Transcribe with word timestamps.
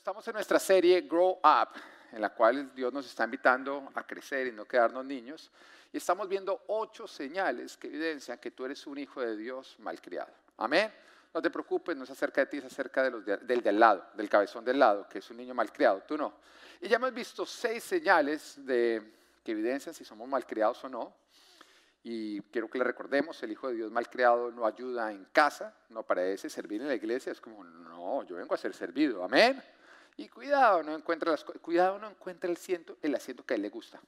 estamos 0.00 0.26
en 0.28 0.32
nuestra 0.32 0.58
serie 0.58 1.02
Grow 1.02 1.40
Up, 1.44 1.78
en 2.10 2.22
la 2.22 2.30
cual 2.30 2.74
Dios 2.74 2.90
nos 2.90 3.04
está 3.04 3.24
invitando 3.24 3.92
a 3.94 4.02
crecer 4.06 4.46
y 4.46 4.52
no 4.52 4.64
quedarnos 4.64 5.04
niños. 5.04 5.50
Y 5.92 5.98
estamos 5.98 6.26
viendo 6.26 6.62
ocho 6.68 7.06
señales 7.06 7.76
que 7.76 7.88
evidencian 7.88 8.38
que 8.38 8.50
tú 8.50 8.64
eres 8.64 8.86
un 8.86 8.96
hijo 8.96 9.20
de 9.20 9.36
Dios 9.36 9.76
malcriado. 9.80 10.32
Amén. 10.56 10.90
No 11.34 11.42
te 11.42 11.50
preocupes, 11.50 11.94
no 11.98 12.04
es 12.04 12.10
acerca 12.10 12.40
de 12.40 12.46
ti, 12.46 12.56
es 12.56 12.64
acerca 12.64 13.02
de 13.02 13.10
los 13.10 13.26
del 13.26 13.60
del 13.62 13.78
lado, 13.78 14.06
del 14.14 14.30
cabezón 14.30 14.64
del 14.64 14.78
lado, 14.78 15.06
que 15.06 15.18
es 15.18 15.30
un 15.30 15.36
niño 15.36 15.52
malcriado, 15.52 16.02
tú 16.08 16.16
no. 16.16 16.32
Y 16.80 16.88
ya 16.88 16.96
hemos 16.96 17.12
visto 17.12 17.44
seis 17.44 17.84
señales 17.84 18.54
de, 18.64 19.02
que 19.44 19.52
evidencian 19.52 19.94
si 19.94 20.06
somos 20.06 20.26
malcriados 20.26 20.82
o 20.82 20.88
no. 20.88 21.14
Y 22.04 22.40
quiero 22.44 22.70
que 22.70 22.78
le 22.78 22.84
recordemos, 22.84 23.42
el 23.42 23.52
Hijo 23.52 23.68
de 23.68 23.74
Dios 23.74 23.92
malcriado 23.92 24.50
no 24.50 24.64
ayuda 24.64 25.12
en 25.12 25.26
casa, 25.26 25.76
no 25.90 26.04
parece 26.04 26.48
servir 26.48 26.80
en 26.80 26.88
la 26.88 26.94
iglesia, 26.94 27.32
es 27.32 27.40
como, 27.42 27.62
no, 27.62 28.22
yo 28.22 28.36
vengo 28.36 28.54
a 28.54 28.56
ser 28.56 28.72
servido, 28.72 29.22
amén. 29.22 29.62
Y 30.20 30.28
cuidado, 30.28 30.82
no 30.82 30.94
encuentra 30.94 31.30
las, 31.30 31.42
cuidado, 31.44 31.98
no 31.98 32.10
encuentra 32.10 32.50
el 32.50 32.54
asiento, 32.54 32.98
el 33.00 33.14
asiento 33.14 33.42
que 33.42 33.54
a 33.54 33.56
él 33.56 33.62
le 33.62 33.70
gusta. 33.70 33.98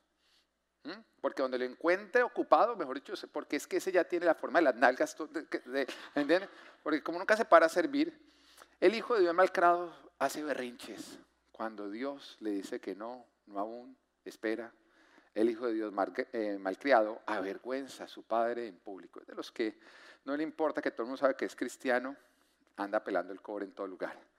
Porque 1.23 1.41
donde 1.41 1.57
lo 1.57 1.65
encuentre 1.65 2.23
ocupado, 2.23 2.77
mejor 2.77 2.97
dicho, 2.97 3.15
porque 3.33 3.57
es 3.57 3.67
que 3.67 3.79
ese 3.79 3.91
ya 3.91 4.05
tiene 4.05 4.27
la 4.27 4.35
forma 4.35 4.59
de 4.59 4.65
las 4.65 4.75
nalgas, 4.75 5.17
de, 5.65 6.49
Porque 6.83 7.03
como 7.03 7.19
nunca 7.19 7.35
se 7.35 7.47
para 7.47 7.65
a 7.65 7.69
servir, 7.71 8.15
el 8.79 8.95
Hijo 8.95 9.15
de 9.15 9.23
Dios 9.23 9.35
malcriado 9.35 9.91
hace 10.19 10.45
berrinches. 10.45 11.19
Cuando 11.51 11.89
Dios 11.89 12.37
le 12.41 12.51
dice 12.51 12.79
que 12.79 12.95
no, 12.95 13.25
no 13.47 13.61
aún, 13.61 13.97
espera, 14.23 14.71
el 15.35 15.49
hijo 15.49 15.67
de 15.67 15.73
Dios 15.73 15.95
eh, 16.35 16.59
malcriado 16.61 17.23
avergüenza 17.25 18.05
a 18.05 18.09
su 18.09 18.23
padre 18.23 18.67
en 18.67 18.79
público. 18.81 19.19
Es 19.21 19.27
de 19.29 19.35
los 19.35 19.51
que 19.51 19.79
no 20.27 20.37
le 20.37 20.43
importa 20.43 20.83
que 20.83 20.91
todo 20.91 21.05
el 21.05 21.07
mundo 21.07 21.21
sabe 21.21 21.37
que 21.37 21.47
es 21.47 21.57
cristiano, 21.57 22.15
anda 22.77 23.03
pelando 23.03 23.33
el 23.33 23.41
cobre 23.41 23.65
en 23.65 23.73
todo 23.73 23.87
lugar. 23.87 24.32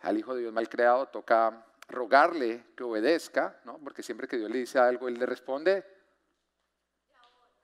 Al 0.00 0.18
hijo 0.18 0.34
de 0.34 0.42
Dios 0.42 0.52
malcriado 0.52 1.06
toca 1.06 1.66
rogarle 1.88 2.66
que 2.76 2.84
obedezca, 2.84 3.60
¿no? 3.64 3.78
porque 3.78 4.02
siempre 4.02 4.28
que 4.28 4.36
Dios 4.36 4.50
le 4.50 4.58
dice 4.58 4.78
algo, 4.78 5.08
él 5.08 5.14
le 5.14 5.26
responde, 5.26 5.84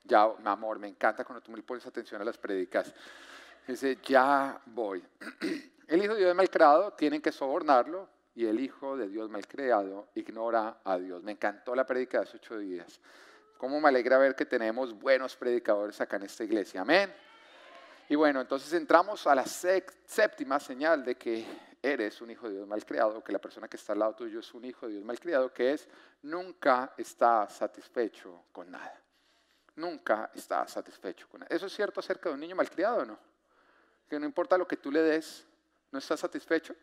ya, 0.05 0.29
mi 0.29 0.49
amor, 0.49 0.79
me 0.79 0.89
encanta 0.89 1.25
cuando 1.25 1.43
tú 1.43 1.51
me 1.51 1.63
pones 1.63 1.87
atención 1.87 2.21
a 2.21 2.25
las 2.25 2.39
predicas. 2.39 2.95
Dice, 3.67 3.99
ya 4.05 4.61
voy. 4.67 5.05
El 5.89 6.03
hijo 6.03 6.15
de 6.15 6.21
Dios 6.21 6.35
malcriado 6.35 6.93
tienen 6.93 7.21
que 7.21 7.33
sobornarlo, 7.33 8.09
y 8.37 8.45
el 8.45 8.61
Hijo 8.61 8.99
de 8.99 9.09
Dios 9.09 9.31
malcriado 9.31 10.09
ignora 10.15 10.81
a 10.85 10.99
Dios. 10.99 11.23
Me 11.23 11.33
encantó 11.33 11.75
la 11.75 11.87
predica 11.87 12.19
de 12.19 12.25
hace 12.25 12.37
ocho 12.37 12.59
días. 12.59 13.01
Cómo 13.57 13.81
me 13.81 13.89
alegra 13.89 14.19
ver 14.19 14.37
que 14.37 14.45
tenemos 14.45 14.93
buenos 14.93 15.35
predicadores 15.35 15.99
acá 16.03 16.17
en 16.17 16.25
esta 16.25 16.45
iglesia. 16.45 16.83
Amén. 16.83 17.11
Y 18.11 18.15
bueno, 18.15 18.43
entonces 18.43 18.71
entramos 18.75 19.27
a 19.27 19.35
la 19.35 19.47
séptima 19.47 20.61
señal 20.61 21.03
de 21.03 21.15
que 21.15 21.47
eres 21.93 22.21
un 22.21 22.31
hijo 22.31 22.49
de 22.49 22.57
Dios 22.57 22.67
malcriado, 22.67 23.23
que 23.23 23.33
la 23.33 23.39
persona 23.39 23.69
que 23.69 23.77
está 23.77 23.93
al 23.93 24.01
lado 24.01 24.15
tuyo 24.15 24.41
es 24.41 24.55
un 24.55 24.65
hijo 24.65 24.87
de 24.87 24.95
Dios 24.95 25.05
malcriado, 25.05 25.53
que 25.53 25.73
es 25.73 25.89
nunca 26.23 26.93
está 26.97 27.49
satisfecho 27.49 28.45
con 28.53 28.71
nada. 28.71 29.01
Nunca 29.77 30.31
está 30.35 30.67
satisfecho 30.67 31.29
con 31.29 31.41
nada. 31.41 31.55
¿Eso 31.55 31.67
es 31.67 31.75
cierto 31.75 32.01
acerca 32.01 32.29
de 32.29 32.35
un 32.35 32.41
niño 32.41 32.57
malcriado 32.57 32.99
o 32.99 33.05
no? 33.05 33.19
Que 34.09 34.19
no 34.19 34.27
importa 34.27 34.57
lo 34.57 34.67
que 34.67 34.77
tú 34.77 34.91
le 34.91 35.03
des, 35.03 35.47
no 35.93 35.99
está 35.99 36.17
satisfecho. 36.17 36.75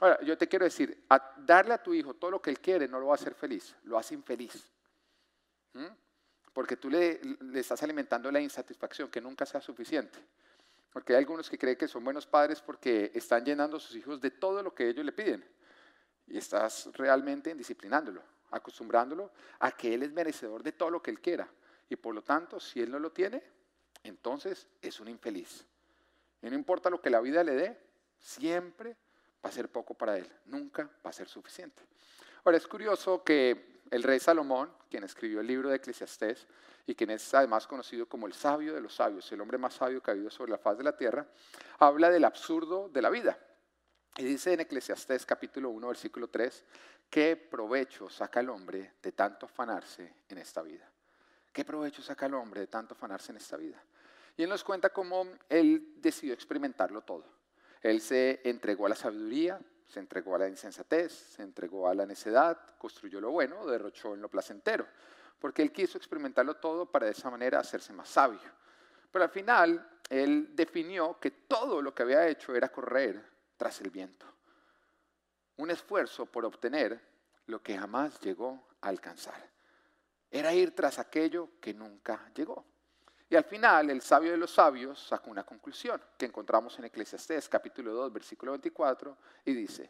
Ahora, 0.00 0.20
yo 0.22 0.36
te 0.36 0.48
quiero 0.48 0.64
decir, 0.64 1.04
darle 1.38 1.74
a 1.74 1.82
tu 1.82 1.94
hijo 1.94 2.14
todo 2.14 2.30
lo 2.32 2.42
que 2.42 2.50
él 2.50 2.60
quiere 2.60 2.88
no 2.88 2.98
lo 2.98 3.06
va 3.06 3.12
a 3.12 3.16
hacer 3.16 3.34
feliz, 3.34 3.74
lo 3.84 3.98
hace 3.98 4.14
infeliz. 4.14 4.68
¿Mm? 5.74 5.86
Porque 6.52 6.76
tú 6.76 6.90
le, 6.90 7.20
le, 7.40 7.60
estás 7.60 7.82
alimentando 7.82 8.30
la 8.30 8.40
insatisfacción, 8.40 9.10
que 9.10 9.20
nunca 9.20 9.46
sea 9.46 9.60
suficiente. 9.60 10.18
Porque 10.92 11.14
hay 11.14 11.20
algunos 11.20 11.48
que 11.48 11.58
creen 11.58 11.76
que 11.76 11.88
son 11.88 12.04
buenos 12.04 12.26
padres 12.26 12.60
porque 12.60 13.10
están 13.14 13.44
llenando 13.44 13.78
a 13.78 13.80
sus 13.80 13.96
hijos 13.96 14.20
de 14.20 14.30
todo 14.30 14.62
lo 14.62 14.74
que 14.74 14.88
ellos 14.88 15.04
le 15.04 15.12
piden. 15.12 15.44
Y 16.26 16.38
estás 16.38 16.90
realmente 16.92 17.50
indisciplinándolo, 17.50 18.22
acostumbrándolo 18.50 19.32
a 19.60 19.72
que 19.72 19.94
él 19.94 20.02
es 20.02 20.12
merecedor 20.12 20.62
de 20.62 20.72
todo 20.72 20.90
lo 20.90 21.02
que 21.02 21.10
él 21.10 21.20
quiera. 21.20 21.48
Y 21.88 21.96
por 21.96 22.14
lo 22.14 22.22
tanto, 22.22 22.60
si 22.60 22.80
él 22.80 22.90
no 22.90 22.98
lo 22.98 23.10
tiene, 23.10 23.42
entonces 24.02 24.68
es 24.80 25.00
un 25.00 25.08
infeliz. 25.08 25.64
Y 26.42 26.50
no 26.50 26.54
importa 26.54 26.90
lo 26.90 27.00
que 27.00 27.10
la 27.10 27.20
vida 27.20 27.42
le 27.42 27.52
dé, 27.52 27.80
siempre 28.18 28.96
va 29.44 29.48
a 29.48 29.52
ser 29.52 29.68
poco 29.68 29.94
para 29.94 30.18
él, 30.18 30.30
nunca 30.46 30.88
va 31.04 31.10
a 31.10 31.12
ser 31.12 31.28
suficiente. 31.28 31.82
Ahora 32.44 32.58
es 32.58 32.66
curioso 32.66 33.22
que 33.22 33.71
el 33.92 34.02
rey 34.02 34.18
Salomón, 34.18 34.72
quien 34.88 35.04
escribió 35.04 35.40
el 35.40 35.46
libro 35.46 35.68
de 35.68 35.76
Eclesiastés 35.76 36.46
y 36.86 36.94
quien 36.94 37.10
es 37.10 37.34
además 37.34 37.66
conocido 37.66 38.06
como 38.06 38.26
el 38.26 38.32
sabio 38.32 38.74
de 38.74 38.80
los 38.80 38.94
sabios, 38.94 39.30
el 39.30 39.40
hombre 39.42 39.58
más 39.58 39.74
sabio 39.74 40.02
que 40.02 40.10
ha 40.10 40.14
habido 40.14 40.30
sobre 40.30 40.50
la 40.50 40.56
faz 40.56 40.78
de 40.78 40.84
la 40.84 40.96
tierra, 40.96 41.26
habla 41.78 42.08
del 42.08 42.24
absurdo 42.24 42.88
de 42.88 43.02
la 43.02 43.10
vida. 43.10 43.38
Y 44.16 44.24
dice 44.24 44.54
en 44.54 44.60
Eclesiastés 44.60 45.26
capítulo 45.26 45.68
1, 45.68 45.88
versículo 45.88 46.28
3, 46.28 46.64
¿qué 47.10 47.36
provecho 47.36 48.08
saca 48.08 48.40
el 48.40 48.48
hombre 48.48 48.94
de 49.02 49.12
tanto 49.12 49.44
afanarse 49.44 50.14
en 50.26 50.38
esta 50.38 50.62
vida? 50.62 50.90
¿Qué 51.52 51.62
provecho 51.62 52.00
saca 52.00 52.24
el 52.24 52.34
hombre 52.34 52.62
de 52.62 52.68
tanto 52.68 52.94
afanarse 52.94 53.32
en 53.32 53.36
esta 53.36 53.58
vida? 53.58 53.84
Y 54.38 54.42
él 54.42 54.48
nos 54.48 54.64
cuenta 54.64 54.88
cómo 54.88 55.28
él 55.50 55.96
decidió 55.98 56.32
experimentarlo 56.32 57.02
todo. 57.02 57.26
Él 57.82 58.00
se 58.00 58.40
entregó 58.42 58.86
a 58.86 58.88
la 58.88 58.94
sabiduría, 58.96 59.60
se 59.92 60.00
entregó 60.00 60.36
a 60.36 60.38
la 60.38 60.48
insensatez, 60.48 61.12
se 61.12 61.42
entregó 61.42 61.86
a 61.86 61.94
la 61.94 62.06
necedad, 62.06 62.58
construyó 62.78 63.20
lo 63.20 63.30
bueno, 63.30 63.66
derrochó 63.66 64.14
en 64.14 64.22
lo 64.22 64.30
placentero, 64.30 64.86
porque 65.38 65.60
él 65.60 65.70
quiso 65.70 65.98
experimentarlo 65.98 66.56
todo 66.56 66.90
para 66.90 67.04
de 67.04 67.12
esa 67.12 67.30
manera 67.30 67.60
hacerse 67.60 67.92
más 67.92 68.08
sabio. 68.08 68.40
Pero 69.10 69.22
al 69.22 69.30
final, 69.30 70.00
él 70.08 70.56
definió 70.56 71.20
que 71.20 71.30
todo 71.32 71.82
lo 71.82 71.94
que 71.94 72.04
había 72.04 72.26
hecho 72.26 72.54
era 72.54 72.70
correr 72.70 73.22
tras 73.58 73.82
el 73.82 73.90
viento. 73.90 74.24
Un 75.58 75.70
esfuerzo 75.70 76.24
por 76.24 76.46
obtener 76.46 76.98
lo 77.48 77.62
que 77.62 77.76
jamás 77.76 78.18
llegó 78.20 78.68
a 78.80 78.88
alcanzar. 78.88 79.46
Era 80.30 80.54
ir 80.54 80.74
tras 80.74 80.98
aquello 80.98 81.50
que 81.60 81.74
nunca 81.74 82.32
llegó. 82.34 82.64
Y 83.32 83.34
al 83.34 83.44
final, 83.44 83.88
el 83.88 84.02
sabio 84.02 84.32
de 84.32 84.36
los 84.36 84.50
sabios 84.50 85.06
sacó 85.08 85.30
una 85.30 85.42
conclusión 85.42 85.98
que 86.18 86.26
encontramos 86.26 86.78
en 86.78 86.84
Eclesiastés 86.84 87.48
capítulo 87.48 87.94
2, 87.94 88.12
versículo 88.12 88.52
24, 88.52 89.16
y 89.46 89.54
dice, 89.54 89.88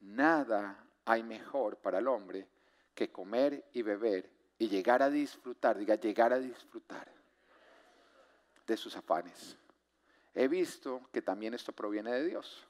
nada 0.00 0.84
hay 1.06 1.22
mejor 1.22 1.78
para 1.78 2.00
el 2.00 2.06
hombre 2.06 2.46
que 2.94 3.10
comer 3.10 3.64
y 3.72 3.80
beber 3.80 4.28
y 4.58 4.68
llegar 4.68 5.02
a 5.02 5.08
disfrutar, 5.08 5.78
diga, 5.78 5.94
llegar 5.94 6.34
a 6.34 6.38
disfrutar 6.38 7.10
de 8.66 8.76
sus 8.76 8.94
afanes. 8.94 9.56
He 10.34 10.46
visto 10.46 11.00
que 11.10 11.22
también 11.22 11.54
esto 11.54 11.72
proviene 11.72 12.12
de 12.12 12.26
Dios, 12.26 12.62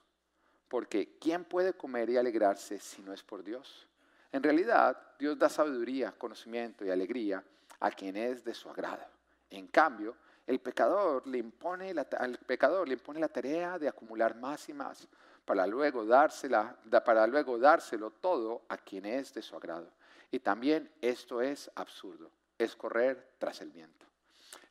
porque 0.68 1.18
¿quién 1.18 1.42
puede 1.42 1.72
comer 1.72 2.10
y 2.10 2.16
alegrarse 2.16 2.78
si 2.78 3.02
no 3.02 3.12
es 3.12 3.24
por 3.24 3.42
Dios? 3.42 3.88
En 4.30 4.44
realidad, 4.44 4.96
Dios 5.18 5.36
da 5.36 5.48
sabiduría, 5.48 6.12
conocimiento 6.12 6.84
y 6.84 6.90
alegría 6.90 7.42
a 7.80 7.90
quien 7.90 8.16
es 8.16 8.44
de 8.44 8.54
su 8.54 8.70
agrado. 8.70 9.15
En 9.50 9.68
cambio, 9.68 10.16
el 10.46 10.60
pecador 10.60 11.26
le 11.26 11.38
impone 11.38 11.94
al 12.18 12.38
pecador 12.38 12.86
le 12.86 12.94
impone 12.94 13.20
la 13.20 13.28
tarea 13.28 13.78
de 13.78 13.88
acumular 13.88 14.36
más 14.36 14.68
y 14.68 14.74
más 14.74 15.08
para 15.46 15.66
luego, 15.66 16.04
dársela, 16.04 16.76
para 17.04 17.26
luego 17.26 17.56
dárselo 17.56 18.10
todo 18.10 18.62
a 18.68 18.76
quien 18.76 19.06
es 19.06 19.32
de 19.32 19.42
su 19.42 19.56
agrado. 19.56 19.88
Y 20.30 20.40
también 20.40 20.90
esto 21.00 21.40
es 21.40 21.70
absurdo, 21.76 22.30
es 22.58 22.74
correr 22.74 23.34
tras 23.38 23.60
el 23.60 23.70
viento. 23.70 24.04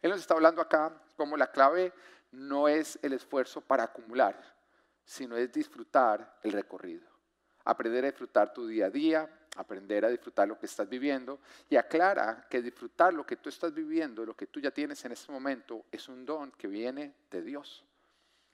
Él 0.02 0.12
nos 0.12 0.20
está 0.20 0.34
hablando 0.34 0.62
acá 0.62 0.92
como 1.16 1.38
la 1.38 1.52
clave 1.52 1.94
no 2.32 2.68
es 2.68 3.00
el 3.02 3.14
esfuerzo 3.14 3.62
para 3.62 3.84
acumular, 3.84 4.38
sino 5.06 5.38
es 5.38 5.52
disfrutar 5.52 6.40
el 6.44 6.52
recorrido. 6.52 7.08
Aprender 7.64 8.04
a 8.04 8.10
disfrutar 8.10 8.54
tu 8.54 8.68
día 8.68 8.88
a 8.88 8.90
día, 8.90 9.30
aprender 9.56 10.06
a 10.06 10.10
disfrutar 10.10 10.48
lo 10.48 10.60
que 10.60 10.66
estás 10.66 10.88
viviendo 10.88 11.40
y 11.70 11.76
aclara 11.76 12.46
que 12.50 12.62
disfrutar 12.62 13.14
lo 13.14 13.26
que 13.26 13.38
tú 13.38 13.50
estás 13.50 13.74
viviendo, 13.74 14.26
lo 14.26 14.36
que 14.36 14.48
tú 14.48 14.60
ya 14.60 14.72
tienes 14.72 15.04
en 15.06 15.14
este 15.14 15.32
momento, 15.32 15.86
es 15.92 16.08
un 16.08 16.26
don 16.26 16.52
que 16.52 16.68
viene 16.68 17.14
de 17.32 17.42
Dios. 17.42 17.84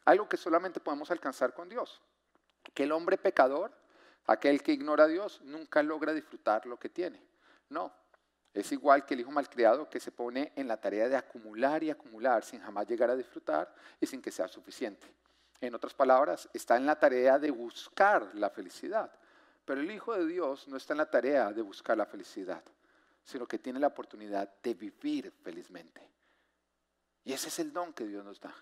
Algo 0.06 0.28
que 0.28 0.38
solamente 0.38 0.79
podemos 0.79 1.11
alcanzar 1.11 1.53
con 1.53 1.69
Dios. 1.69 2.01
Que 2.73 2.84
el 2.84 2.91
hombre 2.91 3.17
pecador, 3.17 3.72
aquel 4.28 4.61
que 4.61 4.72
ignora 4.72 5.05
a 5.05 5.08
Dios, 5.08 5.41
nunca 5.43 5.84
logra 5.84 6.14
disfrutar 6.14 6.66
lo 6.66 6.78
que 6.78 6.90
tiene. 6.90 7.22
No, 7.70 7.91
es 8.53 8.72
igual 8.72 9.05
que 9.05 9.14
el 9.14 9.22
hijo 9.22 9.31
malcriado 9.31 9.90
que 9.90 9.99
se 9.99 10.11
pone 10.11 10.52
en 10.55 10.67
la 10.67 10.78
tarea 10.78 11.08
de 11.08 11.16
acumular 11.16 11.84
y 11.84 11.90
acumular 11.90 12.43
sin 12.43 12.61
jamás 12.61 12.87
llegar 12.87 13.09
a 13.09 13.16
disfrutar 13.16 13.73
y 13.99 14.05
sin 14.05 14.22
que 14.22 14.31
sea 14.31 14.47
suficiente. 14.47 15.08
En 15.59 15.75
otras 15.75 15.93
palabras, 15.93 16.49
está 16.53 16.75
en 16.75 16.85
la 16.85 16.99
tarea 16.99 17.37
de 17.37 17.52
buscar 17.52 18.34
la 18.34 18.49
felicidad 18.49 19.11
pero 19.66 19.81
el 19.81 19.91
Hijo 19.91 20.13
de 20.13 20.25
Dios 20.25 20.67
no 20.67 20.78
está 20.78 20.93
en 20.93 20.99
la 20.99 21.09
tarea 21.09 21.52
de 21.52 21.61
buscar 21.61 21.97
la 21.97 22.05
felicidad, 22.05 22.63
sino 23.23 23.47
que 23.47 23.59
tiene 23.59 23.79
la 23.79 23.87
oportunidad 23.87 24.49
de 24.61 24.73
vivir 24.73 25.31
felizmente. 25.43 26.02
Y 27.23 27.34
ese 27.34 27.49
es 27.49 27.59
el 27.59 27.72
don 27.72 27.93
que 27.93 28.08
Dios 28.08 28.25
nos 28.25 28.40
da. 28.40 28.53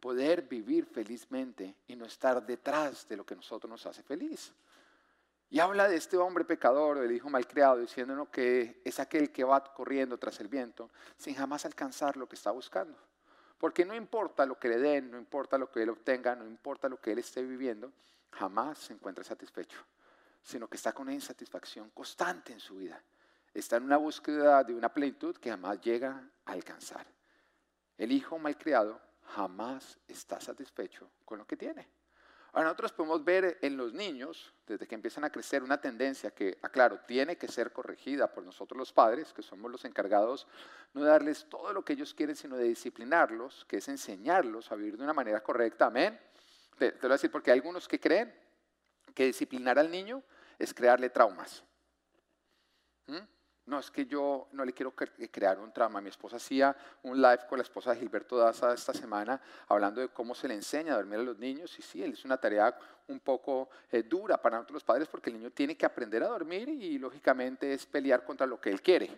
Poder 0.00 0.42
vivir 0.42 0.86
felizmente 0.86 1.74
y 1.86 1.96
no 1.96 2.06
estar 2.06 2.44
detrás 2.44 3.06
de 3.06 3.16
lo 3.16 3.26
que 3.26 3.36
nosotros 3.36 3.70
nos 3.70 3.84
hace 3.84 4.02
feliz. 4.02 4.52
Y 5.50 5.58
habla 5.58 5.88
de 5.88 5.96
este 5.96 6.16
hombre 6.16 6.44
pecador, 6.44 7.00
del 7.00 7.12
hijo 7.12 7.28
malcriado, 7.28 7.78
diciéndonos 7.78 8.28
que 8.28 8.80
es 8.84 9.00
aquel 9.00 9.32
que 9.32 9.42
va 9.42 9.62
corriendo 9.74 10.16
tras 10.16 10.40
el 10.40 10.48
viento 10.48 10.90
sin 11.16 11.34
jamás 11.34 11.66
alcanzar 11.66 12.16
lo 12.16 12.28
que 12.28 12.36
está 12.36 12.52
buscando. 12.52 12.96
Porque 13.58 13.84
no 13.84 13.94
importa 13.94 14.46
lo 14.46 14.58
que 14.58 14.68
le 14.68 14.78
den, 14.78 15.10
no 15.10 15.18
importa 15.18 15.58
lo 15.58 15.70
que 15.70 15.82
él 15.82 15.90
obtenga, 15.90 16.34
no 16.36 16.46
importa 16.46 16.88
lo 16.88 16.98
que 16.98 17.12
él 17.12 17.18
esté 17.18 17.42
viviendo, 17.42 17.92
jamás 18.30 18.78
se 18.78 18.94
encuentra 18.94 19.24
satisfecho, 19.24 19.78
sino 20.42 20.68
que 20.68 20.76
está 20.76 20.92
con 20.92 21.04
una 21.04 21.14
insatisfacción 21.14 21.90
constante 21.90 22.52
en 22.52 22.60
su 22.60 22.76
vida. 22.76 23.02
Está 23.52 23.76
en 23.76 23.84
una 23.84 23.96
búsqueda 23.96 24.62
de 24.64 24.74
una 24.74 24.92
plenitud 24.92 25.36
que 25.36 25.50
jamás 25.50 25.80
llega 25.80 26.28
a 26.44 26.52
alcanzar. 26.52 27.06
El 27.98 28.12
hijo 28.12 28.38
malcriado 28.38 29.00
jamás 29.34 29.98
está 30.08 30.40
satisfecho 30.40 31.10
con 31.24 31.38
lo 31.38 31.46
que 31.46 31.56
tiene. 31.56 31.88
Ahora 32.52 32.64
nosotros 32.64 32.92
podemos 32.92 33.24
ver 33.24 33.58
en 33.62 33.76
los 33.76 33.92
niños, 33.92 34.52
desde 34.66 34.86
que 34.86 34.96
empiezan 34.96 35.22
a 35.22 35.30
crecer, 35.30 35.62
una 35.62 35.80
tendencia 35.80 36.32
que, 36.32 36.58
aclaro, 36.62 36.98
tiene 37.06 37.36
que 37.36 37.46
ser 37.46 37.72
corregida 37.72 38.32
por 38.32 38.42
nosotros 38.42 38.76
los 38.76 38.92
padres, 38.92 39.32
que 39.32 39.42
somos 39.42 39.70
los 39.70 39.84
encargados, 39.84 40.48
no 40.92 41.02
de 41.02 41.10
darles 41.10 41.46
todo 41.48 41.72
lo 41.72 41.84
que 41.84 41.92
ellos 41.92 42.12
quieren, 42.12 42.34
sino 42.34 42.56
de 42.56 42.64
disciplinarlos, 42.64 43.64
que 43.66 43.76
es 43.76 43.88
enseñarlos 43.88 44.72
a 44.72 44.74
vivir 44.74 44.96
de 44.96 45.04
una 45.04 45.12
manera 45.12 45.40
correcta. 45.42 45.86
Amén. 45.86 46.18
Te, 46.76 46.90
te 46.90 47.02
lo 47.02 47.08
voy 47.08 47.12
a 47.12 47.14
decir 47.14 47.30
porque 47.30 47.52
hay 47.52 47.58
algunos 47.58 47.86
que 47.86 48.00
creen 48.00 48.34
que 49.12 49.26
disciplinar 49.26 49.78
al 49.78 49.90
niño 49.90 50.22
es 50.58 50.74
crearle 50.74 51.10
traumas. 51.10 51.64
¿Mm? 53.06 53.18
No, 53.66 53.78
es 53.78 53.90
que 53.90 54.04
yo 54.04 54.48
no 54.52 54.64
le 54.64 54.72
quiero 54.72 54.92
crear 54.92 55.60
un 55.60 55.72
trauma. 55.72 56.00
Mi 56.00 56.08
esposa 56.08 56.36
hacía 56.36 56.76
un 57.04 57.22
live 57.22 57.46
con 57.48 57.58
la 57.58 57.62
esposa 57.62 57.92
de 57.92 58.00
Gilberto 58.00 58.36
Daza 58.36 58.74
esta 58.74 58.92
semana 58.92 59.40
hablando 59.68 60.00
de 60.00 60.08
cómo 60.08 60.34
se 60.34 60.48
le 60.48 60.54
enseña 60.54 60.94
a 60.94 60.96
dormir 60.96 61.20
a 61.20 61.22
los 61.22 61.38
niños. 61.38 61.78
Y 61.78 61.82
sí, 61.82 62.02
es 62.02 62.24
una 62.24 62.36
tarea 62.36 62.76
un 63.06 63.20
poco 63.20 63.70
eh, 63.92 64.02
dura 64.02 64.42
para 64.42 64.56
nosotros 64.56 64.74
los 64.74 64.84
padres 64.84 65.06
porque 65.06 65.30
el 65.30 65.36
niño 65.36 65.50
tiene 65.52 65.76
que 65.76 65.86
aprender 65.86 66.22
a 66.24 66.28
dormir 66.28 66.68
y 66.68 66.98
lógicamente 66.98 67.72
es 67.72 67.86
pelear 67.86 68.24
contra 68.24 68.44
lo 68.44 68.60
que 68.60 68.70
él 68.70 68.82
quiere. 68.82 69.16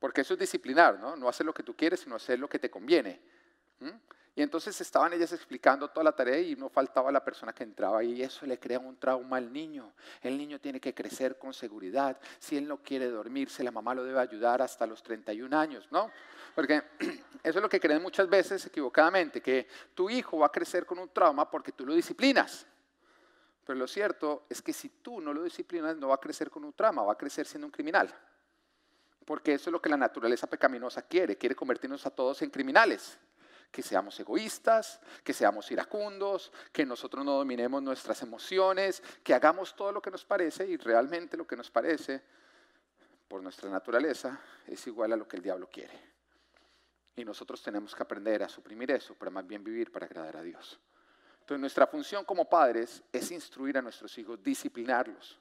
Porque 0.00 0.22
eso 0.22 0.34
es 0.34 0.40
disciplinar, 0.40 0.98
¿no? 0.98 1.14
No 1.14 1.28
hacer 1.28 1.44
lo 1.44 1.52
que 1.52 1.62
tú 1.62 1.76
quieres, 1.76 2.00
sino 2.00 2.16
hacer 2.16 2.38
lo 2.38 2.48
que 2.48 2.58
te 2.58 2.70
conviene. 2.70 3.20
Y 4.34 4.40
entonces 4.40 4.80
estaban 4.80 5.12
ellas 5.12 5.32
explicando 5.32 5.88
toda 5.88 6.04
la 6.04 6.12
tarea 6.12 6.40
y 6.40 6.56
no 6.56 6.70
faltaba 6.70 7.12
la 7.12 7.22
persona 7.22 7.52
que 7.52 7.64
entraba 7.64 8.02
y 8.02 8.22
eso 8.22 8.46
le 8.46 8.58
crea 8.58 8.78
un 8.78 8.96
trauma 8.96 9.36
al 9.36 9.52
niño. 9.52 9.92
El 10.22 10.38
niño 10.38 10.58
tiene 10.58 10.80
que 10.80 10.94
crecer 10.94 11.38
con 11.38 11.52
seguridad. 11.52 12.18
Si 12.38 12.56
él 12.56 12.66
no 12.66 12.78
quiere 12.78 13.10
dormirse, 13.10 13.62
la 13.62 13.70
mamá 13.70 13.94
lo 13.94 14.04
debe 14.04 14.20
ayudar 14.20 14.62
hasta 14.62 14.86
los 14.86 15.02
31 15.02 15.58
años, 15.58 15.86
¿no? 15.90 16.10
Porque 16.54 16.82
eso 17.42 17.58
es 17.58 17.62
lo 17.62 17.68
que 17.68 17.78
creen 17.78 18.00
muchas 18.00 18.26
veces 18.26 18.64
equivocadamente, 18.64 19.42
que 19.42 19.68
tu 19.94 20.08
hijo 20.08 20.38
va 20.38 20.46
a 20.46 20.52
crecer 20.52 20.86
con 20.86 20.98
un 20.98 21.10
trauma 21.10 21.50
porque 21.50 21.72
tú 21.72 21.84
lo 21.84 21.92
disciplinas. 21.92 22.66
Pero 23.66 23.78
lo 23.78 23.86
cierto 23.86 24.46
es 24.48 24.62
que 24.62 24.72
si 24.72 24.88
tú 24.88 25.20
no 25.20 25.34
lo 25.34 25.42
disciplinas, 25.42 25.94
no 25.98 26.08
va 26.08 26.14
a 26.14 26.20
crecer 26.20 26.48
con 26.48 26.64
un 26.64 26.72
trauma, 26.72 27.02
va 27.02 27.12
a 27.12 27.18
crecer 27.18 27.46
siendo 27.46 27.66
un 27.66 27.70
criminal. 27.70 28.12
Porque 29.26 29.52
eso 29.52 29.68
es 29.68 29.72
lo 29.72 29.82
que 29.82 29.90
la 29.90 29.98
naturaleza 29.98 30.46
pecaminosa 30.46 31.02
quiere, 31.02 31.36
quiere 31.36 31.54
convertirnos 31.54 32.06
a 32.06 32.10
todos 32.10 32.40
en 32.40 32.48
criminales 32.48 33.18
que 33.72 33.82
seamos 33.82 34.20
egoístas, 34.20 35.00
que 35.24 35.32
seamos 35.32 35.70
iracundos, 35.72 36.52
que 36.70 36.84
nosotros 36.84 37.24
no 37.24 37.32
dominemos 37.32 37.82
nuestras 37.82 38.22
emociones, 38.22 39.02
que 39.24 39.32
hagamos 39.32 39.74
todo 39.74 39.90
lo 39.90 40.02
que 40.02 40.10
nos 40.10 40.26
parece 40.26 40.66
y 40.66 40.76
realmente 40.76 41.38
lo 41.38 41.46
que 41.46 41.56
nos 41.56 41.70
parece 41.70 42.22
por 43.26 43.42
nuestra 43.42 43.70
naturaleza 43.70 44.38
es 44.66 44.86
igual 44.86 45.14
a 45.14 45.16
lo 45.16 45.26
que 45.26 45.38
el 45.38 45.42
diablo 45.42 45.70
quiere. 45.72 45.98
Y 47.16 47.24
nosotros 47.24 47.62
tenemos 47.62 47.94
que 47.94 48.02
aprender 48.02 48.42
a 48.42 48.48
suprimir 48.48 48.90
eso 48.90 49.14
para 49.14 49.30
más 49.30 49.46
bien 49.46 49.64
vivir 49.64 49.90
para 49.90 50.04
agradar 50.04 50.36
a 50.36 50.42
Dios. 50.42 50.78
Entonces 51.40 51.60
nuestra 51.60 51.86
función 51.86 52.26
como 52.26 52.48
padres 52.48 53.02
es 53.10 53.30
instruir 53.30 53.78
a 53.78 53.82
nuestros 53.82 54.16
hijos, 54.18 54.42
disciplinarlos. 54.42 55.40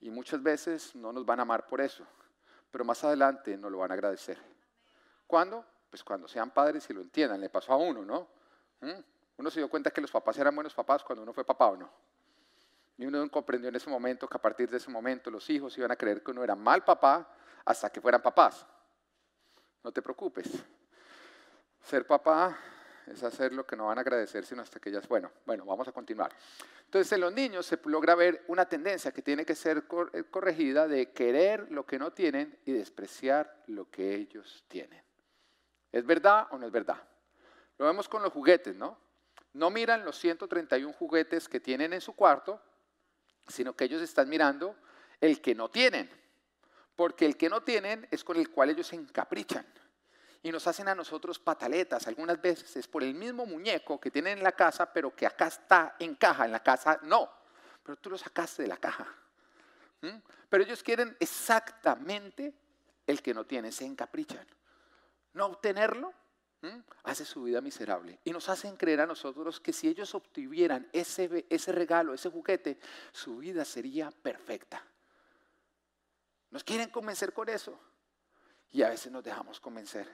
Y 0.00 0.10
muchas 0.10 0.40
veces 0.40 0.94
no 0.94 1.12
nos 1.12 1.26
van 1.26 1.40
a 1.40 1.42
amar 1.42 1.66
por 1.66 1.80
eso, 1.80 2.06
pero 2.70 2.84
más 2.84 3.02
adelante 3.02 3.56
nos 3.56 3.72
lo 3.72 3.78
van 3.78 3.90
a 3.90 3.94
agradecer. 3.94 4.38
¿Cuándo? 5.26 5.66
Pues 5.90 6.04
cuando 6.04 6.28
sean 6.28 6.50
padres 6.52 6.88
y 6.88 6.94
lo 6.94 7.02
entiendan, 7.02 7.40
le 7.40 7.50
pasó 7.50 7.72
a 7.72 7.76
uno, 7.76 8.04
¿no? 8.04 8.28
¿Mm? 8.80 9.00
Uno 9.38 9.50
se 9.50 9.60
dio 9.60 9.68
cuenta 9.68 9.90
que 9.90 10.00
los 10.00 10.10
papás 10.10 10.38
eran 10.38 10.54
buenos 10.54 10.72
papás 10.72 11.02
cuando 11.02 11.22
uno 11.22 11.32
fue 11.32 11.44
papá 11.44 11.66
o 11.66 11.76
no. 11.76 11.90
Y 12.96 13.06
uno 13.06 13.28
comprendió 13.30 13.68
en 13.70 13.76
ese 13.76 13.88
momento 13.88 14.28
que 14.28 14.36
a 14.36 14.40
partir 14.40 14.70
de 14.70 14.76
ese 14.76 14.90
momento 14.90 15.30
los 15.30 15.48
hijos 15.50 15.76
iban 15.78 15.90
a 15.90 15.96
creer 15.96 16.22
que 16.22 16.30
uno 16.30 16.44
era 16.44 16.54
mal 16.54 16.84
papá 16.84 17.28
hasta 17.64 17.90
que 17.90 18.00
fueran 18.00 18.22
papás. 18.22 18.66
No 19.82 19.90
te 19.90 20.02
preocupes. 20.02 20.46
Ser 21.82 22.06
papá 22.06 22.58
es 23.06 23.22
hacer 23.22 23.52
lo 23.52 23.66
que 23.66 23.74
no 23.74 23.86
van 23.86 23.98
a 23.98 24.02
agradecer, 24.02 24.44
sino 24.44 24.62
hasta 24.62 24.78
que 24.78 24.90
ellas, 24.90 25.08
bueno, 25.08 25.32
bueno, 25.46 25.64
vamos 25.64 25.88
a 25.88 25.92
continuar. 25.92 26.30
Entonces 26.84 27.10
en 27.12 27.22
los 27.22 27.32
niños 27.32 27.66
se 27.66 27.78
logra 27.84 28.14
ver 28.14 28.44
una 28.48 28.68
tendencia 28.68 29.12
que 29.12 29.22
tiene 29.22 29.46
que 29.46 29.54
ser 29.54 29.84
eh, 30.12 30.24
corregida 30.30 30.86
de 30.86 31.10
querer 31.12 31.70
lo 31.72 31.86
que 31.86 31.98
no 31.98 32.12
tienen 32.12 32.58
y 32.66 32.72
despreciar 32.72 33.62
lo 33.68 33.90
que 33.90 34.14
ellos 34.14 34.64
tienen. 34.68 35.02
¿Es 35.92 36.06
verdad 36.06 36.46
o 36.50 36.58
no 36.58 36.66
es 36.66 36.72
verdad? 36.72 37.02
Lo 37.78 37.86
vemos 37.86 38.08
con 38.08 38.22
los 38.22 38.32
juguetes, 38.32 38.76
¿no? 38.76 38.98
No 39.54 39.70
miran 39.70 40.04
los 40.04 40.18
131 40.18 40.92
juguetes 40.92 41.48
que 41.48 41.60
tienen 41.60 41.92
en 41.92 42.00
su 42.00 42.14
cuarto, 42.14 42.60
sino 43.48 43.74
que 43.74 43.84
ellos 43.84 44.00
están 44.00 44.28
mirando 44.28 44.76
el 45.20 45.40
que 45.40 45.54
no 45.54 45.68
tienen. 45.68 46.08
Porque 46.94 47.26
el 47.26 47.36
que 47.36 47.48
no 47.48 47.62
tienen 47.62 48.06
es 48.10 48.22
con 48.22 48.36
el 48.36 48.50
cual 48.50 48.70
ellos 48.70 48.86
se 48.86 48.96
encaprichan. 48.96 49.66
Y 50.42 50.52
nos 50.52 50.66
hacen 50.66 50.88
a 50.88 50.94
nosotros 50.94 51.38
pataletas. 51.38 52.06
Algunas 52.06 52.40
veces 52.40 52.76
es 52.76 52.86
por 52.86 53.02
el 53.02 53.14
mismo 53.14 53.44
muñeco 53.44 54.00
que 54.00 54.10
tienen 54.10 54.38
en 54.38 54.44
la 54.44 54.52
casa, 54.52 54.92
pero 54.92 55.14
que 55.14 55.26
acá 55.26 55.48
está 55.48 55.96
en 55.98 56.14
caja, 56.14 56.44
en 56.44 56.52
la 56.52 56.62
casa 56.62 57.00
no. 57.02 57.28
Pero 57.82 57.96
tú 57.96 58.10
lo 58.10 58.18
sacaste 58.18 58.62
de 58.62 58.68
la 58.68 58.76
caja. 58.76 59.06
Pero 60.48 60.62
ellos 60.62 60.82
quieren 60.82 61.16
exactamente 61.18 62.54
el 63.06 63.20
que 63.20 63.34
no 63.34 63.44
tienen, 63.44 63.72
se 63.72 63.84
encaprichan 63.84 64.46
no 65.32 65.46
obtenerlo, 65.46 66.12
hace 67.04 67.24
su 67.24 67.44
vida 67.44 67.60
miserable. 67.60 68.18
Y 68.24 68.32
nos 68.32 68.48
hacen 68.48 68.76
creer 68.76 69.00
a 69.00 69.06
nosotros 69.06 69.60
que 69.60 69.72
si 69.72 69.88
ellos 69.88 70.14
obtuvieran 70.14 70.88
ese, 70.92 71.28
regalo, 71.72 72.12
ese 72.12 72.28
juguete, 72.28 72.78
su 73.12 73.38
vida 73.38 73.64
sería 73.64 74.10
perfecta. 74.10 74.84
Nos 76.50 76.64
quieren 76.64 76.90
convencer 76.90 77.32
con 77.32 77.48
eso. 77.48 77.78
Y 78.72 78.82
a 78.82 78.90
veces 78.90 79.10
nos 79.10 79.24
dejamos 79.24 79.58
convencer. 79.60 80.08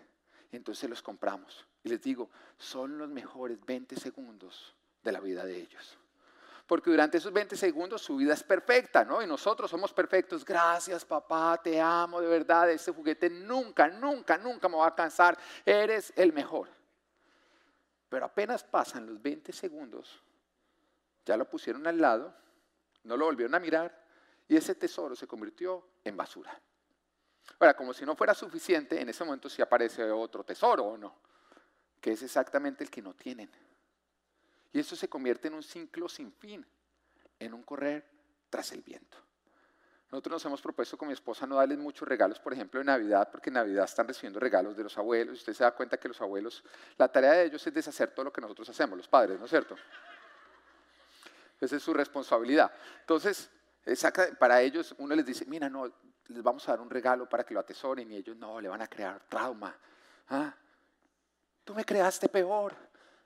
entonces 0.53 0.89
los 0.89 1.03
compramos. 1.03 1.67
Y 1.83 1.89
les 1.89 2.01
digo, 2.01 2.31
son 2.57 2.97
los 2.99 3.09
mejores 3.09 3.59
20 3.65 3.97
segundos 3.97 4.75
de 5.03 5.13
la 5.13 5.21
vida 5.21 5.45
de 5.45 5.57
ellos 5.57 5.99
porque 6.67 6.91
durante 6.91 7.19
esos 7.19 7.33
20 7.33 7.57
segundos 7.57 8.03
su 8.03 8.17
vida 8.17 8.35
es 8.35 8.43
perfecta, 8.43 9.05
¿no? 9.05 9.23
Y 9.23 9.27
nosotros 9.27 9.71
somos 9.71 9.93
perfectos. 9.93 10.45
Gracias, 10.45 11.05
papá, 11.05 11.61
te 11.63 11.81
amo 11.81 12.21
de 12.21 12.27
verdad. 12.27 12.71
Ese 12.71 12.93
juguete 12.93 13.31
nunca, 13.31 13.89
nunca, 13.89 14.37
nunca 14.37 14.69
me 14.69 14.77
va 14.77 14.89
a 14.89 14.95
cansar. 14.95 15.39
Eres 15.65 16.13
el 16.17 16.33
mejor. 16.33 16.69
Pero 18.09 18.27
apenas 18.27 18.65
pasan 18.65 19.07
los 19.07 19.21
20 19.21 19.53
segundos, 19.53 20.23
ya 21.25 21.37
lo 21.37 21.49
pusieron 21.49 21.87
al 21.87 22.01
lado, 22.01 22.35
no 23.05 23.17
lo 23.17 23.27
volvieron 23.27 23.55
a 23.55 23.59
mirar 23.59 24.05
y 24.49 24.57
ese 24.57 24.75
tesoro 24.75 25.17
se 25.17 25.27
convirtió 25.27 25.87
en 26.05 26.17
basura. 26.17 26.61
Ahora, 27.59 27.75
como 27.75 27.93
si 27.93 28.05
no 28.05 28.15
fuera 28.17 28.35
suficiente, 28.35 29.01
en 29.01 29.09
ese 29.09 29.25
momento 29.25 29.49
sí 29.49 29.63
aparece 29.63 30.11
otro 30.11 30.45
tesoro 30.45 30.85
o 30.85 30.97
no, 30.97 31.17
que 32.01 32.13
es 32.13 32.23
exactamente 32.23 32.85
el 32.85 32.91
que 32.91 33.03
no 33.03 33.15
tienen. 33.15 33.51
Y 34.73 34.81
eso 34.81 34.97
se 34.97 35.09
convierte 35.09 35.49
en 35.49 35.55
un 35.55 35.63
ciclo 35.63 36.09
sin 36.09 36.33
fin, 36.33 36.67
en 37.39 37.55
un 37.55 37.63
correr 37.63 38.05
tras 38.51 38.73
el 38.73 38.83
viento. 38.83 39.19
Nosotros 40.11 40.35
nos 40.35 40.45
hemos 40.45 40.63
propuesto 40.63 40.97
con 40.97 41.09
mi 41.09 41.15
esposa 41.15 41.47
no 41.47 41.57
darles 41.57 41.79
muchos 41.79 42.07
regalos, 42.07 42.39
por 42.39 42.53
ejemplo, 42.53 42.81
en 42.81 42.87
Navidad, 42.87 43.29
porque 43.31 43.51
en 43.51 43.55
Navidad 43.55 43.85
están 43.85 44.07
recibiendo 44.07 44.39
regalos 44.39 44.77
de 44.77 44.85
los 44.85 44.97
abuelos. 44.97 45.35
Y 45.35 45.39
usted 45.39 45.53
se 45.53 45.65
da 45.65 45.73
cuenta 45.73 45.97
que 45.97 46.09
los 46.09 46.21
abuelos, 46.21 46.63
la 46.97 47.09
tarea 47.09 47.33
de 47.33 47.45
ellos 47.47 47.67
es 47.67 47.75
deshacer 47.75 48.15
todo 48.15 48.27
lo 48.27 48.33
que 48.33 48.41
nosotros 48.41 48.69
hacemos, 48.69 48.97
los 48.97 49.09
padres, 49.09 49.39
¿no 49.39 49.47
es 49.47 49.51
cierto? 49.51 49.75
Esa 51.61 51.77
es 51.77 51.83
su 51.83 51.93
responsabilidad. 51.93 52.71
Entonces, 53.01 53.51
para 54.39 54.63
ellos 54.63 54.95
uno 54.99 55.15
les 55.15 55.27
dice, 55.27 55.45
mira, 55.47 55.69
no, 55.69 55.93
les 56.29 56.43
vamos 56.43 56.69
a 56.69 56.73
dar 56.73 56.81
un 56.81 56.91
regalo 56.91 57.29
para 57.29 57.45
que 57.45 57.55
lo 57.55 57.61
atesoren 57.61 58.11
y 58.11 58.17
ellos 58.17 58.37
no, 58.37 58.61
le 58.61 58.69
van 58.69 58.83
a 58.83 58.87
crear 58.87 59.21
trauma. 59.29 59.77
Ah, 60.29 60.55
tú 61.65 61.75
me 61.75 61.85
creaste 61.85 62.29
peor 62.29 62.75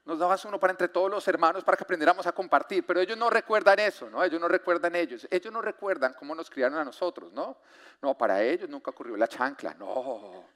nos 0.04 0.18
dabas 0.18 0.44
uno 0.44 0.58
para 0.58 0.72
entre 0.72 0.88
todos 0.88 1.10
los 1.10 1.26
hermanos 1.28 1.62
para 1.62 1.76
que 1.76 1.84
aprendiéramos 1.84 2.26
a 2.26 2.32
compartir, 2.32 2.84
pero 2.84 3.00
ellos 3.00 3.18
no 3.18 3.30
recuerdan 3.30 3.78
eso, 3.78 4.08
¿no? 4.08 4.24
Ellos 4.24 4.40
no 4.40 4.48
recuerdan 4.48 4.96
ellos, 4.96 5.26
ellos 5.30 5.52
no 5.52 5.60
recuerdan 5.60 6.14
cómo 6.14 6.34
nos 6.34 6.48
criaron 6.48 6.78
a 6.78 6.84
nosotros, 6.84 7.32
¿no? 7.32 7.58
No, 8.00 8.16
para 8.16 8.42
ellos 8.42 8.68
nunca 8.68 8.90
ocurrió 8.90 9.16
la 9.16 9.28
chancla, 9.28 9.74
no. 9.74 10.46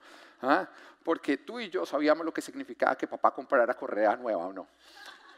¿Ah? 0.43 0.67
Porque 1.03 1.39
tú 1.39 1.61
y 1.61 1.69
yo 1.69 1.85
sabíamos 1.85 2.25
lo 2.25 2.33
que 2.33 2.41
significaba 2.41 2.97
que 2.97 3.07
papá 3.07 3.33
comprara 3.33 3.75
correa 3.75 4.17
nueva 4.17 4.47
o 4.47 4.53
no. 4.53 4.69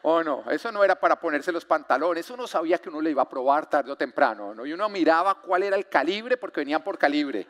O 0.02 0.22
no, 0.22 0.44
eso 0.50 0.70
no 0.70 0.84
era 0.84 0.94
para 0.94 1.18
ponerse 1.18 1.50
los 1.50 1.64
pantalones, 1.64 2.30
uno 2.30 2.46
sabía 2.46 2.78
que 2.78 2.88
uno 2.88 3.00
le 3.00 3.10
iba 3.10 3.22
a 3.22 3.28
probar 3.28 3.68
tarde 3.68 3.90
o 3.90 3.96
temprano, 3.96 4.54
¿no? 4.54 4.64
Y 4.64 4.72
uno 4.72 4.88
miraba 4.88 5.40
cuál 5.40 5.64
era 5.64 5.76
el 5.76 5.88
calibre 5.88 6.36
porque 6.36 6.60
venían 6.60 6.84
por 6.84 6.96
calibre. 6.96 7.46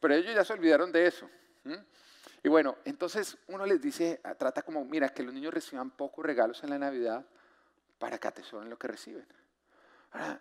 Pero 0.00 0.14
ellos 0.14 0.34
ya 0.34 0.44
se 0.44 0.54
olvidaron 0.54 0.90
de 0.90 1.06
eso. 1.06 1.28
Y 2.42 2.48
bueno, 2.48 2.76
entonces 2.84 3.36
uno 3.48 3.66
les 3.66 3.80
dice, 3.80 4.20
ah, 4.24 4.34
trata 4.34 4.62
como, 4.62 4.84
mira, 4.84 5.10
que 5.10 5.22
los 5.22 5.34
niños 5.34 5.52
reciban 5.52 5.90
pocos 5.90 6.24
regalos 6.24 6.62
en 6.64 6.70
la 6.70 6.78
Navidad 6.78 7.24
para 7.98 8.18
que 8.18 8.28
atesoren 8.28 8.70
lo 8.70 8.78
que 8.78 8.88
reciben. 8.88 9.26
Ahora, 10.12 10.40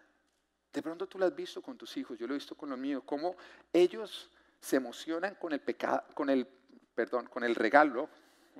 de 0.71 0.81
pronto 0.81 1.07
tú 1.07 1.17
lo 1.19 1.25
has 1.25 1.35
visto 1.35 1.61
con 1.61 1.77
tus 1.77 1.97
hijos, 1.97 2.17
yo 2.17 2.25
lo 2.27 2.33
he 2.33 2.37
visto 2.37 2.55
con 2.55 2.69
los 2.69 2.79
míos, 2.79 3.03
cómo 3.05 3.35
ellos 3.73 4.29
se 4.59 4.77
emocionan 4.77 5.35
con 5.35 5.51
el 5.51 5.59
pecado, 5.59 6.03
con 6.13 6.29
el, 6.29 6.47
perdón, 6.95 7.27
con 7.27 7.43
el 7.43 7.55
regalo 7.55 8.09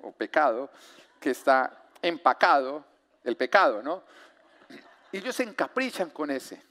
o 0.02 0.12
pecado 0.12 0.70
que 1.20 1.32
está 1.32 1.90
empacado, 2.02 2.86
el 3.24 3.38
pecado, 3.38 3.82
¿no? 3.82 4.04
Y 5.12 5.18
ellos 5.18 5.36
se 5.36 5.44
encaprichan 5.44 6.10
con 6.10 6.30
ese. 6.30 6.62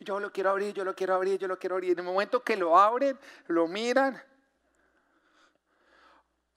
Yo 0.00 0.18
lo 0.18 0.32
quiero 0.32 0.50
abrir, 0.50 0.74
yo 0.74 0.84
lo 0.84 0.94
quiero 0.94 1.14
abrir, 1.14 1.38
yo 1.38 1.48
lo 1.48 1.58
quiero 1.58 1.76
abrir. 1.76 1.92
En 1.92 1.98
el 1.98 2.04
momento 2.04 2.42
que 2.42 2.56
lo 2.56 2.78
abren, 2.78 3.18
lo 3.48 3.68
miran. 3.68 4.20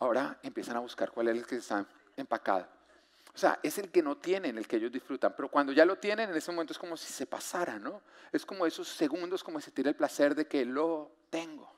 Ahora 0.06 0.38
empiezan 0.44 0.78
a 0.78 0.82
buscar 0.82 1.12
cuál 1.12 1.30
es 1.30 1.38
el 1.38 1.48
que 1.48 1.56
está 1.56 1.84
empacado. 2.16 2.68
O 3.34 3.38
sea, 3.38 3.60
es 3.64 3.80
el 3.80 3.92
que 3.92 4.04
no 4.04 4.18
tienen, 4.18 4.56
el 4.56 4.68
que 4.68 4.76
ellos 4.76 4.92
disfrutan. 4.92 5.34
Pero 5.36 5.50
cuando 5.50 5.74
ya 5.74 5.84
lo 5.84 5.98
tienen, 5.98 6.30
en 6.30 6.36
ese 6.36 6.52
momento 6.52 6.74
es 6.74 6.80
como 6.80 6.96
si 6.96 7.12
se 7.12 7.26
pasara, 7.26 7.80
¿no? 7.80 8.04
Es 8.32 8.46
como 8.46 8.68
esos 8.68 8.88
segundos, 8.88 9.44
como 9.44 9.60
sentir 9.60 9.88
el 9.88 9.96
placer 9.96 10.36
de 10.36 10.48
que 10.48 10.64
lo 10.64 11.12
tengo. 11.32 11.74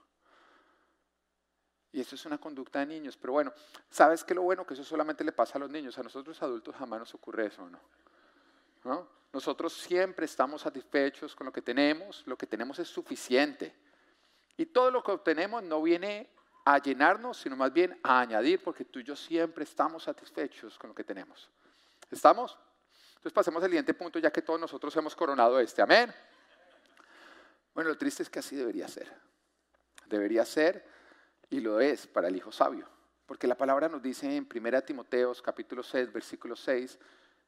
Y 1.93 2.01
eso 2.01 2.15
es 2.15 2.25
una 2.25 2.38
conducta 2.38 2.79
de 2.79 2.88
niños. 2.88 3.15
Pero 3.15 3.31
bueno, 3.31 3.53
¿sabes 3.89 4.25
qué 4.25 4.36
lo 4.36 4.41
bueno? 4.41 4.67
Que 4.67 4.74
eso 4.74 4.84
solamente 4.84 5.24
le 5.24 5.31
pasa 5.31 5.57
a 5.57 5.60
los 5.60 5.72
niños. 5.72 5.98
A 5.98 6.03
nosotros 6.03 6.39
adultos 6.43 6.75
jamás 6.75 7.00
nos 7.00 7.15
ocurre 7.15 7.46
eso, 7.46 7.67
¿no? 7.69 7.79
¿No? 8.84 9.07
Nosotros 9.31 9.72
siempre 9.74 10.25
estamos 10.25 10.63
satisfechos 10.63 11.34
con 11.34 11.46
lo 11.46 11.53
que 11.53 11.62
tenemos. 11.62 12.24
Lo 12.27 12.38
que 12.38 12.46
tenemos 12.46 12.77
es 12.79 12.89
suficiente. 12.89 13.74
Y 14.57 14.65
todo 14.65 14.91
lo 14.91 15.01
que 15.01 15.12
obtenemos 15.12 15.63
no 15.63 15.81
viene 15.81 16.37
a 16.69 16.79
llenarnos, 16.79 17.38
sino 17.38 17.55
más 17.55 17.71
bien 17.71 17.97
a 18.03 18.19
añadir, 18.19 18.62
porque 18.62 18.83
tú 18.83 19.00
y 19.00 19.03
yo 19.05 19.15
siempre 19.15 19.63
estamos 19.63 20.03
satisfechos 20.03 20.77
con 20.77 20.89
lo 20.89 20.93
que 20.93 21.05
tenemos. 21.05 21.50
¿Estamos? 22.12 22.57
Entonces 23.12 23.31
pasemos 23.31 23.63
al 23.63 23.69
siguiente 23.69 23.93
punto, 23.93 24.19
ya 24.19 24.29
que 24.31 24.41
todos 24.41 24.59
nosotros 24.59 24.93
hemos 24.97 25.15
coronado 25.15 25.62
este. 25.62 25.81
Amén. 25.81 26.13
Bueno, 27.74 27.91
lo 27.91 27.97
triste 27.97 28.21
es 28.21 28.29
que 28.29 28.39
así 28.39 28.57
debería 28.57 28.86
ser. 28.89 29.09
Debería 30.07 30.43
ser 30.43 30.86
y 31.50 31.62
lo 31.62 31.79
es 31.79 32.05
para 32.05 32.27
el 32.27 32.36
hijo 32.36 32.51
sabio. 32.51 32.86
Porque 33.25 33.47
la 33.47 33.55
palabra 33.55 33.88
nos 33.88 34.01
dice 34.01 34.36
en 34.36 34.45
1 34.53 34.81
Timoteos 34.81 35.41
capítulo 35.41 35.83
6, 35.83 36.12
versículo 36.12 36.57
6, 36.57 37.00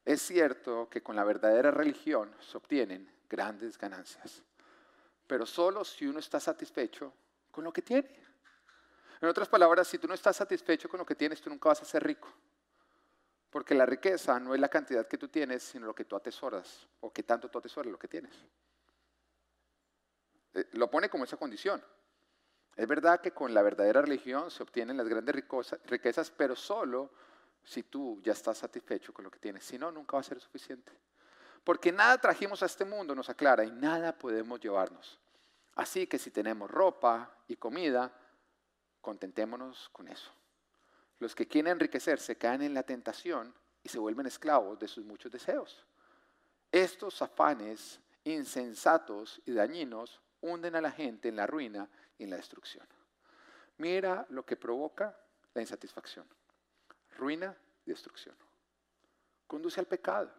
es 0.05 0.21
cierto 0.21 0.88
que 0.89 1.03
con 1.03 1.17
la 1.17 1.25
verdadera 1.25 1.71
religión 1.71 2.33
se 2.39 2.55
obtienen 2.55 3.11
grandes 3.29 3.77
ganancias, 3.77 4.43
pero 5.27 5.45
solo 5.45 5.83
si 5.83 6.07
uno 6.07 6.19
está 6.19 6.39
satisfecho 6.39 7.11
con 7.51 7.65
lo 7.65 7.73
que 7.73 7.81
tiene. 7.81 8.28
En 9.21 9.27
otras 9.27 9.49
palabras, 9.49 9.88
si 9.88 9.97
tú 9.97 10.07
no 10.07 10.13
estás 10.13 10.35
satisfecho 10.35 10.88
con 10.88 10.99
lo 10.99 11.05
que 11.05 11.15
tienes, 11.15 11.41
tú 11.41 11.49
nunca 11.49 11.69
vas 11.69 11.81
a 11.81 11.85
ser 11.85 12.03
rico. 12.03 12.29
Porque 13.49 13.73
la 13.73 13.85
riqueza 13.85 14.39
no 14.39 14.53
es 14.53 14.61
la 14.61 14.69
cantidad 14.69 15.07
que 15.07 15.17
tú 15.17 15.27
tienes, 15.27 15.63
sino 15.63 15.88
lo 15.88 15.95
que 15.95 16.05
tú 16.05 16.15
atesoras 16.15 16.88
o 17.01 17.11
que 17.11 17.23
tanto 17.23 17.49
tú 17.49 17.57
atesoras 17.57 17.91
lo 17.91 17.99
que 17.99 18.07
tienes. 18.07 18.33
Eh, 20.53 20.67
lo 20.73 20.89
pone 20.89 21.09
como 21.09 21.23
esa 21.23 21.38
condición. 21.38 21.83
Es 22.75 22.88
verdad 22.88 23.19
que 23.19 23.31
con 23.31 23.53
la 23.53 23.61
verdadera 23.61 24.01
religión 24.01 24.49
se 24.51 24.63
obtienen 24.63 24.95
las 24.95 25.07
grandes 25.07 25.35
riquezas, 25.85 26.31
pero 26.31 26.55
solo 26.55 27.11
si 27.63 27.83
tú 27.83 28.21
ya 28.23 28.31
estás 28.31 28.59
satisfecho 28.59 29.13
con 29.13 29.25
lo 29.25 29.31
que 29.31 29.39
tienes. 29.39 29.65
Si 29.65 29.77
no, 29.77 29.91
nunca 29.91 30.15
va 30.15 30.21
a 30.21 30.23
ser 30.23 30.39
suficiente. 30.39 30.93
Porque 31.63 31.91
nada 31.91 32.17
trajimos 32.17 32.63
a 32.63 32.67
este 32.67 32.85
mundo, 32.85 33.13
nos 33.13 33.29
aclara, 33.29 33.65
y 33.65 33.71
nada 33.71 34.17
podemos 34.17 34.61
llevarnos. 34.61 35.19
Así 35.75 36.07
que 36.07 36.17
si 36.17 36.31
tenemos 36.31 36.71
ropa 36.71 37.29
y 37.47 37.57
comida, 37.57 38.13
Contentémonos 39.01 39.89
con 39.89 40.07
eso. 40.07 40.31
Los 41.19 41.35
que 41.35 41.47
quieren 41.47 41.73
enriquecerse 41.73 42.37
caen 42.37 42.61
en 42.61 42.73
la 42.73 42.83
tentación 42.83 43.53
y 43.83 43.89
se 43.89 43.99
vuelven 43.99 44.25
esclavos 44.25 44.79
de 44.79 44.87
sus 44.87 45.05
muchos 45.05 45.31
deseos. 45.31 45.85
Estos 46.71 47.21
afanes 47.21 47.99
insensatos 48.23 49.41
y 49.45 49.53
dañinos 49.53 50.21
hunden 50.41 50.75
a 50.75 50.81
la 50.81 50.91
gente 50.91 51.29
en 51.29 51.35
la 51.35 51.47
ruina 51.47 51.89
y 52.17 52.23
en 52.23 52.29
la 52.29 52.37
destrucción. 52.37 52.87
Mira 53.77 54.25
lo 54.29 54.45
que 54.45 54.55
provoca 54.55 55.17
la 55.53 55.61
insatisfacción. 55.61 56.27
Ruina 57.17 57.55
y 57.85 57.91
destrucción. 57.91 58.35
Conduce 59.47 59.79
al 59.79 59.87
pecado. 59.87 60.31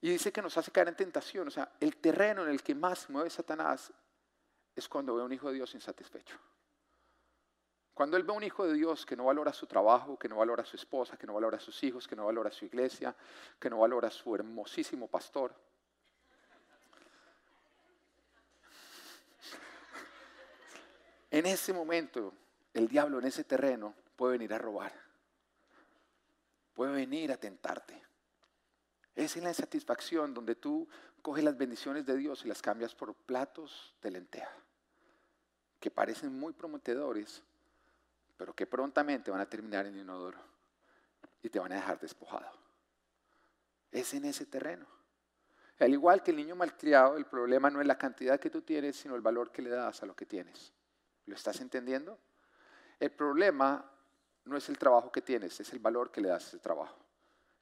Y 0.00 0.10
dice 0.10 0.32
que 0.32 0.42
nos 0.42 0.56
hace 0.58 0.70
caer 0.70 0.88
en 0.88 0.96
tentación. 0.96 1.48
O 1.48 1.50
sea, 1.50 1.72
el 1.80 1.96
terreno 1.96 2.44
en 2.44 2.50
el 2.50 2.62
que 2.62 2.74
más 2.74 3.08
mueve 3.08 3.30
Satanás 3.30 3.92
es 4.74 4.88
cuando 4.88 5.14
ve 5.14 5.22
a 5.22 5.24
un 5.24 5.32
hijo 5.32 5.48
de 5.48 5.54
Dios 5.54 5.74
insatisfecho. 5.74 6.38
Cuando 7.94 8.16
él 8.16 8.24
ve 8.24 8.32
a 8.32 8.36
un 8.36 8.42
hijo 8.42 8.66
de 8.66 8.74
Dios 8.74 9.06
que 9.06 9.16
no 9.16 9.26
valora 9.26 9.52
su 9.52 9.68
trabajo, 9.68 10.18
que 10.18 10.28
no 10.28 10.36
valora 10.36 10.64
a 10.64 10.66
su 10.66 10.76
esposa, 10.76 11.16
que 11.16 11.28
no 11.28 11.34
valora 11.34 11.58
a 11.58 11.60
sus 11.60 11.80
hijos, 11.84 12.08
que 12.08 12.16
no 12.16 12.26
valora 12.26 12.50
su 12.50 12.64
iglesia, 12.64 13.14
que 13.58 13.70
no 13.70 13.78
valora 13.78 14.08
a 14.08 14.10
su 14.10 14.34
hermosísimo 14.34 15.06
pastor, 15.06 15.54
en 21.30 21.46
ese 21.46 21.72
momento 21.72 22.34
el 22.72 22.88
diablo 22.88 23.20
en 23.20 23.26
ese 23.26 23.44
terreno 23.44 23.94
puede 24.16 24.32
venir 24.32 24.52
a 24.54 24.58
robar, 24.58 24.92
puede 26.74 26.92
venir 26.92 27.30
a 27.30 27.36
tentarte. 27.36 28.02
Es 29.14 29.36
la 29.36 29.50
insatisfacción 29.50 30.34
donde 30.34 30.56
tú 30.56 30.88
coges 31.22 31.44
las 31.44 31.56
bendiciones 31.56 32.04
de 32.04 32.16
Dios 32.16 32.44
y 32.44 32.48
las 32.48 32.60
cambias 32.60 32.92
por 32.92 33.14
platos 33.14 33.94
de 34.02 34.10
lenteja, 34.10 34.56
que 35.78 35.92
parecen 35.92 36.36
muy 36.36 36.52
prometedores, 36.52 37.44
pero 38.36 38.54
que 38.54 38.66
prontamente 38.66 39.30
van 39.30 39.40
a 39.40 39.48
terminar 39.48 39.86
en 39.86 39.96
inodoro 39.96 40.38
y 41.42 41.48
te 41.48 41.58
van 41.58 41.72
a 41.72 41.76
dejar 41.76 41.98
despojado. 42.00 42.50
Es 43.90 44.14
en 44.14 44.24
ese 44.24 44.46
terreno. 44.46 44.86
Al 45.78 45.92
igual 45.92 46.22
que 46.22 46.30
el 46.30 46.36
niño 46.36 46.56
malcriado, 46.56 47.16
el 47.16 47.26
problema 47.26 47.68
no 47.70 47.80
es 47.80 47.86
la 47.86 47.98
cantidad 47.98 48.38
que 48.38 48.50
tú 48.50 48.62
tienes, 48.62 48.96
sino 48.96 49.14
el 49.16 49.20
valor 49.20 49.50
que 49.50 49.62
le 49.62 49.70
das 49.70 50.02
a 50.02 50.06
lo 50.06 50.14
que 50.14 50.24
tienes. 50.24 50.72
¿Lo 51.26 51.34
estás 51.34 51.60
entendiendo? 51.60 52.18
El 53.00 53.10
problema 53.10 53.90
no 54.44 54.56
es 54.56 54.68
el 54.68 54.78
trabajo 54.78 55.10
que 55.10 55.22
tienes, 55.22 55.58
es 55.58 55.72
el 55.72 55.80
valor 55.80 56.10
que 56.10 56.20
le 56.20 56.28
das 56.28 56.44
a 56.44 56.48
ese 56.48 56.58
trabajo. 56.58 56.98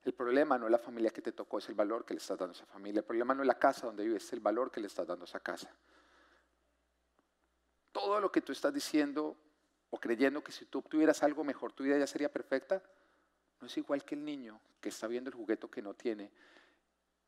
El 0.05 0.15
problema 0.15 0.59
no 0.59 0.67
es 0.67 0.73
la 0.73 0.79
familia 0.79 1.11
que 1.11 1.23
te 1.23 1.33
tocó, 1.33 1.59
es 1.59 1.69
el 1.69 1.75
valor 1.75 2.05
que 2.05 2.15
le 2.15 2.19
estás 2.19 2.37
dando 2.37 2.53
a 2.53 2.57
esa 2.57 2.67
familia. 2.67 3.01
El 3.01 3.05
problema 3.05 3.35
no 3.35 3.43
es 3.43 3.47
la 3.47 3.59
casa 3.59 3.87
donde 3.87 4.05
vives, 4.05 4.25
es 4.25 4.33
el 4.33 4.41
valor 4.41 4.71
que 4.71 4.81
le 4.81 4.89
estás 4.89 5.07
dando 5.07 5.25
a 5.25 5.29
esa 5.29 5.41
casa. 5.41 5.71
Todo 7.93 8.21
lo 8.21 8.33
que 8.33 8.41
tú 8.41 8.53
estás 8.53 8.75
diciendo 8.75 9.37
o 9.95 10.01
creyendo 10.01 10.43
que 10.43 10.53
si 10.53 10.65
tú 10.65 10.79
obtuvieras 10.79 11.23
algo 11.23 11.45
mejor, 11.45 11.75
tu 11.75 11.85
vida 11.85 11.99
ya 11.99 12.07
sería 12.07 12.33
perfecta, 12.33 12.83
no 13.61 13.67
es 13.67 13.77
igual 13.77 14.03
que 14.05 14.15
el 14.15 14.25
niño 14.25 14.59
que 14.81 14.89
está 14.89 15.07
viendo 15.07 15.29
el 15.29 15.37
juguete 15.37 15.69
que 15.69 15.83
no 15.83 15.93
tiene 15.93 16.31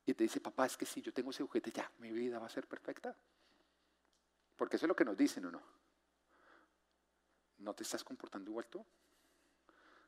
y 0.07 0.15
te 0.15 0.25
dice, 0.25 0.41
papá, 0.41 0.65
es 0.65 0.75
que 0.75 0.87
si 0.87 1.03
yo 1.03 1.13
tengo 1.13 1.31
ese 1.31 1.43
juguete 1.43 1.71
ya, 1.71 1.91
mi 1.99 2.11
vida 2.11 2.39
va 2.39 2.47
a 2.47 2.49
ser 2.49 2.67
perfecta. 2.67 3.15
Porque 4.57 4.77
eso 4.77 4.87
es 4.87 4.89
lo 4.89 4.97
que 4.97 5.05
nos 5.05 5.15
dicen 5.15 5.45
o 5.45 5.51
no. 5.51 5.61
¿No 7.59 7.75
te 7.75 7.83
estás 7.83 8.03
comportando 8.03 8.51
igual 8.51 8.67
tú? 8.67 8.83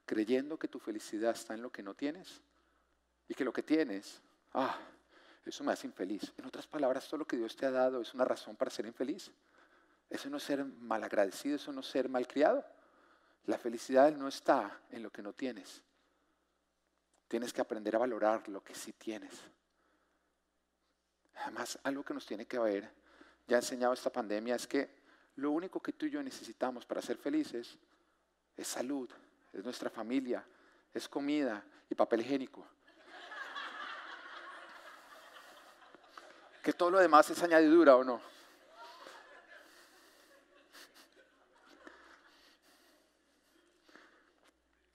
Creyendo 0.07 0.59
que 0.59 0.67
tu 0.67 0.79
felicidad 0.79 1.33
está 1.33 1.53
en 1.53 1.61
lo 1.61 1.71
que 1.71 1.83
no 1.83 1.93
tienes 1.93 2.41
y 3.29 3.35
que 3.35 3.45
lo 3.45 3.53
que 3.53 3.63
tienes, 3.63 4.23
ah, 4.55 4.79
eso 5.45 5.63
me 5.63 5.73
hace 5.73 5.87
infeliz. 5.87 6.33
En 6.39 6.47
otras 6.47 6.67
palabras, 6.67 7.07
todo 7.07 7.19
lo 7.19 7.27
que 7.27 7.37
Dios 7.37 7.55
te 7.55 7.67
ha 7.67 7.71
dado 7.71 8.01
es 8.01 8.15
una 8.15 8.25
razón 8.25 8.57
para 8.57 8.71
ser 8.71 8.87
infeliz. 8.87 9.31
Eso 10.09 10.31
no 10.31 10.37
es 10.37 10.43
ser 10.43 10.65
malagradecido, 10.65 11.57
eso 11.57 11.73
no 11.73 11.81
es 11.81 11.87
ser 11.87 12.09
malcriado. 12.09 12.65
La 13.45 13.59
felicidad 13.59 14.13
no 14.13 14.29
está 14.29 14.81
en 14.91 15.03
lo 15.03 15.11
que 15.11 15.23
no 15.23 15.33
tienes. 15.33 15.83
Tienes 17.29 17.53
que 17.53 17.61
aprender 17.61 17.97
a 17.97 18.01
valorar 18.01 18.49
lo 18.49 18.63
que 18.63 18.75
sí 18.75 18.93
tienes. 18.93 19.35
Además, 21.37 21.79
algo 21.83 22.05
que 22.05 22.15
nos 22.15 22.25
tiene 22.25 22.47
que 22.47 22.59
ver, 22.59 22.91
ya 23.47 23.57
ha 23.57 23.61
enseñado 23.61 23.93
esta 23.93 24.11
pandemia, 24.11 24.55
es 24.55 24.67
que 24.67 25.03
lo 25.37 25.51
único 25.51 25.81
que 25.81 25.93
tú 25.93 26.07
y 26.07 26.11
yo 26.11 26.23
necesitamos 26.23 26.87
para 26.87 27.03
ser 27.03 27.19
felices 27.19 27.79
es 28.57 28.67
salud, 28.67 29.11
es 29.53 29.65
nuestra 29.65 29.91
familia, 29.91 30.45
es 30.95 31.09
comida 31.09 31.63
y 31.91 31.95
papel 31.95 32.23
higiénico. 32.23 32.67
Que 36.63 36.73
todo 36.73 36.91
lo 36.91 36.99
demás 36.99 37.29
es 37.31 37.43
añadidura 37.43 37.97
o 37.97 38.03
no. 38.03 38.36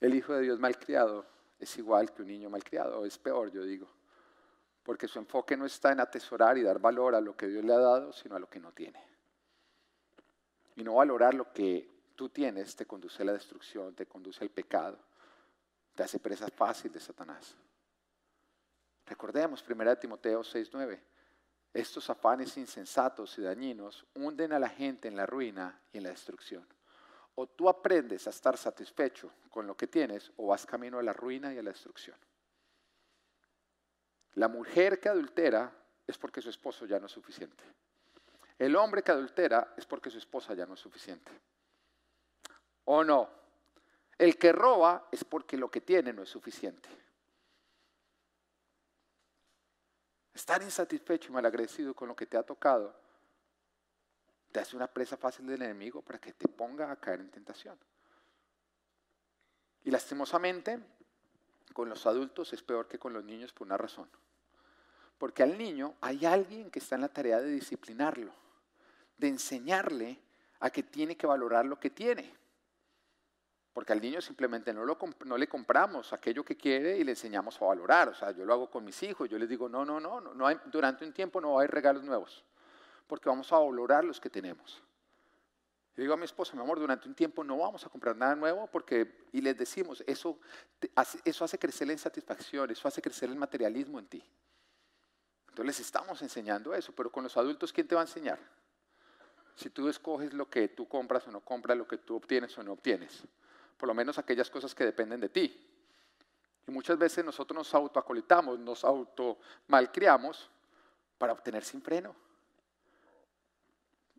El 0.02 0.16
hijo 0.16 0.34
de 0.34 0.42
Dios 0.42 0.60
malcriado 0.60 1.26
es 1.60 1.78
igual 1.78 2.12
que 2.12 2.24
un 2.24 2.28
niño 2.28 2.50
malcriado, 2.50 3.06
es 3.06 3.20
peor, 3.20 3.52
yo 3.52 3.64
digo, 3.64 3.88
porque 4.84 5.08
su 5.08 5.20
enfoque 5.20 5.56
no 5.56 5.68
está 5.68 5.92
en 5.92 6.00
atesorar 6.00 6.58
y 6.58 6.64
dar 6.64 6.80
valor 6.80 7.14
a 7.14 7.22
lo 7.22 7.38
que 7.38 7.48
Dios 7.48 7.64
le 7.64 7.72
ha 7.72 7.78
dado, 7.78 8.12
sino 8.12 8.36
a 8.36 8.40
lo 8.40 8.50
que 8.50 8.60
no 8.60 8.72
tiene. 8.72 9.00
Y 10.76 10.84
no 10.84 10.96
valorar 10.96 11.36
lo 11.36 11.54
que 11.54 11.88
tú 12.16 12.30
tienes 12.30 12.76
te 12.76 12.88
conduce 12.88 13.22
a 13.22 13.26
la 13.28 13.34
destrucción, 13.34 13.94
te 13.94 14.08
conduce 14.08 14.44
al 14.44 14.50
pecado, 14.50 14.98
te 15.94 16.02
hace 16.02 16.18
presa 16.18 16.48
fácil 16.50 16.92
de 16.92 17.00
Satanás. 17.00 17.56
Recordemos 19.06 19.64
1 19.64 20.00
Timoteo 20.00 20.42
6:9. 20.42 21.00
Estos 21.74 22.10
afanes 22.10 22.58
insensatos 22.58 23.38
y 23.38 23.44
dañinos 23.44 24.06
hunden 24.16 24.52
a 24.54 24.60
la 24.60 24.70
gente 24.70 25.08
en 25.08 25.16
la 25.16 25.28
ruina 25.28 25.80
y 25.94 26.00
en 26.00 26.04
la 26.06 26.10
destrucción. 26.10 26.66
O 27.36 27.48
tú 27.48 27.70
aprendes 27.70 28.28
a 28.28 28.32
estar 28.32 28.58
satisfecho 28.58 29.32
con 29.50 29.66
lo 29.66 29.76
que 29.76 29.88
tienes 29.88 30.32
o 30.38 30.48
vas 30.48 30.66
camino 30.66 31.00
a 31.00 31.04
la 31.04 31.14
ruina 31.14 31.54
y 31.54 31.58
a 31.58 31.64
la 31.64 31.72
destrucción. 31.72 32.18
La 34.36 34.48
mujer 34.48 35.00
que 35.00 35.10
adultera 35.10 35.72
es 36.08 36.18
porque 36.18 36.42
su 36.42 36.50
esposo 36.50 36.86
ya 36.86 37.00
no 37.00 37.06
es 37.06 37.12
suficiente. 37.12 37.64
El 38.58 38.76
hombre 38.76 39.02
que 39.02 39.12
adultera 39.12 39.74
es 39.76 39.86
porque 39.86 40.10
su 40.10 40.18
esposa 40.18 40.54
ya 40.54 40.66
no 40.66 40.76
es 40.76 40.80
suficiente. 40.80 41.32
¿O 42.86 43.04
no? 43.04 43.30
El 44.18 44.38
que 44.38 44.52
roba 44.52 45.08
es 45.12 45.24
porque 45.24 45.58
lo 45.58 45.72
que 45.72 45.82
tiene 45.82 46.14
no 46.14 46.22
es 46.22 46.30
suficiente. 46.30 46.90
Estar 50.34 50.62
insatisfecho 50.62 51.30
y 51.30 51.34
malagradecido 51.34 51.94
con 51.94 52.08
lo 52.08 52.16
que 52.16 52.26
te 52.26 52.38
ha 52.38 52.44
tocado 52.44 53.01
te 54.52 54.60
hace 54.60 54.76
una 54.76 54.88
presa 54.88 55.18
fácil 55.18 55.48
del 55.48 55.62
enemigo 55.62 56.02
para 56.02 56.20
que 56.20 56.34
te 56.34 56.48
ponga 56.48 56.92
a 56.92 56.96
caer 56.98 57.22
en 57.22 57.30
tentación. 57.30 57.78
Y 59.84 59.92
lastimosamente, 59.92 60.80
con 61.74 61.90
los 61.90 62.06
adultos 62.06 62.54
es 62.54 62.62
peor 62.62 62.88
que 62.88 63.00
con 63.00 63.14
los 63.14 63.24
niños 63.24 63.54
por 63.54 63.66
una 63.66 63.78
razón. 63.78 64.10
Porque 65.18 65.44
al 65.44 65.58
niño 65.58 65.96
hay 66.02 66.26
alguien 66.26 66.70
que 66.70 66.80
está 66.80 66.96
en 66.96 67.02
la 67.02 67.10
tarea 67.10 67.40
de 67.40 67.50
disciplinarlo, 67.52 68.32
de 69.18 69.28
enseñarle 69.28 70.20
a 70.60 70.70
que 70.70 70.84
tiene 70.84 71.16
que 71.16 71.28
valorar 71.28 71.66
lo 71.66 71.80
que 71.80 71.90
tiene. 71.90 72.36
Porque 73.74 73.94
al 73.94 74.02
niño 74.02 74.20
simplemente 74.20 74.74
no, 74.74 74.86
le 75.38 75.48
compramos 75.48 76.12
aquello 76.12 76.44
que 76.44 76.58
quiere 76.58 76.98
y 76.98 77.04
le 77.04 77.12
enseñamos 77.12 77.62
a 77.62 77.66
valorar. 77.66 78.10
O 78.10 78.14
sea, 78.14 78.32
yo 78.32 78.46
lo 78.46 78.54
hago 78.54 78.70
con 78.70 78.84
mis 78.84 79.02
hijos, 79.04 79.30
yo 79.30 79.40
les 79.40 79.48
digo, 79.48 79.70
no, 79.70 79.86
no, 79.86 80.00
no, 80.00 80.20
no 80.20 80.48
hay, 80.48 80.58
durante 80.66 81.06
un 81.06 81.14
tiempo 81.14 81.40
no 81.40 81.58
haber 81.58 81.72
regalos 81.72 82.04
nuevos, 82.04 82.44
porque 83.12 83.28
vamos 83.28 83.52
a 83.52 83.60
valorar 83.60 84.06
los 84.06 84.22
que 84.22 84.30
tenemos. 84.30 84.82
Yo 85.98 86.04
digo 86.04 86.14
a 86.14 86.18
mi 86.18 86.24
esposa, 86.24 86.56
mi 86.56 86.62
amor, 86.62 86.80
durante 86.80 87.10
un 87.10 87.14
tiempo 87.14 87.44
no 87.44 87.58
vamos 87.58 87.86
a 87.86 87.90
comprar 87.90 88.16
nada 88.16 88.38
nuevo 88.38 88.68
porque, 88.68 89.26
y 89.34 89.42
les 89.42 89.58
decimos, 89.58 90.02
eso, 90.08 90.40
eso 91.26 91.44
hace 91.44 91.60
crecer 91.60 91.88
la 91.88 91.92
insatisfacción, 91.92 92.72
eso 92.72 92.88
hace 92.88 93.02
crecer 93.02 93.30
el 93.30 93.36
materialismo 93.36 94.00
en 94.00 94.08
ti. 94.08 94.24
Entonces 95.50 95.66
les 95.66 95.80
estamos 95.82 96.22
enseñando 96.22 96.74
eso, 96.74 96.94
pero 96.96 97.12
con 97.12 97.26
los 97.26 97.36
adultos, 97.36 97.74
¿quién 97.74 97.86
te 97.86 97.96
va 97.96 98.00
a 98.00 98.06
enseñar? 98.06 98.40
Si 99.56 99.70
tú 99.70 99.90
escoges 99.90 100.32
lo 100.32 100.50
que 100.50 100.70
tú 100.70 100.88
compras 100.88 101.28
o 101.28 101.32
no 101.32 101.42
compras, 101.42 101.78
lo 101.78 101.86
que 101.86 101.98
tú 101.98 102.16
obtienes 102.16 102.58
o 102.58 102.64
no 102.64 102.72
obtienes 102.72 103.26
por 103.78 103.88
lo 103.88 103.94
menos 103.94 104.18
aquellas 104.20 104.48
cosas 104.48 104.74
que 104.74 104.86
dependen 104.86 105.20
de 105.20 105.28
ti. 105.28 105.68
Y 106.68 106.72
muchas 106.72 107.00
veces 107.00 107.26
nosotros 107.26 107.58
nos 107.58 107.74
autoacolitamos, 107.74 108.58
nos 108.60 108.86
auto 108.86 109.40
malcriamos 109.68 110.50
para 111.18 111.34
obtener 111.34 111.64
sin 111.64 111.82
freno. 111.82 112.16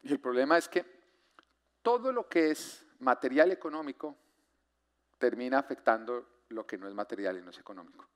Y 0.03 0.13
el 0.13 0.21
problema 0.21 0.59
es 0.59 0.69
que 0.69 0.85
todo 1.83 2.13
lo 2.13 2.29
que 2.29 2.51
es 2.51 2.85
material 2.99 3.53
económico 3.53 4.17
termina 5.19 5.59
afectando 5.59 6.45
lo 6.49 6.67
que 6.67 6.77
no 6.77 6.89
es 6.89 6.95
material 6.95 7.39
y 7.39 7.43
no 7.43 7.51
es 7.51 7.59
económico. 7.59 8.09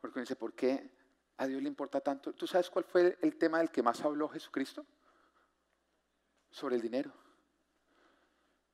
Porque 0.00 0.18
uno 0.18 0.22
dice, 0.22 0.36
¿por 0.36 0.54
qué 0.54 0.90
a 1.36 1.46
Dios 1.46 1.62
le 1.62 1.68
importa 1.68 2.00
tanto? 2.00 2.32
¿Tú 2.32 2.46
sabes 2.46 2.70
cuál 2.70 2.84
fue 2.84 3.18
el 3.20 3.36
tema 3.36 3.58
del 3.58 3.70
que 3.70 3.82
más 3.82 4.00
habló 4.02 4.28
Jesucristo? 4.28 4.84
Sobre 6.50 6.76
el 6.76 6.82
dinero. 6.82 7.12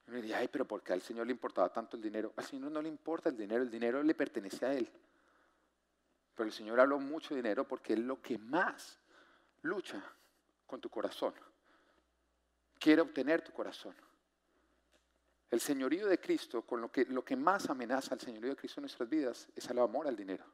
Y 0.07 0.11
me 0.13 0.17
diría, 0.19 0.39
ay, 0.39 0.49
pero 0.49 0.67
¿por 0.67 0.83
qué 0.83 0.93
al 0.93 1.03
Señor 1.03 1.27
le 1.27 1.33
importaba 1.33 1.73
tanto 1.73 1.97
el 1.97 2.03
dinero? 2.03 2.33
Al 2.37 2.45
Señor 2.45 2.71
no 2.71 2.81
le 2.81 2.89
importa 2.89 3.29
el 3.29 3.37
dinero, 3.37 3.63
el 3.63 3.71
dinero 3.71 4.03
le 4.03 4.15
pertenece 4.15 4.65
a 4.65 4.73
Él. 4.73 4.89
Pero 6.35 6.47
el 6.47 6.53
Señor 6.53 6.79
habló 6.79 6.99
mucho 6.99 7.35
de 7.35 7.43
dinero 7.43 7.67
porque 7.67 7.95
es 7.95 7.99
lo 7.99 8.23
que 8.23 8.39
más 8.39 9.01
lucha 9.63 10.01
con 10.67 10.81
tu 10.81 10.89
corazón. 10.89 11.35
Quiere 12.79 13.03
obtener 13.03 13.43
tu 13.43 13.53
corazón. 13.53 13.95
El 15.51 15.61
señorío 15.61 16.07
de 16.07 16.19
Cristo, 16.19 16.63
con 16.63 16.81
lo 16.81 16.91
que, 16.91 17.05
lo 17.07 17.25
que 17.25 17.37
más 17.37 17.71
amenaza 17.71 18.15
al 18.15 18.21
señorío 18.21 18.51
de 18.51 18.57
Cristo 18.57 18.81
en 18.81 18.83
nuestras 18.83 19.09
vidas, 19.09 19.49
es 19.55 19.69
el 19.71 19.79
amor 19.79 20.07
al 20.07 20.17
dinero. 20.17 20.45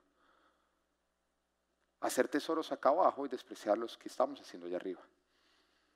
Hacer 2.01 2.29
tesoros 2.29 2.71
acá 2.73 2.91
abajo 2.91 3.25
y 3.25 3.29
despreciar 3.29 3.79
los 3.79 3.97
que 3.97 4.09
estamos 4.09 4.41
haciendo 4.41 4.67
allá 4.67 4.77
arriba. 4.77 5.01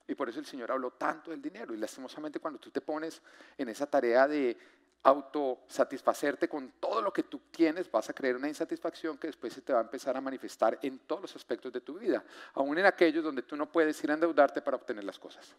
Y 0.09 0.15
por 0.15 0.29
eso 0.29 0.39
el 0.39 0.47
Señor 0.47 0.71
habló 0.71 0.93
tanto 0.93 1.31
del 1.31 1.43
dinero. 1.43 1.75
Y 1.75 1.79
lastimosamente 1.79 2.39
cuando 2.39 2.61
tú 2.61 2.71
te 2.71 2.81
pones 2.81 3.21
en 3.59 3.69
esa 3.69 3.87
tarea 3.87 4.29
de 4.29 4.57
autosatisfacerte 5.03 6.49
con 6.49 6.73
todo 6.81 7.01
lo 7.01 7.13
que 7.13 7.25
tú 7.25 7.43
tienes, 7.51 7.91
vas 7.91 8.09
a 8.11 8.13
creer 8.13 8.37
una 8.37 8.49
insatisfacción 8.49 9.19
que 9.19 9.29
después 9.29 9.53
se 9.53 9.63
te 9.63 9.73
va 9.73 9.79
a 9.81 9.83
empezar 9.83 10.17
a 10.17 10.21
manifestar 10.21 10.79
en 10.83 10.99
todos 11.01 11.23
los 11.23 11.37
aspectos 11.37 11.73
de 11.73 11.81
tu 11.81 11.99
vida, 11.99 12.25
aún 12.55 12.77
en 12.79 12.87
aquellos 12.87 13.23
donde 13.23 13.43
tú 13.43 13.57
no 13.57 13.71
puedes 13.71 14.03
ir 14.03 14.11
a 14.11 14.15
endeudarte 14.15 14.63
para 14.63 14.77
obtener 14.77 15.05
las 15.05 15.19
cosas. 15.19 15.55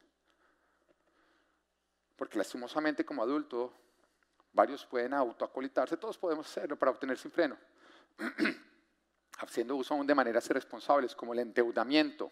Porque 2.18 2.38
lastimosamente 2.38 3.06
como 3.06 3.24
adulto, 3.24 3.74
varios 4.52 4.86
pueden 4.86 5.14
autoacolitarse, 5.14 5.96
todos 5.96 6.18
podemos 6.18 6.48
hacerlo 6.48 6.76
para 6.76 6.92
obtener 6.92 7.18
sin 7.18 7.32
freno, 7.32 7.58
haciendo 9.40 9.78
uso 9.78 9.94
aún 9.94 10.06
de 10.06 10.16
maneras 10.16 10.50
irresponsables 10.50 11.16
como 11.16 11.32
el 11.32 11.40
endeudamiento 11.40 12.32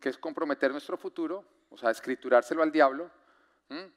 que 0.00 0.08
es 0.08 0.18
comprometer 0.18 0.70
nuestro 0.70 0.96
futuro, 0.96 1.44
o 1.70 1.76
sea, 1.76 1.90
escriturárselo 1.90 2.62
al 2.62 2.72
diablo. 2.72 3.10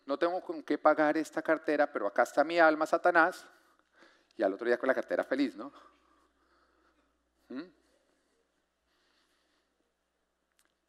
No 0.06 0.18
tengo 0.18 0.42
con 0.42 0.64
qué 0.64 0.78
pagar 0.78 1.16
esta 1.16 1.42
cartera, 1.42 1.92
pero 1.92 2.08
acá 2.08 2.24
está 2.24 2.44
mi 2.44 2.60
alma, 2.60 2.86
Satanás, 2.86 3.48
y 4.36 4.44
al 4.44 4.54
otro 4.54 4.68
día 4.68 4.78
con 4.78 4.88
la 4.88 4.94
cartera 4.94 5.24
feliz, 5.24 5.56
¿no? 5.56 5.72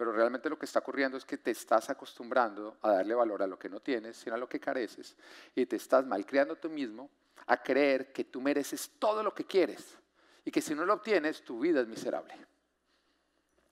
Pero 0.03 0.11
realmente 0.11 0.51
lo 0.51 0.59
que 0.59 0.67
está 0.67 0.81
ocurriendo 0.81 1.17
es 1.17 1.25
que 1.25 1.39
te 1.39 1.53
estás 1.53 1.89
acostumbrando 1.89 2.77
a 2.83 2.91
darle 2.91 3.15
valor 3.15 3.41
a 3.41 3.47
lo 3.47 3.57
que 3.57 3.69
no 3.69 3.79
tienes, 3.79 4.17
sino 4.17 4.35
a 4.35 4.37
lo 4.37 4.49
que 4.49 4.59
careces, 4.59 5.15
y 5.55 5.65
te 5.65 5.77
estás 5.77 6.05
malcriando 6.05 6.57
tú 6.57 6.69
mismo 6.69 7.09
a 7.47 7.63
creer 7.63 8.13
que 8.13 8.25
tú 8.25 8.41
mereces 8.41 8.91
todo 8.99 9.23
lo 9.23 9.33
que 9.33 9.45
quieres 9.45 9.97
y 10.45 10.51
que 10.51 10.61
si 10.61 10.75
no 10.75 10.85
lo 10.85 10.95
obtienes, 10.95 11.45
tu 11.45 11.61
vida 11.61 11.83
es 11.83 11.87
miserable. 11.87 12.35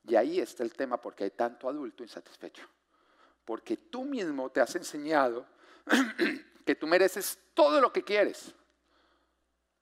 Y 0.04 0.14
ahí 0.14 0.38
está 0.38 0.62
el 0.62 0.72
tema 0.72 1.00
porque 1.00 1.24
hay 1.24 1.32
tanto 1.32 1.68
adulto 1.68 2.04
insatisfecho. 2.04 2.64
Porque 3.44 3.76
tú 3.76 4.04
mismo 4.04 4.50
te 4.50 4.60
has 4.60 4.76
enseñado 4.76 5.44
que 6.64 6.76
tú 6.76 6.86
mereces 6.86 7.40
todo 7.54 7.80
lo 7.80 7.92
que 7.92 8.04
quieres. 8.04 8.54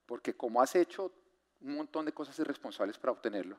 Porque 0.06 0.34
como 0.34 0.62
has 0.62 0.74
hecho 0.76 1.12
un 1.60 1.76
montón 1.76 2.06
de 2.06 2.14
cosas 2.14 2.38
irresponsables 2.38 2.96
para 2.96 3.12
obtenerlo, 3.12 3.58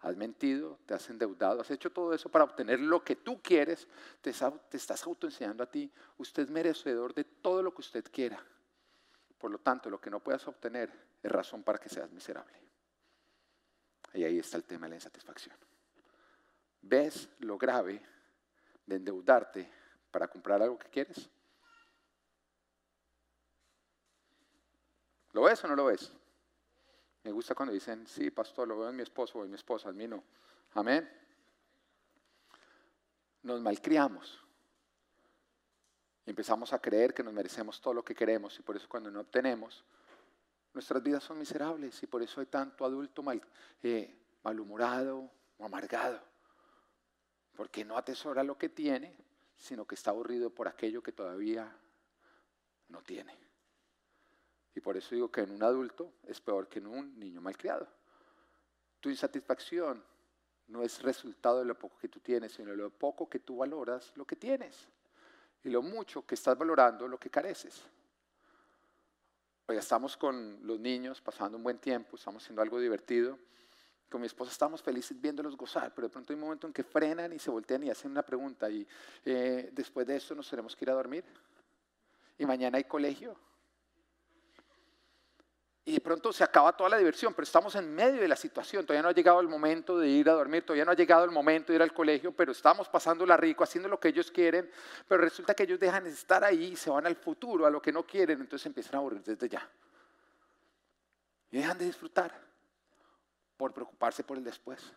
has 0.00 0.16
mentido, 0.16 0.78
te 0.86 0.94
has 0.94 1.08
endeudado, 1.10 1.60
has 1.60 1.70
hecho 1.70 1.90
todo 1.90 2.12
eso 2.12 2.28
para 2.28 2.44
obtener 2.44 2.80
lo 2.80 3.02
que 3.02 3.16
tú 3.16 3.40
quieres, 3.42 3.88
te, 4.20 4.32
te 4.32 4.76
estás 4.76 5.04
autoenseñando 5.06 5.62
a 5.62 5.70
ti, 5.70 5.90
usted 6.18 6.44
es 6.44 6.50
merecedor 6.50 7.14
de 7.14 7.24
todo 7.24 7.62
lo 7.62 7.74
que 7.74 7.80
usted 7.80 8.04
quiera. 8.10 8.42
Por 9.38 9.50
lo 9.50 9.58
tanto, 9.58 9.90
lo 9.90 10.00
que 10.00 10.10
no 10.10 10.20
puedas 10.20 10.46
obtener 10.48 10.92
es 11.22 11.30
razón 11.30 11.62
para 11.62 11.78
que 11.78 11.88
seas 11.88 12.10
miserable. 12.10 12.58
Y 14.14 14.24
ahí 14.24 14.38
está 14.38 14.56
el 14.56 14.64
tema 14.64 14.86
de 14.86 14.90
la 14.90 14.96
insatisfacción. 14.96 15.56
¿Ves 16.80 17.28
lo 17.40 17.58
grave 17.58 18.00
de 18.86 18.96
endeudarte 18.96 19.70
para 20.10 20.28
comprar 20.28 20.62
algo 20.62 20.78
que 20.78 20.88
quieres? 20.88 21.28
¿Lo 25.32 25.42
ves 25.42 25.62
o 25.64 25.68
no 25.68 25.76
lo 25.76 25.86
ves? 25.86 26.12
Me 27.26 27.32
gusta 27.32 27.56
cuando 27.56 27.74
dicen, 27.74 28.06
sí, 28.06 28.30
pastor, 28.30 28.68
lo 28.68 28.78
veo 28.78 28.88
en 28.88 28.94
mi 28.94 29.02
esposo 29.02 29.40
o 29.40 29.44
en 29.44 29.50
mi 29.50 29.56
esposa, 29.56 29.88
en. 29.88 30.22
Amén. 30.74 31.10
Nos 33.42 33.60
malcriamos. 33.60 34.40
Empezamos 36.24 36.72
a 36.72 36.78
creer 36.78 37.12
que 37.12 37.24
nos 37.24 37.34
merecemos 37.34 37.80
todo 37.80 37.94
lo 37.94 38.04
que 38.04 38.14
queremos 38.14 38.56
y 38.60 38.62
por 38.62 38.76
eso 38.76 38.88
cuando 38.88 39.10
no 39.10 39.22
obtenemos, 39.22 39.84
nuestras 40.72 41.02
vidas 41.02 41.24
son 41.24 41.36
miserables 41.40 42.00
y 42.00 42.06
por 42.06 42.22
eso 42.22 42.40
hay 42.40 42.46
tanto 42.46 42.84
adulto 42.84 43.24
eh, 43.82 44.16
malhumorado 44.44 45.28
o 45.58 45.66
amargado 45.66 46.22
porque 47.56 47.84
no 47.84 47.98
atesora 47.98 48.44
lo 48.44 48.56
que 48.56 48.68
tiene, 48.68 49.16
sino 49.56 49.84
que 49.84 49.96
está 49.96 50.12
aburrido 50.12 50.50
por 50.50 50.68
aquello 50.68 51.02
que 51.02 51.10
todavía 51.10 51.76
no 52.86 53.02
tiene. 53.02 53.45
Y 54.76 54.80
por 54.80 54.96
eso 54.96 55.14
digo 55.14 55.28
que 55.30 55.40
en 55.40 55.50
un 55.50 55.62
adulto 55.64 56.12
es 56.22 56.40
peor 56.40 56.68
que 56.68 56.78
en 56.78 56.86
un 56.86 57.18
niño 57.18 57.40
malcriado. 57.40 57.88
Tu 59.00 59.10
insatisfacción 59.10 60.04
no 60.68 60.82
es 60.82 61.02
resultado 61.02 61.58
de 61.58 61.64
lo 61.64 61.76
poco 61.76 61.98
que 61.98 62.08
tú 62.08 62.20
tienes, 62.20 62.52
sino 62.52 62.70
de 62.70 62.76
lo 62.76 62.90
poco 62.90 63.28
que 63.28 63.40
tú 63.40 63.56
valoras 63.56 64.12
lo 64.16 64.24
que 64.24 64.36
tienes 64.36 64.88
y 65.64 65.70
lo 65.70 65.82
mucho 65.82 66.24
que 66.24 66.36
estás 66.36 66.56
valorando 66.56 67.08
lo 67.08 67.18
que 67.18 67.30
careces. 67.30 67.82
Hoy 69.66 69.78
estamos 69.78 70.16
con 70.16 70.64
los 70.64 70.78
niños 70.78 71.20
pasando 71.20 71.56
un 71.56 71.64
buen 71.64 71.78
tiempo, 71.78 72.16
estamos 72.16 72.44
haciendo 72.44 72.62
algo 72.62 72.78
divertido 72.78 73.36
con 74.08 74.20
mi 74.20 74.28
esposa 74.28 74.52
estamos 74.52 74.82
felices 74.82 75.20
viéndolos 75.20 75.56
gozar, 75.56 75.92
pero 75.94 76.06
de 76.06 76.12
pronto 76.12 76.32
hay 76.32 76.34
un 76.34 76.42
momento 76.42 76.66
en 76.66 76.72
que 76.72 76.84
frenan 76.84 77.32
y 77.32 77.38
se 77.38 77.50
voltean 77.50 77.82
y 77.84 77.90
hacen 77.90 78.10
una 78.10 78.22
pregunta 78.22 78.70
y 78.70 78.86
eh, 79.24 79.70
después 79.72 80.06
de 80.06 80.16
esto 80.16 80.34
nos 80.34 80.48
tenemos 80.48 80.76
que 80.76 80.84
ir 80.84 80.90
a 80.90 80.94
dormir 80.94 81.24
y 82.38 82.46
mañana 82.46 82.78
hay 82.78 82.84
colegio. 82.84 83.36
Y 85.88 85.92
de 85.92 86.00
pronto 86.00 86.32
se 86.32 86.42
acaba 86.42 86.76
toda 86.76 86.90
la 86.90 86.98
diversión, 86.98 87.32
pero 87.32 87.44
estamos 87.44 87.76
en 87.76 87.94
medio 87.94 88.20
de 88.20 88.26
la 88.26 88.34
situación, 88.34 88.84
todavía 88.84 89.04
no 89.04 89.08
ha 89.08 89.12
llegado 89.12 89.40
el 89.40 89.46
momento 89.46 89.96
de 89.96 90.08
ir 90.08 90.28
a 90.28 90.32
dormir, 90.32 90.64
todavía 90.64 90.84
no 90.84 90.90
ha 90.90 90.96
llegado 90.96 91.24
el 91.24 91.30
momento 91.30 91.72
de 91.72 91.76
ir 91.76 91.82
al 91.82 91.94
colegio, 91.94 92.32
pero 92.32 92.50
estamos 92.50 92.88
pasándola 92.88 93.36
rico, 93.36 93.62
haciendo 93.62 93.88
lo 93.88 94.00
que 94.00 94.08
ellos 94.08 94.32
quieren, 94.32 94.68
pero 95.06 95.22
resulta 95.22 95.54
que 95.54 95.62
ellos 95.62 95.78
dejan 95.78 96.02
de 96.02 96.10
estar 96.10 96.42
ahí 96.42 96.72
y 96.72 96.76
se 96.76 96.90
van 96.90 97.06
al 97.06 97.14
futuro, 97.14 97.66
a 97.66 97.70
lo 97.70 97.80
que 97.80 97.92
no 97.92 98.04
quieren, 98.04 98.40
entonces 98.40 98.66
empiezan 98.66 98.96
a 98.96 98.98
aburrir 98.98 99.22
desde 99.22 99.48
ya. 99.48 99.70
Y 101.52 101.58
dejan 101.58 101.78
de 101.78 101.84
disfrutar 101.84 102.36
por 103.56 103.72
preocuparse 103.72 104.24
por 104.24 104.38
el 104.38 104.42
después. 104.42 104.92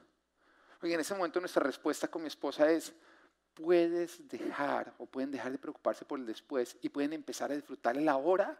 Oye, 0.82 0.96
en 0.96 1.02
ese 1.02 1.14
momento 1.14 1.40
nuestra 1.40 1.62
respuesta 1.62 2.08
con 2.08 2.24
mi 2.24 2.30
esposa 2.30 2.68
es, 2.68 2.94
puedes 3.54 4.28
dejar 4.28 4.92
o 4.98 5.06
pueden 5.06 5.30
dejar 5.30 5.52
de 5.52 5.60
preocuparse 5.60 6.04
por 6.04 6.18
el 6.18 6.26
después 6.26 6.78
y 6.82 6.90
pueden 6.90 7.14
empezar 7.14 7.52
a 7.52 7.56
disfrutar 7.56 7.96
el 7.96 8.10
ahora. 8.10 8.58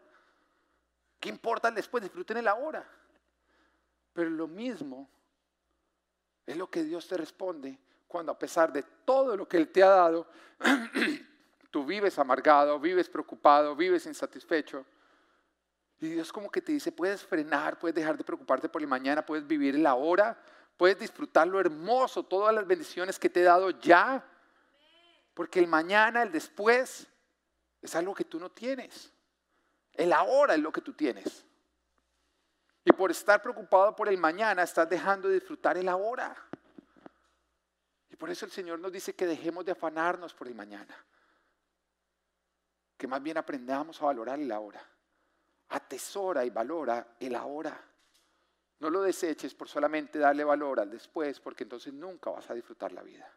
¿Qué 1.20 1.28
importa 1.28 1.68
el 1.68 1.74
después? 1.74 2.02
Disfruten 2.02 2.38
el 2.38 2.48
ahora. 2.48 2.88
Pero 4.12 4.30
lo 4.30 4.48
mismo 4.48 5.08
Es 6.46 6.56
lo 6.56 6.68
que 6.68 6.82
Dios 6.82 7.06
te 7.06 7.16
responde 7.16 7.78
cuando 8.08 8.32
a 8.32 8.38
pesar 8.38 8.72
de 8.72 8.82
todo 9.04 9.36
lo 9.36 9.46
que 9.46 9.56
Él 9.56 9.68
te 9.68 9.84
ha 9.84 9.88
dado, 9.88 10.26
tú 11.70 11.84
vives 11.84 12.18
amargado, 12.18 12.80
vives 12.80 13.08
preocupado, 13.08 13.76
vives 13.76 14.04
insatisfecho. 14.06 14.84
Y 16.00 16.08
Dios 16.08 16.32
como 16.32 16.50
que 16.50 16.60
te 16.60 16.72
dice, 16.72 16.90
puedes 16.90 17.22
frenar, 17.22 17.78
puedes 17.78 17.94
dejar 17.94 18.18
de 18.18 18.24
preocuparte 18.24 18.68
por 18.68 18.82
el 18.82 18.88
mañana, 18.88 19.24
puedes 19.24 19.46
vivir 19.46 19.78
la 19.78 19.94
hora, 19.94 20.42
puedes 20.76 20.98
disfrutar 20.98 21.46
lo 21.46 21.60
hermoso, 21.60 22.24
todas 22.24 22.52
las 22.52 22.66
bendiciones 22.66 23.16
que 23.16 23.30
te 23.30 23.42
he 23.42 23.44
dado 23.44 23.70
ya. 23.70 24.26
Porque 25.32 25.60
el 25.60 25.68
mañana, 25.68 26.24
el 26.24 26.32
después, 26.32 27.06
es 27.80 27.94
algo 27.94 28.12
que 28.12 28.24
tú 28.24 28.40
no 28.40 28.50
tienes. 28.50 29.12
El 30.00 30.14
ahora 30.14 30.54
es 30.54 30.60
lo 30.60 30.72
que 30.72 30.80
tú 30.80 30.94
tienes. 30.94 31.44
Y 32.82 32.90
por 32.90 33.10
estar 33.10 33.42
preocupado 33.42 33.94
por 33.94 34.08
el 34.08 34.16
mañana, 34.16 34.62
estás 34.62 34.88
dejando 34.88 35.28
de 35.28 35.34
disfrutar 35.34 35.76
el 35.76 35.90
ahora. 35.90 36.34
Y 38.08 38.16
por 38.16 38.30
eso 38.30 38.46
el 38.46 38.50
Señor 38.50 38.78
nos 38.78 38.90
dice 38.90 39.14
que 39.14 39.26
dejemos 39.26 39.62
de 39.62 39.72
afanarnos 39.72 40.32
por 40.32 40.48
el 40.48 40.54
mañana. 40.54 40.96
Que 42.96 43.06
más 43.06 43.22
bien 43.22 43.36
aprendamos 43.36 44.00
a 44.00 44.06
valorar 44.06 44.40
el 44.40 44.50
ahora. 44.50 44.82
Atesora 45.68 46.46
y 46.46 46.50
valora 46.50 47.16
el 47.20 47.34
ahora. 47.34 47.78
No 48.78 48.88
lo 48.88 49.02
deseches 49.02 49.54
por 49.54 49.68
solamente 49.68 50.18
darle 50.18 50.44
valor 50.44 50.80
al 50.80 50.88
después, 50.88 51.38
porque 51.40 51.64
entonces 51.64 51.92
nunca 51.92 52.30
vas 52.30 52.48
a 52.48 52.54
disfrutar 52.54 52.90
la 52.92 53.02
vida. 53.02 53.30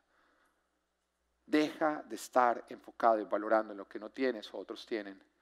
Deja 1.45 2.02
de 2.04 2.15
estar 2.15 2.63
enfocado 2.69 3.19
y 3.19 3.26
valorando 3.26 3.73
lo 3.73 3.86
que 3.86 3.99
no 3.99 4.12
tienes 4.12 4.54
o 4.54 4.60
otros 4.60 4.86
tienen. 4.86 5.33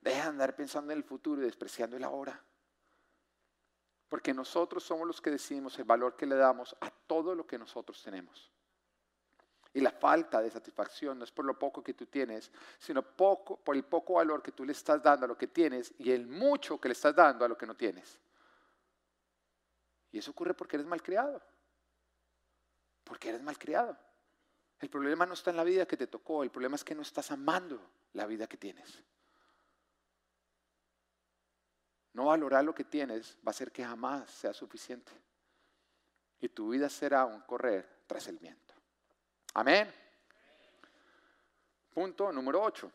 Deja 0.00 0.22
de 0.22 0.28
andar 0.28 0.54
pensando 0.54 0.92
en 0.92 0.98
el 0.98 1.04
futuro 1.04 1.42
y 1.42 1.44
despreciando 1.44 1.96
el 1.96 2.04
ahora. 2.04 2.42
Porque 4.08 4.32
nosotros 4.32 4.84
somos 4.84 5.06
los 5.06 5.20
que 5.20 5.30
decidimos 5.30 5.78
el 5.78 5.84
valor 5.84 6.16
que 6.16 6.26
le 6.26 6.36
damos 6.36 6.76
a 6.80 6.90
todo 6.90 7.34
lo 7.34 7.46
que 7.46 7.58
nosotros 7.58 8.02
tenemos. 8.02 8.52
Y 9.72 9.80
la 9.80 9.90
falta 9.90 10.40
de 10.40 10.50
satisfacción 10.50 11.18
no 11.18 11.24
es 11.24 11.32
por 11.32 11.44
lo 11.44 11.58
poco 11.58 11.82
que 11.82 11.92
tú 11.92 12.06
tienes, 12.06 12.50
sino 12.78 13.02
por 13.02 13.76
el 13.76 13.84
poco 13.84 14.14
valor 14.14 14.42
que 14.42 14.52
tú 14.52 14.64
le 14.64 14.72
estás 14.72 15.02
dando 15.02 15.26
a 15.26 15.28
lo 15.28 15.36
que 15.36 15.48
tienes 15.48 15.92
y 15.98 16.12
el 16.12 16.26
mucho 16.26 16.80
que 16.80 16.88
le 16.88 16.92
estás 16.92 17.14
dando 17.14 17.44
a 17.44 17.48
lo 17.48 17.58
que 17.58 17.66
no 17.66 17.76
tienes. 17.76 18.18
Y 20.12 20.18
eso 20.18 20.30
ocurre 20.30 20.54
porque 20.54 20.76
eres 20.76 20.86
malcriado. 20.86 21.42
Porque 23.04 23.28
eres 23.28 23.42
malcriado. 23.42 23.98
El 24.80 24.88
problema 24.88 25.26
no 25.26 25.34
está 25.34 25.50
en 25.50 25.56
la 25.56 25.64
vida 25.64 25.86
que 25.86 25.96
te 25.96 26.06
tocó, 26.06 26.42
el 26.42 26.50
problema 26.50 26.76
es 26.76 26.84
que 26.84 26.94
no 26.94 27.02
estás 27.02 27.30
amando 27.30 27.80
la 28.14 28.24
vida 28.24 28.46
que 28.46 28.56
tienes. 28.56 29.02
No 32.16 32.24
valorar 32.24 32.64
lo 32.64 32.74
que 32.74 32.84
tienes 32.84 33.36
va 33.46 33.48
a 33.48 33.50
hacer 33.50 33.70
que 33.70 33.84
jamás 33.84 34.30
sea 34.30 34.54
suficiente. 34.54 35.12
Y 36.40 36.48
tu 36.48 36.70
vida 36.70 36.88
será 36.88 37.26
un 37.26 37.42
correr 37.42 37.86
tras 38.06 38.26
el 38.28 38.38
viento. 38.38 38.72
Amén. 39.52 39.92
Punto 41.92 42.32
número 42.32 42.62
8. 42.62 42.90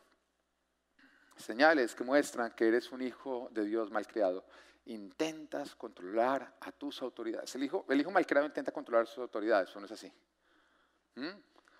Señales 1.36 1.94
que 1.94 2.02
muestran 2.02 2.50
que 2.50 2.66
eres 2.66 2.90
un 2.90 3.00
hijo 3.00 3.48
de 3.52 3.64
Dios 3.64 3.92
malcriado. 3.92 4.44
Intentas 4.86 5.76
controlar 5.76 6.56
a 6.58 6.72
tus 6.72 7.00
autoridades. 7.00 7.54
El 7.54 7.62
hijo, 7.62 7.86
el 7.88 8.00
hijo 8.00 8.10
malcriado 8.10 8.48
intenta 8.48 8.72
controlar 8.72 9.04
a 9.04 9.06
sus 9.06 9.18
autoridades, 9.18 9.70
¿eso 9.70 9.78
no 9.78 9.86
es 9.86 9.92
así? 9.92 10.12
¿Mm? 11.14 11.30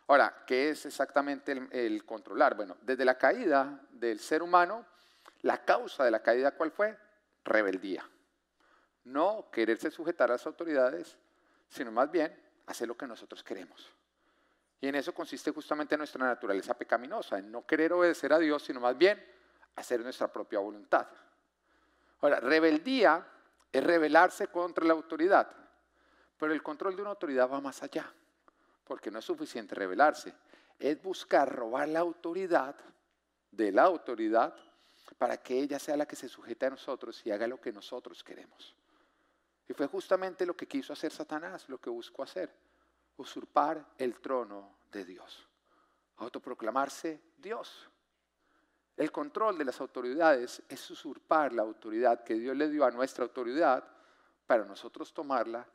Ahora, 0.07 0.45
¿qué 0.47 0.71
es 0.71 0.87
exactamente 0.87 1.51
el, 1.51 1.69
el 1.73 2.05
controlar? 2.05 2.55
Bueno, 2.55 2.77
desde 2.83 3.05
la 3.05 3.19
caída 3.19 3.81
del 3.91 4.21
ser 4.21 4.45
humano, 4.45 4.87
la 5.41 5.65
causa 5.65 6.05
de 6.05 6.13
la 6.13 6.23
caída, 6.23 6.53
¿cuál 6.53 6.71
fue? 6.71 6.97
Rebeldía. 7.45 8.09
No 9.05 9.49
quererse 9.51 9.91
sujetar 9.91 10.31
a 10.31 10.35
las 10.35 10.47
autoridades, 10.47 11.19
sino 11.69 11.91
más 11.91 12.11
bien 12.11 12.39
hacer 12.67 12.89
lo 12.89 12.97
que 12.97 13.07
nosotros 13.07 13.43
queremos. 13.43 13.93
Y 14.81 14.89
en 14.89 14.95
eso 14.97 15.15
consiste 15.15 15.51
justamente 15.53 15.97
nuestra 15.97 16.27
naturaleza 16.27 16.75
pecaminosa, 16.75 17.39
en 17.39 17.51
no 17.51 17.65
querer 17.65 17.93
obedecer 17.93 18.33
a 18.33 18.39
Dios, 18.39 18.65
sino 18.65 18.81
más 18.81 18.97
bien 18.99 19.25
hacer 19.77 20.01
nuestra 20.01 20.29
propia 20.33 20.59
voluntad. 20.59 21.07
Ahora, 22.21 22.41
rebeldía 22.41 23.27
es 23.71 23.83
rebelarse 23.83 24.49
contra 24.49 24.85
la 24.85 24.93
autoridad, 24.93 25.51
pero 26.37 26.53
el 26.53 26.63
control 26.63 26.97
de 26.97 27.03
una 27.03 27.11
autoridad 27.13 27.49
va 27.51 27.61
más 27.61 27.83
allá, 27.83 28.13
porque 28.85 29.11
no 29.11 29.21
es 29.21 29.25
suficiente 29.25 29.75
rebelarse, 29.75 30.35
es 30.79 31.01
buscar 31.01 31.55
robar 31.55 31.89
la 31.89 32.01
autoridad 32.01 32.75
de 33.51 33.71
la 33.71 33.85
autoridad 33.85 34.55
para 35.19 35.37
que 35.37 35.59
ella 35.59 35.79
sea 35.79 35.97
la 35.97 36.07
que 36.07 36.17
se 36.17 36.29
sujete 36.29 36.67
a 36.67 36.71
nosotros 36.71 37.25
y 37.25 37.31
haga 37.31 37.47
lo 37.47 37.61
que 37.61 37.73
nosotros 37.73 38.23
queremos. 38.23 38.75
Y 39.69 39.75
fue 39.75 39.87
justamente 39.87 40.45
lo 40.47 40.57
que 40.57 40.67
quiso 40.67 40.93
hacer 40.93 41.13
Satanás, 41.13 41.69
lo 41.69 41.79
que 41.79 41.91
buscó 41.91 42.23
hacer, 42.23 42.53
usurpar 43.17 43.95
el 43.99 44.21
trono 44.21 44.79
de 44.91 45.05
Dios, 45.05 45.47
autoproclamarse 46.17 47.21
Dios. 47.39 47.89
El 48.97 49.11
control 49.11 49.57
de 49.59 49.65
las 49.65 49.81
autoridades 49.81 50.63
es 50.69 50.91
usurpar 50.91 51.53
la 51.53 51.63
autoridad 51.63 52.25
que 52.25 52.35
Dios 52.35 52.57
le 52.57 52.69
dio 52.69 52.85
a 52.85 52.91
nuestra 52.91 53.25
autoridad 53.25 53.85
para 54.47 54.65
nosotros 54.65 55.15
tomarla 55.15 55.67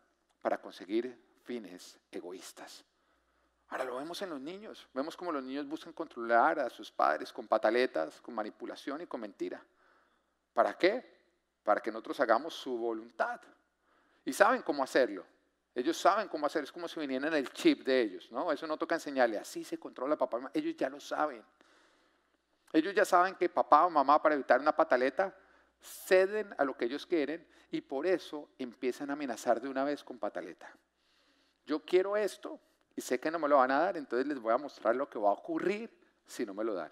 para 0.42 0.62
conseguir 0.62 1.40
fines 1.44 1.98
egoístas. 2.12 2.86
Ahora 3.70 3.84
lo 3.84 3.98
vemos 3.98 4.22
en 4.22 4.30
los 4.30 4.40
niños. 4.40 4.88
Vemos 4.94 5.18
como 5.18 5.32
los 5.32 5.44
niños 5.44 5.68
buscan 5.68 5.94
controlar 5.94 6.60
a 6.60 6.70
sus 6.70 6.92
padres 6.92 7.34
con 7.34 7.48
pataletas, 7.48 8.22
con 8.22 8.34
manipulación 8.34 9.02
y 9.02 9.08
con 9.08 9.22
mentira. 9.22 9.62
¿Para 10.54 10.78
qué? 10.78 11.18
Para 11.64 11.82
que 11.82 11.92
nosotros 11.92 12.20
hagamos 12.20 12.54
su 12.54 12.78
voluntad. 12.78 13.42
Y 14.24 14.34
saben 14.34 14.62
cómo 14.62 14.84
hacerlo. 14.84 15.26
Ellos 15.76 15.98
saben 15.98 16.28
cómo 16.28 16.46
hacerlo. 16.46 16.64
Es 16.66 16.72
como 16.72 16.88
si 16.88 17.00
vinieran 17.00 17.34
el 17.34 17.52
chip 17.52 17.86
de 17.86 18.02
ellos. 18.02 18.32
¿no? 18.32 18.52
Eso 18.52 18.66
no 18.66 18.78
toca 18.78 18.96
enseñarle. 18.96 19.38
Así 19.38 19.64
se 19.64 19.78
controla 19.78 20.18
papá. 20.18 20.50
Ellos 20.54 20.76
ya 20.78 20.90
lo 20.90 21.00
saben. 21.00 21.44
Ellos 22.74 22.94
ya 22.94 23.06
saben 23.06 23.36
que 23.36 23.50
papá 23.50 23.86
o 23.86 23.90
mamá 23.90 24.22
para 24.22 24.36
evitar 24.36 24.60
una 24.60 24.76
pataleta 24.76 25.36
ceden 25.82 26.54
a 26.58 26.64
lo 26.64 26.76
que 26.76 26.86
ellos 26.86 27.06
quieren 27.06 27.48
y 27.72 27.82
por 27.82 28.06
eso 28.06 28.50
empiezan 28.58 29.10
a 29.10 29.14
amenazar 29.14 29.62
de 29.62 29.70
una 29.70 29.84
vez 29.84 30.04
con 30.04 30.18
pataleta. 30.18 30.70
Yo 31.66 31.84
quiero 31.84 32.16
esto, 32.18 32.60
y 32.98 33.02
sé 33.02 33.20
que 33.20 33.30
no 33.30 33.38
me 33.38 33.48
lo 33.48 33.58
van 33.58 33.70
a 33.70 33.80
dar, 33.80 33.96
entonces 33.96 34.26
les 34.26 34.40
voy 34.40 34.52
a 34.52 34.58
mostrar 34.58 34.96
lo 34.96 35.08
que 35.08 35.20
va 35.20 35.30
a 35.30 35.34
ocurrir 35.34 35.96
si 36.26 36.48
no 36.48 36.56
me 36.56 36.64
lo 36.64 36.74
dan. 36.74 36.92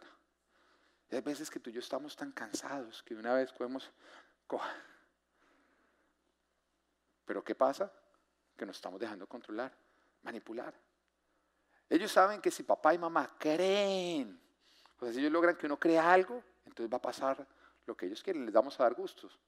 hay 1.12 1.22
veces 1.22 1.50
que 1.50 1.60
tú 1.60 1.72
y 1.72 1.74
yo 1.74 1.80
estamos 1.80 2.15
tan 2.15 2.32
cansados 2.32 3.02
que 3.02 3.15
una 3.15 3.34
vez 3.34 3.52
podemos... 3.52 3.91
Pero 7.26 7.44
¿qué 7.44 7.56
pasa? 7.56 7.91
Que 8.56 8.68
nos 8.68 8.76
estamos 8.76 9.00
dejando 9.00 9.26
controlar, 9.26 9.76
manipular. 10.22 10.76
Ellos 11.89 12.12
saben 12.12 12.39
que 12.39 12.52
si 12.52 12.62
papá 12.62 12.94
y 12.94 13.00
mamá 13.00 13.36
creen, 13.39 14.39
pues 14.98 15.15
si 15.15 15.22
ellos 15.22 15.32
logran 15.32 15.56
que 15.56 15.65
uno 15.65 15.80
crea 15.80 16.13
algo, 16.13 16.44
entonces 16.65 16.94
va 16.94 16.98
a 16.98 17.02
pasar 17.02 17.48
lo 17.88 17.98
que 17.98 18.06
ellos 18.06 18.22
quieren, 18.22 18.46
les 18.46 18.54
vamos 18.54 18.80
a 18.80 18.84
dar 18.84 18.94
gustos. 18.94 19.39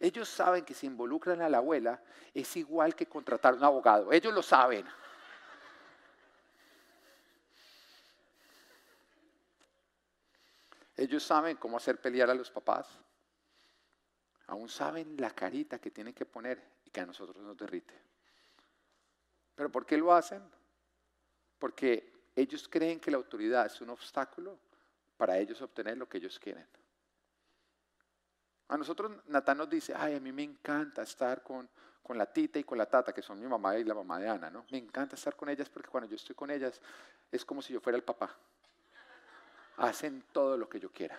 Ellos 0.00 0.26
saben 0.30 0.64
que 0.64 0.72
si 0.72 0.86
involucran 0.86 1.42
a 1.42 1.50
la 1.50 1.58
abuela 1.58 2.02
es 2.32 2.56
igual 2.56 2.94
que 2.94 3.04
contratar 3.04 3.52
un 3.52 3.62
abogado. 3.62 4.10
Ellos 4.10 4.32
lo 4.32 4.42
saben. 4.42 4.86
Ellos 11.02 11.24
saben 11.24 11.56
cómo 11.56 11.78
hacer 11.78 12.00
pelear 12.00 12.30
a 12.30 12.34
los 12.34 12.48
papás. 12.48 12.86
Aún 14.46 14.68
saben 14.68 15.16
la 15.18 15.32
carita 15.32 15.80
que 15.80 15.90
tienen 15.90 16.14
que 16.14 16.24
poner 16.24 16.62
y 16.84 16.90
que 16.90 17.00
a 17.00 17.06
nosotros 17.06 17.42
nos 17.42 17.56
derrite. 17.56 17.92
¿Pero 19.56 19.68
por 19.68 19.84
qué 19.84 19.96
lo 19.96 20.14
hacen? 20.14 20.40
Porque 21.58 22.28
ellos 22.36 22.68
creen 22.68 23.00
que 23.00 23.10
la 23.10 23.16
autoridad 23.16 23.66
es 23.66 23.80
un 23.80 23.90
obstáculo 23.90 24.56
para 25.16 25.36
ellos 25.38 25.60
obtener 25.60 25.98
lo 25.98 26.08
que 26.08 26.18
ellos 26.18 26.38
quieren. 26.38 26.68
A 28.68 28.76
nosotros 28.76 29.10
Natán 29.26 29.58
nos 29.58 29.68
dice, 29.68 29.94
ay, 29.96 30.14
a 30.14 30.20
mí 30.20 30.30
me 30.30 30.44
encanta 30.44 31.02
estar 31.02 31.42
con, 31.42 31.68
con 32.00 32.16
la 32.16 32.32
tita 32.32 32.60
y 32.60 32.64
con 32.64 32.78
la 32.78 32.86
tata, 32.86 33.12
que 33.12 33.22
son 33.22 33.40
mi 33.40 33.48
mamá 33.48 33.76
y 33.76 33.82
la 33.82 33.94
mamá 33.94 34.20
de 34.20 34.28
Ana, 34.28 34.50
¿no? 34.50 34.66
Me 34.70 34.78
encanta 34.78 35.16
estar 35.16 35.34
con 35.34 35.48
ellas 35.48 35.68
porque 35.68 35.88
cuando 35.88 36.08
yo 36.08 36.14
estoy 36.14 36.36
con 36.36 36.48
ellas 36.52 36.80
es 37.32 37.44
como 37.44 37.60
si 37.60 37.72
yo 37.72 37.80
fuera 37.80 37.96
el 37.96 38.04
papá 38.04 38.38
hacen 39.76 40.24
todo 40.32 40.56
lo 40.56 40.68
que 40.68 40.80
yo 40.80 40.90
quiera. 40.90 41.18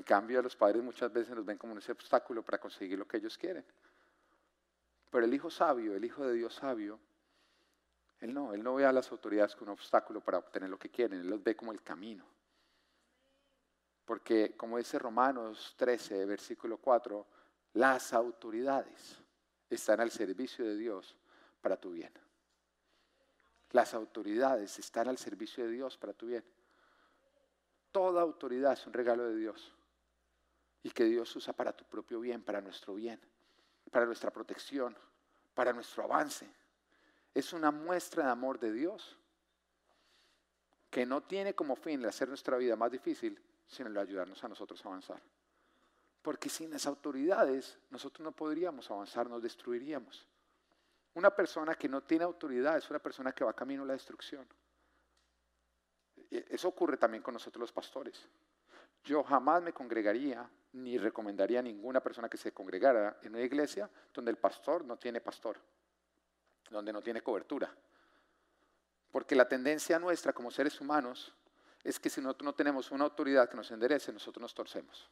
en 0.00 0.04
cambio, 0.04 0.38
a 0.38 0.42
los 0.42 0.56
padres 0.56 0.82
muchas 0.82 1.12
veces 1.12 1.34
nos 1.34 1.44
ven 1.44 1.58
como 1.58 1.76
ese 1.76 1.92
obstáculo 1.92 2.42
para 2.42 2.58
conseguir 2.58 2.98
lo 2.98 3.06
que 3.06 3.18
ellos 3.18 3.36
quieren. 3.36 3.62
Pero 5.10 5.26
el 5.26 5.34
hijo 5.34 5.50
sabio, 5.50 5.94
el 5.94 6.02
hijo 6.02 6.24
de 6.26 6.32
Dios 6.32 6.54
sabio, 6.54 6.98
él 8.20 8.32
no, 8.32 8.54
él 8.54 8.62
no 8.62 8.76
ve 8.76 8.86
a 8.86 8.92
las 8.92 9.12
autoridades 9.12 9.54
como 9.54 9.72
un 9.72 9.78
obstáculo 9.78 10.22
para 10.22 10.38
obtener 10.38 10.70
lo 10.70 10.78
que 10.78 10.88
quieren, 10.88 11.20
él 11.20 11.28
los 11.28 11.42
ve 11.42 11.54
como 11.54 11.70
el 11.70 11.82
camino. 11.82 12.24
Porque, 14.06 14.56
como 14.56 14.78
dice 14.78 14.98
Romanos 14.98 15.74
13, 15.76 16.24
versículo 16.24 16.78
4, 16.78 17.26
las 17.74 18.14
autoridades 18.14 19.19
están 19.70 20.00
al 20.00 20.10
servicio 20.10 20.64
de 20.64 20.76
Dios 20.76 21.16
para 21.60 21.76
tu 21.76 21.92
bien. 21.92 22.12
Las 23.70 23.94
autoridades 23.94 24.78
están 24.78 25.08
al 25.08 25.18
servicio 25.18 25.64
de 25.64 25.70
Dios 25.70 25.96
para 25.96 26.12
tu 26.12 26.26
bien. 26.26 26.44
Toda 27.92 28.22
autoridad 28.22 28.72
es 28.72 28.86
un 28.86 28.92
regalo 28.92 29.24
de 29.24 29.36
Dios 29.36 29.72
y 30.82 30.90
que 30.90 31.04
Dios 31.04 31.34
usa 31.36 31.52
para 31.52 31.72
tu 31.72 31.84
propio 31.84 32.20
bien, 32.20 32.42
para 32.42 32.60
nuestro 32.60 32.94
bien, 32.94 33.20
para 33.90 34.06
nuestra 34.06 34.30
protección, 34.30 34.96
para 35.54 35.72
nuestro 35.72 36.04
avance. 36.04 36.48
Es 37.34 37.52
una 37.52 37.70
muestra 37.70 38.24
de 38.24 38.30
amor 38.30 38.58
de 38.58 38.72
Dios 38.72 39.16
que 40.90 41.06
no 41.06 41.22
tiene 41.22 41.54
como 41.54 41.76
fin 41.76 42.00
el 42.00 42.08
hacer 42.08 42.28
nuestra 42.28 42.56
vida 42.56 42.74
más 42.74 42.90
difícil, 42.90 43.40
sino 43.68 43.88
el 43.88 43.98
ayudarnos 43.98 44.42
a 44.42 44.48
nosotros 44.48 44.84
a 44.84 44.88
avanzar. 44.88 45.22
Porque 46.22 46.48
sin 46.48 46.70
las 46.70 46.86
autoridades 46.86 47.78
nosotros 47.90 48.24
no 48.24 48.32
podríamos 48.32 48.90
avanzar, 48.90 49.28
nos 49.28 49.42
destruiríamos. 49.42 50.26
Una 51.14 51.30
persona 51.30 51.74
que 51.74 51.88
no 51.88 52.02
tiene 52.02 52.24
autoridad 52.24 52.76
es 52.76 52.88
una 52.90 52.98
persona 52.98 53.32
que 53.32 53.44
va 53.44 53.52
camino 53.52 53.82
a 53.82 53.86
la 53.86 53.92
destrucción. 53.94 54.46
Eso 56.30 56.68
ocurre 56.68 56.96
también 56.96 57.22
con 57.22 57.34
nosotros 57.34 57.60
los 57.60 57.72
pastores. 57.72 58.28
Yo 59.02 59.24
jamás 59.24 59.62
me 59.62 59.72
congregaría 59.72 60.48
ni 60.72 60.98
recomendaría 60.98 61.58
a 61.58 61.62
ninguna 61.62 62.00
persona 62.00 62.28
que 62.28 62.36
se 62.36 62.52
congregara 62.52 63.18
en 63.22 63.34
una 63.34 63.42
iglesia 63.42 63.90
donde 64.12 64.30
el 64.30 64.36
pastor 64.36 64.84
no 64.84 64.96
tiene 64.96 65.20
pastor, 65.20 65.58
donde 66.70 66.92
no 66.92 67.02
tiene 67.02 67.22
cobertura. 67.22 67.74
Porque 69.10 69.34
la 69.34 69.48
tendencia 69.48 69.98
nuestra 69.98 70.32
como 70.32 70.50
seres 70.50 70.80
humanos 70.80 71.34
es 71.82 71.98
que 71.98 72.10
si 72.10 72.20
nosotros 72.20 72.44
no 72.44 72.54
tenemos 72.54 72.90
una 72.92 73.04
autoridad 73.04 73.48
que 73.48 73.56
nos 73.56 73.70
enderece, 73.72 74.12
nosotros 74.12 74.42
nos 74.42 74.54
torcemos. 74.54 75.10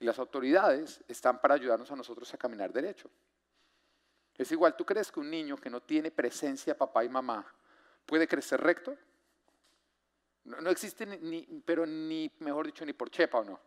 Y 0.00 0.06
las 0.06 0.18
autoridades 0.18 1.04
están 1.06 1.40
para 1.40 1.54
ayudarnos 1.54 1.90
a 1.90 1.96
nosotros 1.96 2.32
a 2.32 2.38
caminar 2.38 2.72
derecho. 2.72 3.10
Es 4.36 4.50
igual, 4.50 4.74
¿tú 4.74 4.86
crees 4.86 5.12
que 5.12 5.20
un 5.20 5.30
niño 5.30 5.58
que 5.58 5.68
no 5.68 5.82
tiene 5.82 6.10
presencia 6.10 6.76
papá 6.76 7.04
y 7.04 7.10
mamá 7.10 7.44
puede 8.06 8.26
crecer 8.26 8.58
recto? 8.58 8.96
No, 10.44 10.70
existe 10.70 11.04
ni, 11.04 11.42
pero 11.66 11.84
ni, 11.84 12.32
mejor 12.38 12.64
dicho, 12.64 12.86
ni 12.86 12.94
por 12.94 13.10
chepa 13.10 13.40
o 13.40 13.44
no. 13.44 13.60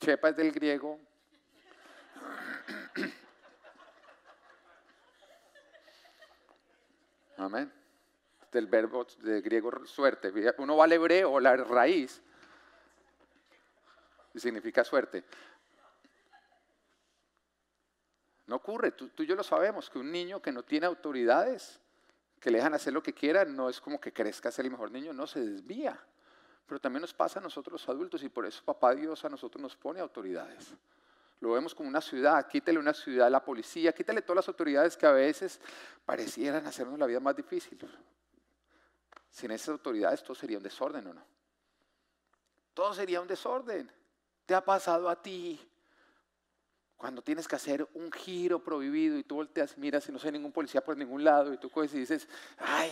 Chepa 0.00 0.30
es 0.30 0.36
del 0.36 0.50
griego. 0.50 0.98
Amén. 7.36 7.72
Del 8.50 8.66
verbo 8.66 9.06
del 9.20 9.40
griego 9.40 9.86
suerte. 9.86 10.32
Uno 10.58 10.76
va 10.76 10.84
al 10.84 10.92
hebreo, 10.92 11.38
la 11.38 11.56
raíz, 11.56 12.20
y 14.34 14.40
significa 14.40 14.84
suerte. 14.84 15.24
No 18.46 18.56
ocurre, 18.56 18.92
tú, 18.92 19.10
y 19.18 19.26
yo 19.26 19.34
lo 19.34 19.42
sabemos, 19.42 19.90
que 19.90 19.98
un 19.98 20.10
niño 20.10 20.40
que 20.40 20.52
no 20.52 20.62
tiene 20.62 20.86
autoridades, 20.86 21.80
que 22.40 22.50
le 22.50 22.58
dejan 22.58 22.74
hacer 22.74 22.94
lo 22.94 23.02
que 23.02 23.12
quiera, 23.12 23.44
no 23.44 23.68
es 23.68 23.80
como 23.80 24.00
que 24.00 24.12
crezca 24.12 24.48
a 24.48 24.52
ser 24.52 24.64
el 24.64 24.70
mejor 24.70 24.90
niño, 24.90 25.12
no, 25.12 25.26
se 25.26 25.40
desvía. 25.40 25.98
Pero 26.66 26.80
también 26.80 27.02
nos 27.02 27.12
pasa 27.12 27.40
a 27.40 27.42
nosotros 27.42 27.72
los 27.72 27.88
adultos 27.88 28.22
y 28.22 28.28
por 28.28 28.46
eso 28.46 28.64
papá 28.64 28.94
Dios 28.94 29.24
a 29.24 29.28
nosotros 29.28 29.60
nos 29.60 29.76
pone 29.76 30.00
autoridades. 30.00 30.74
Lo 31.40 31.52
vemos 31.52 31.74
como 31.74 31.88
una 31.88 32.00
ciudad, 32.00 32.48
quítale 32.48 32.78
una 32.78 32.94
ciudad 32.94 33.26
a 33.26 33.30
la 33.30 33.44
policía, 33.44 33.92
quítale 33.92 34.22
todas 34.22 34.36
las 34.36 34.48
autoridades 34.48 34.96
que 34.96 35.06
a 35.06 35.12
veces 35.12 35.60
parecieran 36.04 36.66
hacernos 36.66 36.98
la 36.98 37.06
vida 37.06 37.20
más 37.20 37.36
difícil. 37.36 37.78
Sin 39.30 39.50
esas 39.50 39.68
autoridades 39.68 40.22
todo 40.22 40.34
sería 40.34 40.56
un 40.56 40.64
desorden 40.64 41.06
o 41.06 41.14
no. 41.14 41.24
Todo 42.74 42.94
sería 42.94 43.20
un 43.20 43.28
desorden. 43.28 43.90
¿Te 44.48 44.54
ha 44.54 44.64
pasado 44.64 45.10
a 45.10 45.22
ti? 45.22 45.60
Cuando 46.96 47.20
tienes 47.20 47.46
que 47.46 47.54
hacer 47.54 47.86
un 47.92 48.10
giro 48.10 48.64
prohibido 48.64 49.18
y 49.18 49.22
tú 49.22 49.34
volteas, 49.34 49.76
miras 49.76 50.08
y 50.08 50.12
no 50.12 50.18
hay 50.24 50.32
ningún 50.32 50.52
policía 50.52 50.82
por 50.82 50.96
ningún 50.96 51.22
lado 51.22 51.52
y 51.52 51.58
tú 51.58 51.68
coges 51.68 51.92
y 51.92 51.98
dices, 51.98 52.26
ay, 52.56 52.90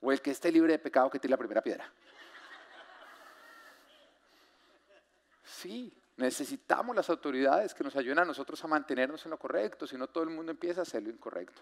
o 0.00 0.12
el 0.12 0.22
que 0.22 0.30
esté 0.30 0.52
libre 0.52 0.74
de 0.74 0.78
pecado 0.78 1.10
que 1.10 1.18
tire 1.18 1.32
la 1.32 1.36
primera 1.36 1.62
piedra. 1.62 1.92
Sí, 5.42 5.92
necesitamos 6.16 6.94
las 6.94 7.10
autoridades 7.10 7.74
que 7.74 7.82
nos 7.82 7.96
ayuden 7.96 8.20
a 8.20 8.24
nosotros 8.24 8.62
a 8.62 8.68
mantenernos 8.68 9.24
en 9.24 9.32
lo 9.32 9.38
correcto, 9.38 9.84
si 9.84 9.98
no 9.98 10.06
todo 10.06 10.22
el 10.22 10.30
mundo 10.30 10.52
empieza 10.52 10.78
a 10.78 10.82
hacer 10.82 11.02
lo 11.02 11.10
incorrecto. 11.10 11.60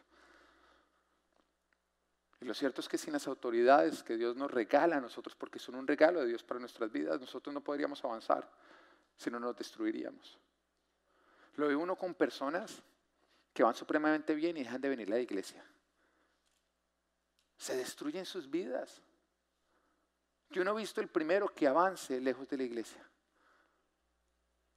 Y 2.42 2.44
lo 2.44 2.52
cierto 2.52 2.81
es 2.81 2.88
que 2.88 2.98
sin 2.98 3.14
las 3.14 3.26
autoridades 3.26 4.02
que 4.02 4.16
Dios 4.16 4.37
nos 4.37 4.50
regala 4.50 4.96
a 4.96 5.00
nosotros, 5.00 5.35
porque 5.35 5.59
son 5.59 5.76
un 5.76 5.87
regalo 5.87 6.20
de 6.20 6.26
Dios 6.26 6.42
para 6.42 6.61
nuestras 6.61 6.92
vidas, 6.92 7.20
nosotros 7.20 7.55
no 7.55 7.62
podríamos 7.62 8.05
avanzar, 8.05 8.50
si 9.16 9.31
no 9.31 9.40
nos 9.40 9.57
destruiríamos. 9.57 10.38
Lo 11.55 11.68
ve 11.68 11.76
uno 11.76 11.96
con 11.96 12.14
personas 12.14 12.83
que 13.55 13.62
van 13.62 13.74
supremamente 13.74 14.35
bien 14.35 14.57
y 14.57 14.64
dejan 14.64 14.81
de 14.81 14.88
venir 14.88 15.09
a 15.09 15.16
la 15.16 15.20
iglesia 15.20 15.64
se 17.62 17.76
destruyen 17.76 18.26
sus 18.26 18.50
vidas. 18.50 19.00
Yo 20.50 20.64
no 20.64 20.72
he 20.72 20.81
visto 20.81 21.00
el 21.00 21.07
primero 21.07 21.46
que 21.46 21.68
avance 21.68 22.20
lejos 22.20 22.48
de 22.48 22.57
la 22.57 22.64
iglesia. 22.64 23.09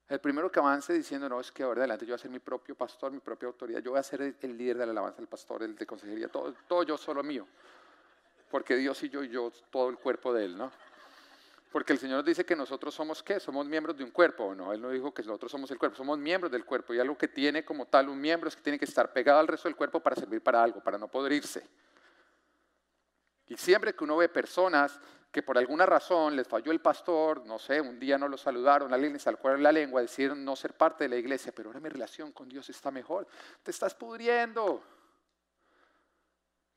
El 0.08 0.20
primero 0.20 0.52
que 0.52 0.60
avance 0.60 0.94
diciendo, 0.94 1.28
no, 1.28 1.40
es 1.40 1.52
que 1.52 1.64
ahora 1.64 1.82
adelante 1.82 2.06
yo 2.06 2.12
voy 2.12 2.16
a 2.16 2.20
ser 2.20 2.30
mi 2.30 2.40
propio 2.40 2.76
pastor, 2.76 3.12
mi 3.12 3.20
propia 3.20 3.48
autoridad, 3.48 3.80
yo 3.80 3.92
voy 3.92 4.00
a 4.00 4.04
ser 4.04 4.22
el, 4.22 4.58
líder 4.58 4.78
de 4.78 4.86
la 4.86 4.92
alabanza, 4.92 5.20
el 5.20 5.28
pastor, 5.28 5.64
el 5.64 5.76
de 5.76 5.86
consejería, 5.86 6.28
todo, 6.28 6.54
todo 6.68 6.84
yo 6.84 6.98
solo 6.98 7.24
mío. 7.24 7.48
Porque 8.52 8.76
Dios 8.76 9.02
y 9.04 9.10
yo 9.10 9.24
y 9.24 9.30
yo, 9.30 9.52
todo 9.72 9.90
el 9.90 9.98
cuerpo 9.98 10.32
de 10.32 10.46
Él, 10.46 10.58
¿no? 10.58 10.72
Porque 11.72 11.92
el 11.92 12.00
Señor 12.00 12.24
dice 12.24 12.46
que 12.46 12.56
nosotros 12.56 12.94
somos 12.94 13.22
qué? 13.22 13.40
Somos 13.40 13.66
miembros 13.66 13.98
de 13.98 14.04
un 14.04 14.12
cuerpo, 14.12 14.56
¿no? 14.56 14.72
Él 14.72 14.80
no 14.80 14.92
dijo 14.92 15.14
que 15.14 15.24
nosotros 15.24 15.52
somos 15.52 15.70
el 15.72 15.78
cuerpo, 15.78 15.98
somos 15.98 16.18
miembros 16.18 16.50
del 16.50 16.64
cuerpo. 16.64 16.94
Y 16.94 17.00
algo 17.00 17.18
que 17.18 17.28
tiene 17.28 17.66
como 17.66 17.86
tal 17.86 18.08
un 18.08 18.22
miembro 18.22 18.48
es 18.48 18.56
que 18.56 18.62
tiene 18.62 18.80
que 18.80 18.86
estar 18.86 19.12
pegado 19.12 19.40
al 19.40 19.48
resto 19.48 19.68
del 19.68 19.76
cuerpo 19.76 20.00
para 20.00 20.16
servir 20.16 20.40
para 20.40 20.64
algo, 20.64 20.80
para 20.82 20.98
no 20.98 21.10
poder 21.10 21.34
irse. 21.34 21.68
Y 23.48 23.58
siempre 23.58 23.94
que 23.94 24.04
uno 24.04 24.18
ve 24.18 24.30
personas 24.30 25.00
que 25.32 25.44
por 25.44 25.58
alguna 25.58 25.86
razón 25.86 26.36
les 26.36 26.48
falló 26.48 26.72
el 26.72 26.80
pastor, 26.80 27.46
no 27.46 27.60
sé, 27.60 27.82
un 27.82 28.00
día 28.00 28.18
no 28.18 28.30
lo 28.30 28.38
saludaron, 28.38 28.94
alguien 28.94 29.12
les 29.12 29.22
salcó 29.22 29.50
la 29.50 29.72
lengua, 29.72 30.02
decidieron 30.02 30.46
no 30.46 30.56
ser 30.56 30.74
parte 30.74 31.04
de 31.04 31.10
la 31.10 31.18
iglesia, 31.18 31.52
pero 31.54 31.70
ahora 31.70 31.82
mi 31.82 31.90
relación 31.90 32.32
con 32.32 32.48
Dios 32.48 32.70
está 32.70 32.90
mejor. 32.90 33.28
Te 33.62 33.72
estás 33.72 33.94
pudriendo. 33.94 34.82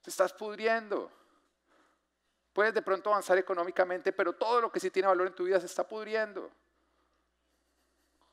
Te 0.02 0.10
estás 0.10 0.32
pudriendo. 0.32 1.10
Puedes 2.52 2.74
de 2.74 2.82
pronto 2.82 3.10
avanzar 3.10 3.38
económicamente, 3.38 4.12
pero 4.12 4.32
todo 4.32 4.60
lo 4.60 4.72
que 4.72 4.80
sí 4.80 4.90
tiene 4.90 5.06
valor 5.06 5.28
en 5.28 5.34
tu 5.34 5.44
vida 5.44 5.60
se 5.60 5.66
está 5.66 5.86
pudriendo. 5.86 6.50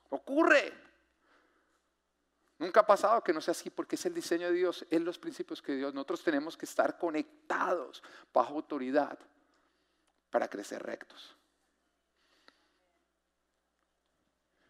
Ocurre. 0.09 0.84
Nunca 2.57 2.81
ha 2.81 2.87
pasado 2.87 3.21
que 3.21 3.33
no 3.33 3.41
sea 3.41 3.51
así 3.51 3.69
porque 3.69 3.95
es 3.95 4.05
el 4.05 4.13
diseño 4.13 4.47
de 4.47 4.53
Dios, 4.53 4.85
es 4.89 5.01
los 5.01 5.19
principios 5.19 5.61
que 5.61 5.75
Dios. 5.75 5.93
Nosotros 5.93 6.23
tenemos 6.23 6.55
que 6.55 6.65
estar 6.65 6.97
conectados 6.97 8.01
bajo 8.33 8.55
autoridad 8.55 9.19
para 10.29 10.49
crecer 10.49 10.81
rectos. 10.81 11.35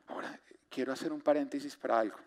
Ahora, 0.07 0.39
quiero 0.69 0.93
hacer 0.93 1.11
un 1.11 1.21
paréntesis 1.21 1.75
para 1.75 1.99
algo. 1.99 2.17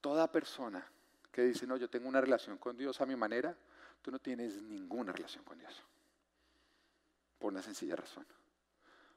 Toda 0.00 0.30
persona 0.30 0.86
que 1.30 1.42
dice, 1.42 1.66
no, 1.66 1.76
yo 1.76 1.88
tengo 1.88 2.08
una 2.08 2.20
relación 2.20 2.58
con 2.58 2.76
Dios 2.76 3.00
a 3.00 3.06
mi 3.06 3.16
manera, 3.16 3.56
tú 4.02 4.10
no 4.10 4.18
tienes 4.18 4.60
ninguna 4.62 5.12
relación 5.12 5.44
con 5.44 5.58
Dios. 5.58 5.82
Por 7.38 7.52
una 7.52 7.62
sencilla 7.62 7.96
razón. 7.96 8.26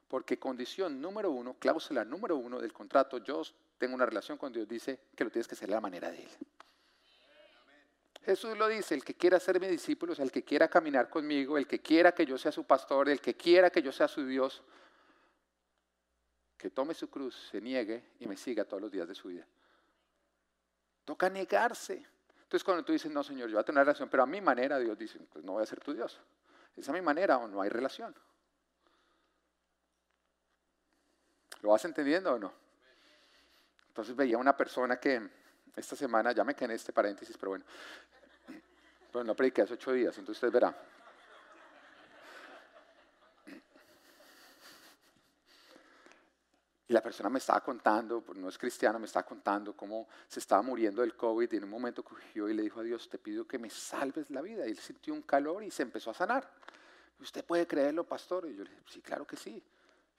Porque 0.08 0.38
condición 0.38 1.00
número 1.00 1.30
uno, 1.30 1.54
cláusula 1.54 2.04
número 2.04 2.36
uno 2.36 2.58
del 2.58 2.72
contrato, 2.72 3.18
yo 3.18 3.42
tengo 3.78 3.94
una 3.94 4.04
relación 4.04 4.36
con 4.36 4.52
Dios, 4.52 4.68
dice 4.68 4.98
que 5.14 5.24
lo 5.24 5.30
tienes 5.30 5.46
que 5.46 5.54
hacer 5.54 5.70
a 5.70 5.74
la 5.74 5.80
manera 5.80 6.10
de 6.10 6.22
Él. 6.22 6.30
Jesús 8.24 8.58
lo 8.58 8.68
dice, 8.68 8.94
el 8.94 9.04
que 9.04 9.14
quiera 9.14 9.40
ser 9.40 9.58
mi 9.58 9.68
discípulo, 9.68 10.12
el 10.18 10.30
que 10.30 10.44
quiera 10.44 10.68
caminar 10.68 11.08
conmigo, 11.08 11.56
el 11.56 11.66
que 11.66 11.80
quiera 11.80 12.12
que 12.12 12.26
yo 12.26 12.36
sea 12.36 12.52
su 12.52 12.64
pastor, 12.64 13.08
el 13.08 13.22
que 13.22 13.34
quiera 13.34 13.70
que 13.70 13.80
yo 13.80 13.90
sea 13.90 14.06
su 14.06 14.26
Dios, 14.26 14.62
que 16.58 16.68
tome 16.68 16.92
su 16.92 17.08
cruz, 17.08 17.48
se 17.50 17.60
niegue 17.60 18.04
y 18.18 18.26
me 18.26 18.36
siga 18.36 18.64
todos 18.64 18.82
los 18.82 18.90
días 18.90 19.08
de 19.08 19.14
su 19.14 19.28
vida. 19.28 19.46
Toca 21.04 21.30
negarse. 21.30 22.04
Entonces 22.42 22.64
cuando 22.64 22.84
tú 22.84 22.92
dices, 22.92 23.10
no 23.10 23.22
Señor, 23.22 23.48
yo 23.48 23.54
voy 23.54 23.62
a 23.62 23.64
tener 23.64 23.78
una 23.78 23.84
relación, 23.84 24.10
pero 24.10 24.24
a 24.24 24.26
mi 24.26 24.42
manera, 24.42 24.78
Dios 24.78 24.98
dice, 24.98 25.18
pues 25.32 25.42
no 25.44 25.52
voy 25.52 25.62
a 25.62 25.66
ser 25.66 25.80
tu 25.80 25.94
Dios. 25.94 26.20
Es 26.76 26.88
a 26.88 26.92
mi 26.92 27.00
manera 27.00 27.38
o 27.38 27.48
no 27.48 27.62
hay 27.62 27.70
relación. 27.70 28.14
¿Lo 31.62 31.70
vas 31.70 31.84
entendiendo 31.84 32.34
o 32.34 32.38
no? 32.38 32.67
Entonces 33.98 34.14
veía 34.14 34.38
una 34.38 34.56
persona 34.56 35.00
que 35.00 35.28
esta 35.74 35.96
semana, 35.96 36.30
ya 36.30 36.44
me 36.44 36.54
quedé 36.54 36.66
en 36.66 36.70
este 36.70 36.92
paréntesis, 36.92 37.36
pero 37.36 37.50
bueno, 37.50 37.64
pero 39.10 39.24
no 39.24 39.34
prediqué 39.34 39.62
hace 39.62 39.74
ocho 39.74 39.90
días, 39.90 40.16
entonces 40.16 40.40
usted 40.40 40.52
verá. 40.52 40.72
Y 46.86 46.92
la 46.92 47.02
persona 47.02 47.28
me 47.28 47.40
estaba 47.40 47.60
contando, 47.60 48.22
no 48.36 48.48
es 48.48 48.56
cristiano, 48.56 49.00
me 49.00 49.06
estaba 49.06 49.26
contando 49.26 49.76
cómo 49.76 50.06
se 50.28 50.38
estaba 50.38 50.62
muriendo 50.62 51.02
del 51.02 51.16
COVID 51.16 51.52
y 51.52 51.56
en 51.56 51.64
un 51.64 51.70
momento 51.70 52.04
cogió 52.04 52.48
y 52.48 52.54
le 52.54 52.62
dijo 52.62 52.78
a 52.78 52.84
Dios, 52.84 53.08
te 53.08 53.18
pido 53.18 53.48
que 53.48 53.58
me 53.58 53.68
salves 53.68 54.30
la 54.30 54.42
vida. 54.42 54.64
Y 54.68 54.70
él 54.70 54.78
sintió 54.78 55.12
un 55.12 55.22
calor 55.22 55.64
y 55.64 55.72
se 55.72 55.82
empezó 55.82 56.12
a 56.12 56.14
sanar. 56.14 56.48
¿Usted 57.18 57.44
puede 57.44 57.66
creerlo, 57.66 58.04
pastor? 58.04 58.46
Y 58.46 58.54
yo 58.54 58.62
le 58.62 58.70
dije, 58.70 58.82
sí, 58.86 59.00
claro 59.00 59.26
que 59.26 59.36
sí. 59.36 59.60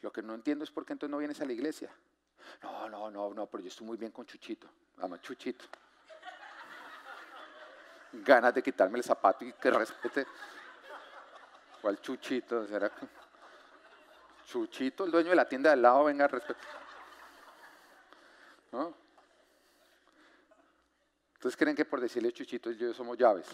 Lo 0.01 0.11
que 0.11 0.21
no 0.21 0.35
entiendo 0.35 0.65
es 0.65 0.69
por 0.69 0.85
qué 0.85 0.91
entonces 0.91 1.11
no 1.11 1.17
vienes 1.17 1.39
a 1.39 1.45
la 1.45 1.53
iglesia. 1.53 1.89
No, 2.63 2.89
no, 2.89 3.11
no, 3.11 3.33
no, 3.33 3.45
pero 3.47 3.63
yo 3.63 3.69
estoy 3.69 3.87
muy 3.87 3.97
bien 3.97 4.11
con 4.11 4.25
Chuchito. 4.25 4.67
Vamos, 4.97 5.21
Chuchito. 5.21 5.65
ganas 8.11 8.53
de 8.53 8.63
quitarme 8.63 8.97
el 8.97 9.03
zapato 9.03 9.45
y 9.45 9.53
que 9.53 9.71
respete. 9.71 10.25
¿Cuál 11.81 12.01
chuchito? 12.01 12.67
¿Será 12.67 12.89
que? 12.89 13.07
Chuchito, 14.45 15.05
el 15.05 15.11
dueño 15.11 15.29
de 15.29 15.35
la 15.35 15.47
tienda 15.47 15.69
de 15.69 15.73
al 15.73 15.81
lado, 15.81 16.03
venga, 16.05 16.27
respeto. 16.27 16.59
¿No? 18.71 18.93
Entonces 21.35 21.57
creen 21.57 21.75
que 21.75 21.85
por 21.85 22.01
decirle 22.01 22.33
chuchito 22.33 22.71
yo 22.71 22.93
somos 22.93 23.17
llaves. 23.17 23.47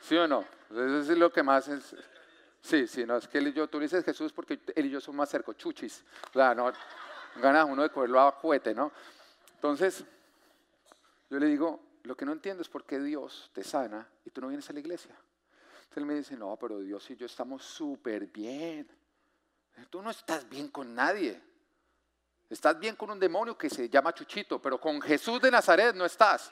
¿Sí 0.00 0.16
o 0.16 0.28
no? 0.28 0.44
Eso 0.70 1.12
es 1.12 1.18
lo 1.18 1.32
que 1.32 1.42
más 1.42 1.66
es. 1.68 1.96
Sí, 2.60 2.86
sí, 2.86 3.04
no, 3.06 3.16
es 3.16 3.28
que 3.28 3.38
él 3.38 3.48
y 3.48 3.52
yo, 3.52 3.68
tú 3.68 3.78
dices 3.78 4.04
Jesús 4.04 4.32
porque 4.32 4.60
él 4.74 4.86
y 4.86 4.90
yo 4.90 5.00
somos 5.00 5.18
más 5.18 5.28
cerca, 5.28 5.54
chuchis. 5.54 6.04
O 6.30 6.32
sea, 6.32 6.54
no, 6.54 6.72
gana 7.36 7.64
uno 7.64 7.82
de 7.82 7.90
cogerlo 7.90 8.20
a 8.20 8.32
juguete, 8.32 8.74
¿no? 8.74 8.92
Entonces, 9.54 10.04
yo 11.30 11.38
le 11.38 11.46
digo, 11.46 11.80
lo 12.04 12.16
que 12.16 12.24
no 12.24 12.32
entiendo 12.32 12.62
es 12.62 12.68
por 12.68 12.84
qué 12.84 13.00
Dios 13.00 13.50
te 13.52 13.62
sana 13.62 14.06
y 14.24 14.30
tú 14.30 14.40
no 14.40 14.48
vienes 14.48 14.68
a 14.70 14.72
la 14.72 14.80
iglesia. 14.80 15.14
Entonces 15.14 15.96
él 15.96 16.06
me 16.06 16.14
dice, 16.14 16.36
no, 16.36 16.56
pero 16.56 16.80
Dios 16.80 17.08
y 17.10 17.16
yo 17.16 17.26
estamos 17.26 17.64
súper 17.64 18.26
bien. 18.26 18.88
Tú 19.90 20.02
no 20.02 20.10
estás 20.10 20.48
bien 20.48 20.68
con 20.68 20.94
nadie. 20.94 21.40
Estás 22.48 22.78
bien 22.78 22.96
con 22.96 23.10
un 23.10 23.20
demonio 23.20 23.56
que 23.56 23.68
se 23.68 23.88
llama 23.88 24.14
Chuchito, 24.14 24.60
pero 24.60 24.80
con 24.80 25.00
Jesús 25.00 25.40
de 25.40 25.50
Nazaret 25.50 25.94
no 25.94 26.04
estás. 26.04 26.50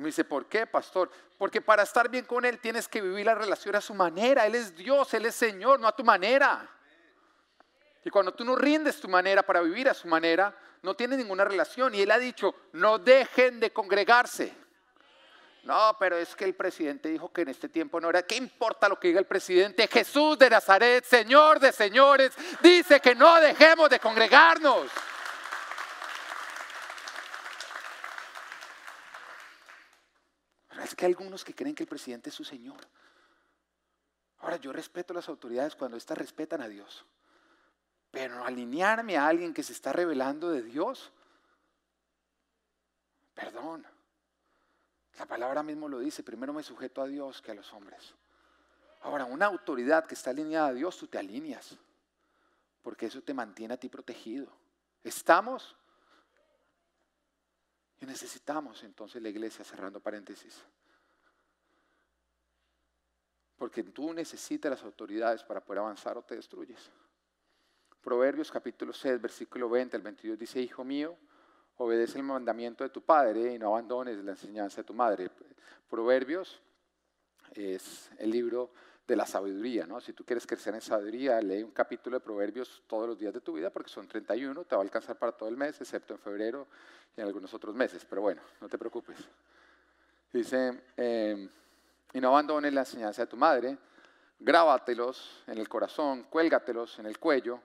Me 0.00 0.06
dice, 0.06 0.24
¿por 0.24 0.46
qué, 0.46 0.66
pastor? 0.66 1.10
Porque 1.36 1.60
para 1.60 1.82
estar 1.82 2.08
bien 2.08 2.24
con 2.24 2.46
Él 2.46 2.58
tienes 2.58 2.88
que 2.88 3.02
vivir 3.02 3.26
la 3.26 3.34
relación 3.34 3.76
a 3.76 3.82
su 3.82 3.92
manera. 3.92 4.46
Él 4.46 4.54
es 4.54 4.74
Dios, 4.74 5.12
Él 5.12 5.26
es 5.26 5.34
Señor, 5.34 5.78
no 5.78 5.86
a 5.86 5.94
tu 5.94 6.02
manera. 6.02 6.66
Y 8.02 8.08
cuando 8.08 8.32
tú 8.32 8.42
no 8.42 8.56
rindes 8.56 8.98
tu 8.98 9.10
manera 9.10 9.42
para 9.42 9.60
vivir 9.60 9.90
a 9.90 9.94
su 9.94 10.08
manera, 10.08 10.56
no 10.80 10.94
tiene 10.96 11.18
ninguna 11.18 11.44
relación. 11.44 11.94
Y 11.94 12.00
Él 12.00 12.10
ha 12.12 12.18
dicho, 12.18 12.54
no 12.72 12.98
dejen 12.98 13.60
de 13.60 13.74
congregarse. 13.74 14.54
No, 15.64 15.94
pero 16.00 16.16
es 16.16 16.34
que 16.34 16.46
el 16.46 16.54
presidente 16.54 17.10
dijo 17.10 17.30
que 17.30 17.42
en 17.42 17.50
este 17.50 17.68
tiempo 17.68 18.00
no 18.00 18.08
era. 18.08 18.22
¿Qué 18.22 18.36
importa 18.36 18.88
lo 18.88 18.98
que 18.98 19.08
diga 19.08 19.20
el 19.20 19.26
presidente? 19.26 19.86
Jesús 19.86 20.38
de 20.38 20.48
Nazaret, 20.48 21.04
Señor 21.04 21.60
de 21.60 21.72
señores, 21.72 22.32
dice 22.62 23.00
que 23.00 23.14
no 23.14 23.38
dejemos 23.38 23.90
de 23.90 24.00
congregarnos. 24.00 24.90
es 30.82 30.89
que 31.00 31.06
algunos 31.06 31.46
que 31.46 31.54
creen 31.54 31.74
que 31.74 31.84
el 31.84 31.88
presidente 31.88 32.28
es 32.28 32.34
su 32.34 32.44
Señor. 32.44 32.76
Ahora, 34.40 34.56
yo 34.56 34.70
respeto 34.70 35.14
las 35.14 35.30
autoridades 35.30 35.74
cuando 35.74 35.96
éstas 35.96 36.18
respetan 36.18 36.60
a 36.60 36.68
Dios. 36.68 37.06
Pero 38.10 38.44
alinearme 38.44 39.16
a 39.16 39.26
alguien 39.26 39.54
que 39.54 39.62
se 39.62 39.72
está 39.72 39.94
revelando 39.94 40.50
de 40.50 40.60
Dios, 40.60 41.10
perdón. 43.32 43.86
La 45.18 45.24
palabra 45.24 45.62
mismo 45.62 45.88
lo 45.88 46.00
dice, 46.00 46.22
primero 46.22 46.52
me 46.52 46.62
sujeto 46.62 47.00
a 47.00 47.06
Dios 47.06 47.40
que 47.40 47.52
a 47.52 47.54
los 47.54 47.72
hombres. 47.72 48.14
Ahora, 49.00 49.24
una 49.24 49.46
autoridad 49.46 50.04
que 50.04 50.14
está 50.14 50.30
alineada 50.30 50.68
a 50.68 50.74
Dios, 50.74 50.98
tú 50.98 51.06
te 51.06 51.16
alineas, 51.16 51.78
porque 52.82 53.06
eso 53.06 53.22
te 53.22 53.32
mantiene 53.32 53.72
a 53.72 53.80
ti 53.80 53.88
protegido. 53.88 54.52
¿Estamos? 55.02 55.74
Y 58.00 58.04
necesitamos 58.04 58.82
entonces 58.82 59.22
la 59.22 59.30
iglesia, 59.30 59.64
cerrando 59.64 59.98
paréntesis. 59.98 60.62
Porque 63.60 63.82
tú 63.82 64.14
necesitas 64.14 64.70
las 64.70 64.82
autoridades 64.84 65.42
para 65.42 65.60
poder 65.60 65.80
avanzar 65.80 66.16
o 66.16 66.22
te 66.22 66.34
destruyes. 66.34 66.90
Proverbios 68.02 68.50
capítulo 68.50 68.90
6, 68.90 69.20
versículo 69.20 69.68
20 69.68 69.98
al 69.98 70.02
22 70.02 70.38
dice, 70.38 70.62
Hijo 70.62 70.82
mío, 70.82 71.14
obedece 71.76 72.16
el 72.16 72.24
mandamiento 72.24 72.84
de 72.84 72.88
tu 72.88 73.02
padre 73.02 73.52
y 73.52 73.58
no 73.58 73.66
abandones 73.66 74.16
la 74.24 74.30
enseñanza 74.30 74.80
de 74.80 74.84
tu 74.84 74.94
madre. 74.94 75.30
Proverbios 75.90 76.58
es 77.52 78.10
el 78.16 78.30
libro 78.30 78.72
de 79.06 79.14
la 79.14 79.26
sabiduría, 79.26 79.84
¿no? 79.84 80.00
Si 80.00 80.14
tú 80.14 80.24
quieres 80.24 80.46
crecer 80.46 80.74
en 80.74 80.80
sabiduría, 80.80 81.38
lee 81.42 81.62
un 81.62 81.72
capítulo 81.72 82.16
de 82.16 82.24
Proverbios 82.24 82.82
todos 82.86 83.06
los 83.06 83.18
días 83.18 83.34
de 83.34 83.42
tu 83.42 83.52
vida 83.52 83.68
porque 83.68 83.90
son 83.90 84.08
31, 84.08 84.64
te 84.64 84.74
va 84.74 84.80
a 84.80 84.84
alcanzar 84.84 85.18
para 85.18 85.32
todo 85.32 85.50
el 85.50 85.58
mes, 85.58 85.78
excepto 85.78 86.14
en 86.14 86.18
febrero 86.18 86.66
y 87.14 87.20
en 87.20 87.26
algunos 87.26 87.52
otros 87.52 87.74
meses, 87.74 88.06
pero 88.08 88.22
bueno, 88.22 88.40
no 88.58 88.70
te 88.70 88.78
preocupes. 88.78 89.18
Dice, 90.32 90.84
eh, 90.96 91.50
y 92.12 92.20
no 92.20 92.28
abandones 92.28 92.72
la 92.72 92.80
enseñanza 92.80 93.22
de 93.22 93.26
tu 93.26 93.36
madre, 93.36 93.76
grábatelos 94.38 95.42
en 95.46 95.58
el 95.58 95.68
corazón, 95.68 96.24
cuélgatelos 96.24 96.98
en 96.98 97.06
el 97.06 97.18
cuello, 97.18 97.60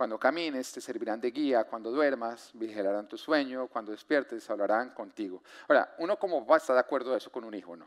cuando 0.00 0.18
camines 0.18 0.72
te 0.72 0.80
servirán 0.80 1.20
de 1.20 1.30
guía, 1.30 1.64
cuando 1.64 1.90
duermas 1.90 2.50
vigilarán 2.54 3.06
tu 3.06 3.18
sueño, 3.18 3.68
cuando 3.68 3.92
despiertes 3.92 4.48
hablarán 4.48 4.94
contigo. 4.94 5.42
Ahora, 5.68 5.94
uno 5.98 6.18
como 6.18 6.46
a 6.52 6.56
estar 6.56 6.74
de 6.74 6.80
acuerdo 6.80 7.10
de 7.10 7.18
eso 7.18 7.30
con 7.30 7.44
un 7.44 7.54
hijo, 7.54 7.76
¿no? 7.76 7.86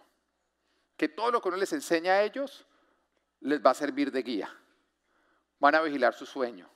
Que 0.96 1.10
todo 1.10 1.32
lo 1.32 1.42
que 1.42 1.48
uno 1.48 1.58
les 1.58 1.74
enseña 1.74 2.14
a 2.14 2.22
ellos 2.22 2.68
les 3.40 3.66
va 3.66 3.72
a 3.72 3.74
servir 3.74 4.12
de 4.12 4.22
guía. 4.22 4.56
Van 5.58 5.74
a 5.74 5.82
vigilar 5.82 6.14
su 6.14 6.26
sueño. 6.26 6.70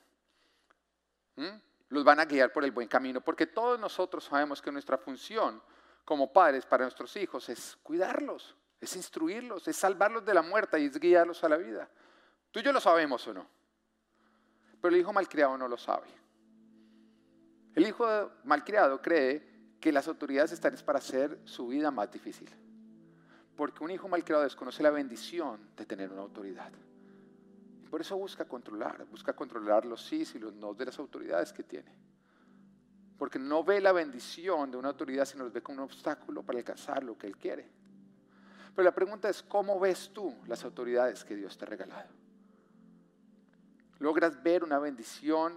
Los 1.90 2.04
van 2.04 2.20
a 2.20 2.26
guiar 2.26 2.52
por 2.52 2.64
el 2.66 2.72
buen 2.72 2.88
camino, 2.88 3.22
porque 3.22 3.46
todos 3.46 3.80
nosotros 3.80 4.24
sabemos 4.24 4.60
que 4.60 4.72
nuestra 4.72 4.98
función 4.98 5.62
como 6.04 6.34
padres 6.34 6.66
para 6.66 6.84
nuestros 6.84 7.16
hijos 7.16 7.48
es 7.50 7.78
cuidarlos, 7.84 8.56
es 8.80 8.96
instruirlos, 8.96 9.68
es 9.68 9.76
salvarlos 9.76 10.24
de 10.26 10.34
la 10.34 10.42
muerte 10.42 10.80
y 10.80 10.86
es 10.86 11.00
guiarlos 11.00 11.44
a 11.44 11.50
la 11.50 11.58
vida. 11.58 11.90
Tú 12.52 12.60
y 12.60 12.64
yo 12.64 12.72
lo 12.72 12.80
sabemos 12.80 13.28
o 13.28 13.34
no. 13.34 13.48
Pero 14.82 14.94
el 14.94 15.02
hijo 15.02 15.14
malcriado 15.14 15.58
no 15.58 15.68
lo 15.68 15.78
sabe. 15.78 16.08
El 17.74 17.86
hijo 17.86 18.32
malcriado 18.44 19.02
cree 19.02 19.76
que 19.80 19.92
las 19.92 20.08
autoridades 20.08 20.52
están 20.52 20.76
para 20.86 21.00
hacer 21.00 21.40
su 21.46 21.68
vida 21.68 21.92
más 21.92 22.12
difícil. 22.12 22.50
Porque 23.56 23.84
un 23.84 23.92
hijo 23.92 24.08
malcriado 24.08 24.44
desconoce 24.44 24.84
la 24.84 24.92
bendición 24.92 25.60
de 25.76 25.86
tener 25.86 26.12
una 26.12 26.22
autoridad. 26.22 26.72
Y 27.84 27.88
por 27.88 28.02
eso 28.02 28.18
busca 28.18 28.46
controlar, 28.46 29.06
busca 29.06 29.34
controlar 29.34 29.86
los 29.86 30.06
sí 30.06 30.24
y 30.34 30.40
los 30.40 30.54
no 30.54 30.74
de 30.74 30.86
las 30.86 31.00
autoridades 31.00 31.52
que 31.54 31.64
tiene. 31.64 31.92
Porque 33.18 33.40
no 33.40 33.64
ve 33.64 33.82
la 33.82 33.92
bendición 33.92 34.70
de 34.70 34.78
una 34.78 34.90
autoridad, 34.90 35.26
sino 35.26 35.44
los 35.44 35.54
ve 35.54 35.64
como 35.64 35.80
un 35.80 35.86
obstáculo 35.86 36.44
para 36.44 36.60
alcanzar 36.60 37.04
lo 37.04 37.18
que 37.18 37.26
él 37.26 37.38
quiere. 37.38 37.68
Pero 38.78 38.86
la 38.86 38.94
pregunta 38.94 39.28
es, 39.28 39.42
¿cómo 39.42 39.80
ves 39.80 40.12
tú 40.14 40.36
las 40.46 40.64
autoridades 40.64 41.24
que 41.26 41.36
Dios 41.36 41.58
te 41.58 41.66
ha 41.66 41.68
regalado? 41.68 42.12
logras 43.98 44.44
ver 44.44 44.64
una 44.64 44.78
bendición, 44.78 45.56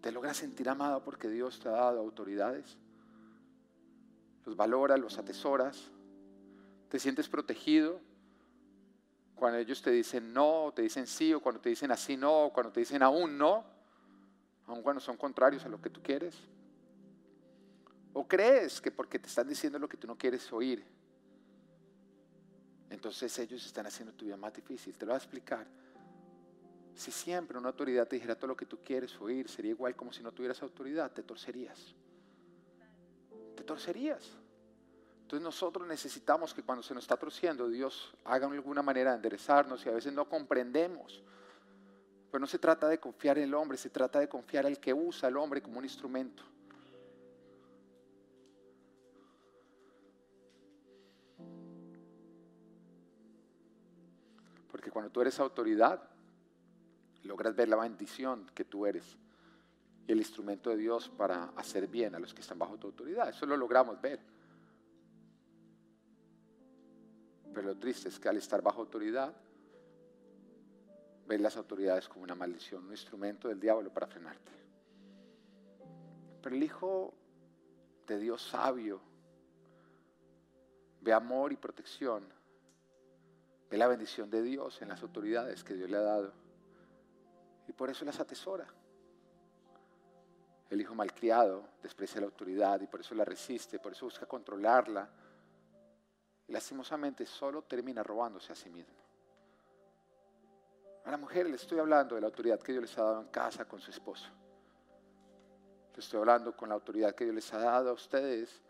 te 0.00 0.10
logras 0.10 0.36
sentir 0.36 0.68
amado 0.68 1.04
porque 1.04 1.28
Dios 1.28 1.60
te 1.60 1.68
ha 1.68 1.72
dado 1.74 2.00
autoridades, 2.00 2.76
los 4.44 4.56
valoras, 4.56 4.98
los 4.98 5.16
atesoras, 5.16 5.92
te 6.88 6.98
sientes 6.98 7.28
protegido 7.28 8.00
cuando 9.36 9.58
ellos 9.58 9.80
te 9.80 9.92
dicen 9.92 10.32
no, 10.32 10.72
te 10.74 10.82
dicen 10.82 11.06
sí, 11.06 11.32
o 11.34 11.40
cuando 11.40 11.60
te 11.60 11.68
dicen 11.68 11.92
así 11.92 12.16
no, 12.16 12.46
o 12.46 12.52
cuando 12.52 12.72
te 12.72 12.80
dicen 12.80 13.00
aún 13.00 13.38
no, 13.38 13.64
aun 14.66 14.82
cuando 14.82 15.00
son 15.00 15.16
contrarios 15.16 15.64
a 15.64 15.68
lo 15.68 15.80
que 15.80 15.90
tú 15.90 16.02
quieres. 16.02 16.36
O 18.12 18.26
crees 18.26 18.80
que 18.80 18.90
porque 18.90 19.20
te 19.20 19.28
están 19.28 19.46
diciendo 19.46 19.78
lo 19.78 19.88
que 19.88 19.96
tú 19.96 20.08
no 20.08 20.18
quieres 20.18 20.52
oír, 20.52 20.95
entonces 22.90 23.36
ellos 23.38 23.64
están 23.64 23.86
haciendo 23.86 24.14
tu 24.14 24.24
vida 24.24 24.36
más 24.36 24.52
difícil. 24.52 24.96
Te 24.96 25.04
lo 25.04 25.10
voy 25.10 25.16
a 25.16 25.18
explicar. 25.18 25.66
Si 26.94 27.10
siempre 27.10 27.58
una 27.58 27.68
autoridad 27.68 28.06
te 28.08 28.16
dijera 28.16 28.36
todo 28.36 28.48
lo 28.48 28.56
que 28.56 28.66
tú 28.66 28.78
quieres 28.82 29.20
oír, 29.20 29.48
sería 29.48 29.72
igual 29.72 29.94
como 29.94 30.12
si 30.12 30.22
no 30.22 30.32
tuvieras 30.32 30.62
autoridad, 30.62 31.10
te 31.12 31.22
torcerías. 31.22 31.94
Te 33.54 33.64
torcerías. 33.64 34.22
Entonces 35.22 35.42
nosotros 35.42 35.86
necesitamos 35.88 36.54
que 36.54 36.62
cuando 36.62 36.82
se 36.82 36.94
nos 36.94 37.04
está 37.04 37.16
torciendo, 37.16 37.68
Dios 37.68 38.14
haga 38.24 38.46
alguna 38.46 38.80
manera 38.80 39.10
de 39.10 39.16
enderezarnos 39.16 39.84
y 39.84 39.88
a 39.88 39.92
veces 39.92 40.12
no 40.12 40.28
comprendemos. 40.28 41.22
Pero 42.30 42.40
no 42.40 42.46
se 42.46 42.58
trata 42.58 42.88
de 42.88 42.98
confiar 42.98 43.38
en 43.38 43.44
el 43.44 43.54
hombre, 43.54 43.76
se 43.76 43.90
trata 43.90 44.20
de 44.20 44.28
confiar 44.28 44.66
al 44.66 44.78
que 44.78 44.94
usa 44.94 45.28
al 45.28 45.36
hombre 45.36 45.60
como 45.60 45.78
un 45.78 45.84
instrumento. 45.84 46.44
Cuando 54.96 55.12
tú 55.12 55.20
eres 55.20 55.38
autoridad, 55.40 56.08
logras 57.24 57.54
ver 57.54 57.68
la 57.68 57.76
bendición 57.76 58.50
que 58.54 58.64
tú 58.64 58.86
eres 58.86 59.18
y 60.06 60.12
el 60.12 60.16
instrumento 60.16 60.70
de 60.70 60.78
Dios 60.78 61.10
para 61.10 61.50
hacer 61.54 61.86
bien 61.86 62.14
a 62.14 62.18
los 62.18 62.32
que 62.32 62.40
están 62.40 62.58
bajo 62.58 62.78
tu 62.78 62.86
autoridad. 62.86 63.28
Eso 63.28 63.44
lo 63.44 63.58
logramos 63.58 64.00
ver. 64.00 64.18
Pero 67.52 67.66
lo 67.66 67.76
triste 67.76 68.08
es 68.08 68.18
que 68.18 68.30
al 68.30 68.38
estar 68.38 68.62
bajo 68.62 68.80
autoridad, 68.80 69.36
ves 71.26 71.40
las 71.42 71.58
autoridades 71.58 72.08
como 72.08 72.24
una 72.24 72.34
maldición, 72.34 72.86
un 72.86 72.92
instrumento 72.92 73.48
del 73.48 73.60
diablo 73.60 73.92
para 73.92 74.06
frenarte. 74.06 74.52
Pero 76.40 76.56
el 76.56 76.62
Hijo 76.62 77.12
de 78.06 78.18
Dios 78.18 78.40
sabio 78.40 79.02
ve 81.02 81.12
amor 81.12 81.52
y 81.52 81.56
protección, 81.56 82.24
ve 83.70 83.76
la 83.76 83.88
bendición 83.88 84.30
de 84.30 84.42
Dios 84.42 84.80
en 84.82 84.88
las 84.88 85.02
autoridades 85.02 85.64
que 85.64 85.74
Dios 85.74 85.90
le 85.90 85.96
ha 85.96 86.02
dado 86.02 86.46
y 87.68 87.72
por 87.72 87.90
eso 87.90 88.04
las 88.04 88.18
atesora. 88.20 88.66
El 90.70 90.80
hijo 90.80 90.94
malcriado 90.94 91.68
desprecia 91.82 92.20
la 92.20 92.26
autoridad 92.26 92.80
y 92.80 92.86
por 92.86 93.00
eso 93.00 93.14
la 93.14 93.24
resiste, 93.24 93.78
por 93.78 93.92
eso 93.92 94.06
busca 94.06 94.26
controlarla. 94.26 95.08
Y 96.48 96.52
lastimosamente 96.52 97.26
solo 97.26 97.62
termina 97.62 98.02
robándose 98.02 98.52
a 98.52 98.56
sí 98.56 98.68
mismo. 98.70 98.94
A 101.04 101.10
la 101.10 101.16
mujer 101.16 101.48
le 101.48 101.56
estoy 101.56 101.78
hablando 101.78 102.16
de 102.16 102.20
la 102.20 102.26
autoridad 102.26 102.60
que 102.60 102.72
Dios 102.72 102.82
les 102.82 102.98
ha 102.98 103.02
dado 103.02 103.20
en 103.20 103.28
casa 103.28 103.64
con 103.64 103.80
su 103.80 103.90
esposo. 103.90 104.28
Le 105.94 106.00
estoy 106.00 106.18
hablando 106.18 106.56
con 106.56 106.68
la 106.68 106.74
autoridad 106.74 107.14
que 107.14 107.24
Dios 107.24 107.34
les 107.34 107.52
ha 107.54 107.58
dado 107.58 107.90
a 107.90 107.92
ustedes 107.92 108.60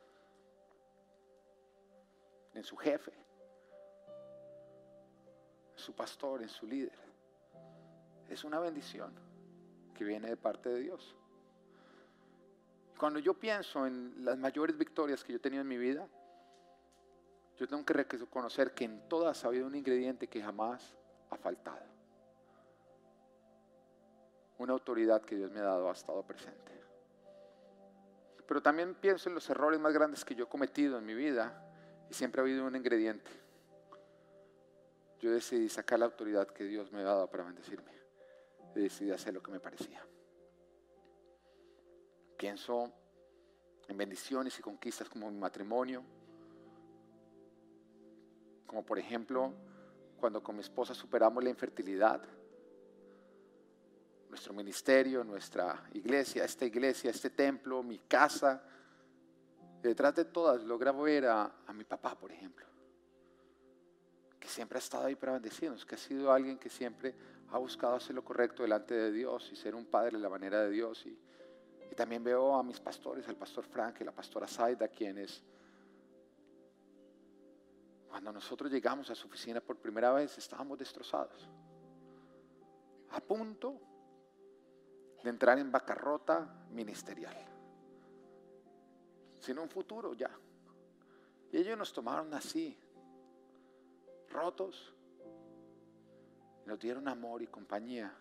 en 2.53 2.63
su 2.63 2.77
jefe, 2.77 3.13
su 5.87 5.93
pastor, 5.93 6.43
en 6.43 6.49
su 6.49 6.67
líder. 6.67 6.99
Es 8.29 8.43
una 8.43 8.59
bendición 8.59 9.13
que 9.95 10.03
viene 10.03 10.29
de 10.29 10.37
parte 10.37 10.69
de 10.69 10.81
Dios. 10.81 11.15
Cuando 12.99 13.21
yo 13.21 13.35
pienso 13.35 13.87
en 13.87 14.25
las 14.25 14.37
mayores 14.37 14.77
victorias 14.77 15.23
que 15.23 15.33
yo 15.33 15.37
he 15.37 15.41
tenido 15.41 15.63
en 15.63 15.69
mi 15.69 15.79
vida, 15.79 16.09
yo 17.57 17.69
tengo 17.69 17.85
que 17.85 17.93
reconocer 17.95 18.75
que 18.75 18.85
en 18.85 19.09
todas 19.09 19.45
ha 19.45 19.49
habido 19.49 19.69
un 19.69 19.77
ingrediente 19.77 20.27
que 20.27 20.43
jamás 20.43 20.93
ha 21.31 21.37
faltado. 21.37 21.87
Una 24.59 24.73
autoridad 24.73 25.23
que 25.23 25.37
Dios 25.37 25.53
me 25.53 25.61
ha 25.61 25.65
dado 25.65 25.89
ha 25.89 25.93
estado 25.93 26.21
presente. 26.25 26.73
Pero 28.49 28.61
también 28.61 28.97
pienso 28.97 29.29
en 29.29 29.37
los 29.37 29.49
errores 29.51 29.79
más 29.79 29.93
grandes 29.93 30.25
que 30.25 30.35
yo 30.35 30.47
he 30.47 30.49
cometido 30.49 30.99
en 30.99 31.07
mi 31.07 31.15
vida 31.15 31.63
y 32.11 32.15
siempre 32.15 32.41
ha 32.41 32.43
habido 32.43 32.67
un 32.67 32.75
ingrediente. 32.75 33.46
Yo 35.21 35.31
decidí 35.31 35.69
sacar 35.69 35.99
la 35.99 36.07
autoridad 36.07 36.47
que 36.49 36.65
Dios 36.65 36.93
me 36.93 37.01
ha 37.01 37.05
dado 37.05 37.31
para 37.31 37.45
bendecirme. 37.45 37.91
Decidí 38.75 39.11
hacer 39.11 39.33
lo 39.33 39.43
que 39.43 39.51
me 39.51 39.61
parecía. 39.61 40.05
Pienso 42.37 42.93
en 43.89 43.97
bendiciones 43.97 44.59
y 44.59 44.63
conquistas 44.63 45.09
como 45.09 45.31
mi 45.31 45.39
matrimonio, 45.39 46.03
como 48.67 48.85
por 48.85 48.99
ejemplo 48.99 49.53
cuando 50.19 50.43
con 50.43 50.57
mi 50.57 50.61
esposa 50.61 50.95
superamos 50.95 51.43
la 51.43 51.51
infertilidad, 51.51 52.23
nuestro 54.29 54.53
ministerio, 54.53 55.25
nuestra 55.25 55.89
iglesia, 55.95 56.45
esta 56.45 56.65
iglesia, 56.67 57.11
este 57.11 57.31
templo, 57.31 57.83
mi 57.83 58.01
casa. 58.01 58.63
detrás 59.81 60.15
de 60.15 60.25
todas 60.27 60.63
logra 60.65 60.93
ver 60.93 61.27
a 61.27 61.73
mi 61.73 61.85
papá, 61.85 62.19
por 62.19 62.33
ejemplo, 62.33 62.67
siempre 64.47 64.79
ha 64.79 64.81
estado 64.81 65.07
ahí 65.07 65.15
para 65.15 65.33
bendecirnos, 65.33 65.85
que 65.85 65.95
ha 65.95 65.99
sido 65.99 66.33
alguien 66.33 66.59
que 66.59 66.69
siempre 66.69 67.15
ha 67.51 67.59
buscado 67.59 67.95
hacer 67.95 68.15
lo 68.15 68.25
correcto 68.25 68.63
delante 68.63 68.95
de 68.95 69.13
Dios 69.13 69.51
y 69.53 69.57
ser 69.57 69.75
un 69.75 69.87
padre 69.87 70.17
de 70.17 70.23
la 70.23 70.29
manera 70.29 70.63
de 70.63 70.71
Dios. 70.71 71.05
Y, 71.07 71.19
también 71.97 72.23
veo 72.23 72.55
a 72.55 72.63
mis 72.63 72.79
pastores, 72.79 73.27
al 73.27 73.37
pastor 73.37 73.65
Frank 73.65 74.03
y 74.03 74.05
la 74.05 74.13
pastora 74.13 74.47
Saida, 74.47 74.87
quienes 74.87 75.43
cuando 78.07 78.33
nosotros 78.33 78.71
llegamos 78.71 79.09
a 79.09 79.15
su 79.15 79.27
oficina 79.27 79.63
por 79.63 79.79
primera 79.79 80.13
vez 80.13 80.37
estábamos 80.37 80.79
destrozados, 80.79 81.49
a 83.11 83.21
punto 83.21 83.81
de 85.23 85.31
entrar 85.31 85.59
en 85.59 85.73
bancarrota 85.73 86.67
ministerial, 86.71 87.35
sino 89.41 89.63
un 89.63 89.71
futuro 89.71 90.13
ya. 90.13 90.31
Y 91.53 91.57
ellos 91.57 91.79
nos 91.79 91.93
tomaron 91.93 92.33
así, 92.35 92.79
rotos, 94.31 94.93
nos 96.65 96.79
dieron 96.79 97.09
amor 97.09 97.43
y 97.43 97.47
compañía 97.47 98.13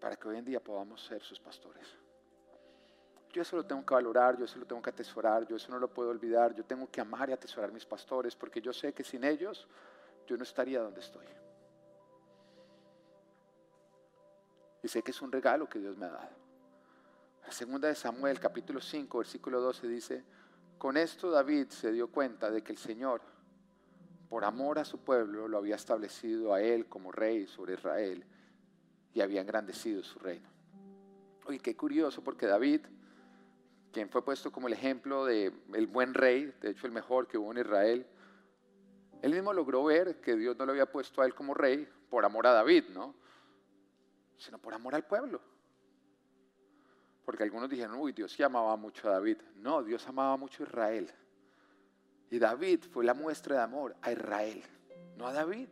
para 0.00 0.16
que 0.16 0.28
hoy 0.28 0.38
en 0.38 0.44
día 0.44 0.62
podamos 0.62 1.04
ser 1.04 1.22
sus 1.22 1.38
pastores. 1.38 1.86
Yo 3.32 3.42
eso 3.42 3.56
lo 3.56 3.64
tengo 3.64 3.84
que 3.86 3.94
valorar, 3.94 4.36
yo 4.36 4.44
eso 4.44 4.58
lo 4.58 4.66
tengo 4.66 4.82
que 4.82 4.90
atesorar, 4.90 5.46
yo 5.46 5.56
eso 5.56 5.70
no 5.70 5.78
lo 5.78 5.88
puedo 5.88 6.10
olvidar, 6.10 6.54
yo 6.54 6.64
tengo 6.64 6.90
que 6.90 7.00
amar 7.00 7.30
y 7.30 7.32
atesorar 7.32 7.70
mis 7.70 7.86
pastores, 7.86 8.34
porque 8.34 8.60
yo 8.60 8.72
sé 8.72 8.92
que 8.92 9.04
sin 9.04 9.22
ellos 9.22 9.68
yo 10.26 10.36
no 10.36 10.42
estaría 10.42 10.80
donde 10.80 11.00
estoy. 11.00 11.26
Y 14.82 14.88
sé 14.88 15.02
que 15.02 15.12
es 15.12 15.22
un 15.22 15.30
regalo 15.30 15.68
que 15.68 15.78
Dios 15.78 15.96
me 15.96 16.06
ha 16.06 16.10
dado. 16.10 16.40
La 17.44 17.52
segunda 17.52 17.88
de 17.88 17.94
Samuel, 17.94 18.40
capítulo 18.40 18.80
5, 18.80 19.18
versículo 19.18 19.60
12 19.60 19.88
dice, 19.88 20.24
con 20.78 20.96
esto 20.96 21.30
David 21.30 21.68
se 21.68 21.92
dio 21.92 22.10
cuenta 22.10 22.50
de 22.50 22.62
que 22.62 22.72
el 22.72 22.78
Señor, 22.78 23.20
por 24.30 24.44
amor 24.44 24.78
a 24.78 24.84
su 24.84 24.98
pueblo, 24.98 25.48
lo 25.48 25.58
había 25.58 25.74
establecido 25.74 26.54
a 26.54 26.62
él 26.62 26.86
como 26.86 27.10
rey 27.10 27.48
sobre 27.48 27.74
Israel 27.74 28.24
y 29.12 29.20
había 29.20 29.40
engrandecido 29.40 30.04
su 30.04 30.20
reino. 30.20 30.48
Oye, 31.46 31.58
qué 31.58 31.76
curioso, 31.76 32.22
porque 32.22 32.46
David, 32.46 32.82
quien 33.92 34.08
fue 34.08 34.24
puesto 34.24 34.52
como 34.52 34.68
el 34.68 34.74
ejemplo 34.74 35.24
de 35.24 35.52
el 35.74 35.86
buen 35.88 36.14
rey, 36.14 36.54
de 36.60 36.70
hecho 36.70 36.86
el 36.86 36.92
mejor 36.92 37.26
que 37.26 37.38
hubo 37.38 37.50
en 37.50 37.58
Israel, 37.58 38.06
él 39.20 39.32
mismo 39.32 39.52
logró 39.52 39.82
ver 39.82 40.20
que 40.20 40.36
Dios 40.36 40.56
no 40.56 40.64
lo 40.64 40.72
había 40.72 40.86
puesto 40.86 41.22
a 41.22 41.26
él 41.26 41.34
como 41.34 41.52
rey 41.52 41.88
por 42.08 42.24
amor 42.24 42.46
a 42.46 42.52
David, 42.52 42.84
¿no? 42.90 43.16
Sino 44.38 44.58
por 44.58 44.72
amor 44.72 44.94
al 44.94 45.04
pueblo. 45.08 45.40
Porque 47.24 47.42
algunos 47.42 47.68
dijeron, 47.68 47.96
uy, 47.96 48.12
Dios 48.12 48.30
sí 48.30 48.44
amaba 48.44 48.76
mucho 48.76 49.08
a 49.08 49.12
David. 49.12 49.38
No, 49.56 49.82
Dios 49.82 50.06
amaba 50.06 50.36
mucho 50.36 50.62
a 50.62 50.66
Israel. 50.66 51.12
Y 52.30 52.38
David 52.38 52.84
fue 52.92 53.04
la 53.04 53.12
muestra 53.12 53.56
de 53.56 53.62
amor 53.62 53.96
a 54.00 54.12
Israel, 54.12 54.62
no 55.16 55.26
a 55.26 55.32
David. 55.32 55.68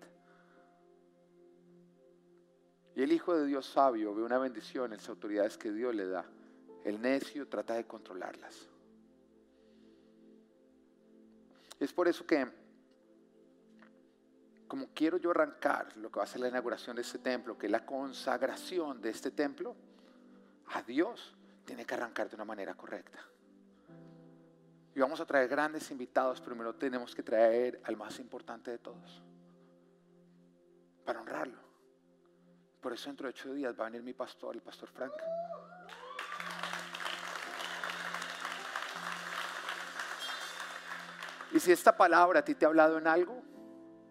Y 2.97 3.03
el 3.03 3.13
Hijo 3.13 3.37
de 3.37 3.47
Dios 3.47 3.67
sabio 3.67 4.13
ve 4.13 4.25
una 4.25 4.39
bendición 4.39 4.93
en 4.93 4.99
las 4.99 5.09
autoridades 5.09 5.57
que 5.57 5.71
Dios 5.71 5.95
le 5.95 6.07
da. 6.07 6.25
El 6.85 7.01
necio 7.01 7.47
trata 7.47 7.75
de 7.75 7.87
controlarlas. 7.87 8.69
Es 11.79 11.93
por 11.93 12.09
eso 12.09 12.27
que, 12.27 12.45
como 14.67 14.89
quiero 14.93 15.17
yo 15.17 15.31
arrancar 15.31 15.97
lo 15.97 16.11
que 16.11 16.19
va 16.19 16.25
a 16.25 16.27
ser 16.27 16.41
la 16.41 16.49
inauguración 16.49 16.97
de 16.97 17.03
este 17.03 17.19
templo, 17.19 17.57
que 17.57 17.67
es 17.67 17.73
la 17.73 17.87
consagración 17.87 19.01
de 19.01 19.11
este 19.11 19.31
templo, 19.31 19.77
a 20.67 20.83
Dios 20.83 21.37
tiene 21.65 21.85
que 21.85 21.95
arrancar 21.95 22.29
de 22.29 22.35
una 22.35 22.45
manera 22.45 22.75
correcta. 22.75 23.21
Y 24.99 25.01
vamos 25.01 25.21
a 25.21 25.25
traer 25.25 25.47
grandes 25.47 25.93
invitados, 25.93 26.41
primero 26.41 26.75
tenemos 26.75 27.15
que 27.15 27.23
traer 27.23 27.81
al 27.85 27.97
más 27.97 28.19
importante 28.19 28.73
de 28.73 28.79
todos, 28.79 29.23
para 31.05 31.21
honrarlo. 31.21 31.61
Por 32.81 32.93
eso 32.93 33.09
dentro 33.09 33.29
de 33.29 33.31
ocho 33.31 33.55
días 33.55 33.79
va 33.79 33.87
a 33.87 33.91
venir 33.91 34.03
mi 34.03 34.13
pastor, 34.13 34.57
el 34.57 34.61
pastor 34.61 34.89
Frank. 34.89 35.13
Y 41.53 41.61
si 41.61 41.71
esta 41.71 41.97
palabra 41.97 42.41
a 42.41 42.45
ti 42.45 42.57
te 42.57 42.65
ha 42.65 42.69
hablado 42.69 42.99
en 42.99 43.07
algo, 43.07 43.41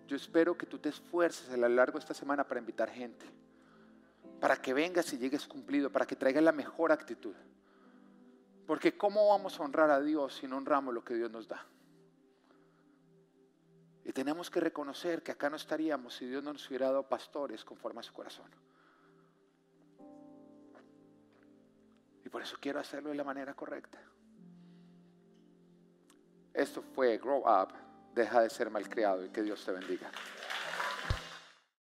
yo 0.08 0.16
espero 0.16 0.58
que 0.58 0.68
tú 0.68 0.80
te 0.80 0.88
esfuerces 0.88 1.50
a 1.50 1.58
lo 1.58 1.68
largo 1.68 1.98
de 1.98 2.04
esta 2.04 2.14
semana 2.14 2.46
para 2.46 2.62
invitar 2.62 2.90
gente, 2.90 3.26
para 4.40 4.56
que 4.56 4.74
vengas 4.74 5.12
y 5.12 5.18
llegues 5.18 5.50
cumplido, 5.50 5.92
para 5.92 6.06
que 6.06 6.16
traigas 6.16 6.46
la 6.46 6.54
mejor 6.54 6.94
actitud. 6.94 7.36
Porque 8.68 8.98
¿cómo 8.98 9.30
vamos 9.30 9.60
a 9.60 9.64
honrar 9.64 9.90
a 9.90 10.02
Dios 10.02 10.36
si 10.36 10.48
no 10.48 10.58
honramos 10.58 10.94
lo 10.94 11.04
que 11.04 11.16
Dios 11.16 11.32
nos 11.32 11.48
da? 11.48 11.66
Y 14.04 14.12
tenemos 14.12 14.50
que 14.50 14.60
reconocer 14.60 15.24
que 15.24 15.32
acá 15.32 15.50
no 15.50 15.56
estaríamos 15.56 16.16
si 16.16 16.28
Dios 16.28 16.44
no 16.44 16.52
nos 16.52 16.68
hubiera 16.68 16.88
dado 16.88 17.08
pastores 17.08 17.64
conforme 17.64 18.02
a 18.02 18.04
su 18.04 18.14
corazón. 18.14 18.52
Y 22.26 22.30
por 22.30 22.42
eso 22.42 22.58
quiero 22.60 22.80
hacerlo 22.80 23.10
de 23.10 23.16
la 23.16 23.24
manera 23.24 23.54
correcta. 23.54 24.02
Esto 26.54 26.82
fue 26.82 27.18
Grow 27.18 27.44
Up, 27.48 27.70
deja 28.14 28.42
de 28.42 28.50
ser 28.50 28.70
malcriado 28.70 29.24
y 29.24 29.30
que 29.30 29.44
Dios 29.44 29.64
te 29.64 29.72
bendiga. 29.72 30.12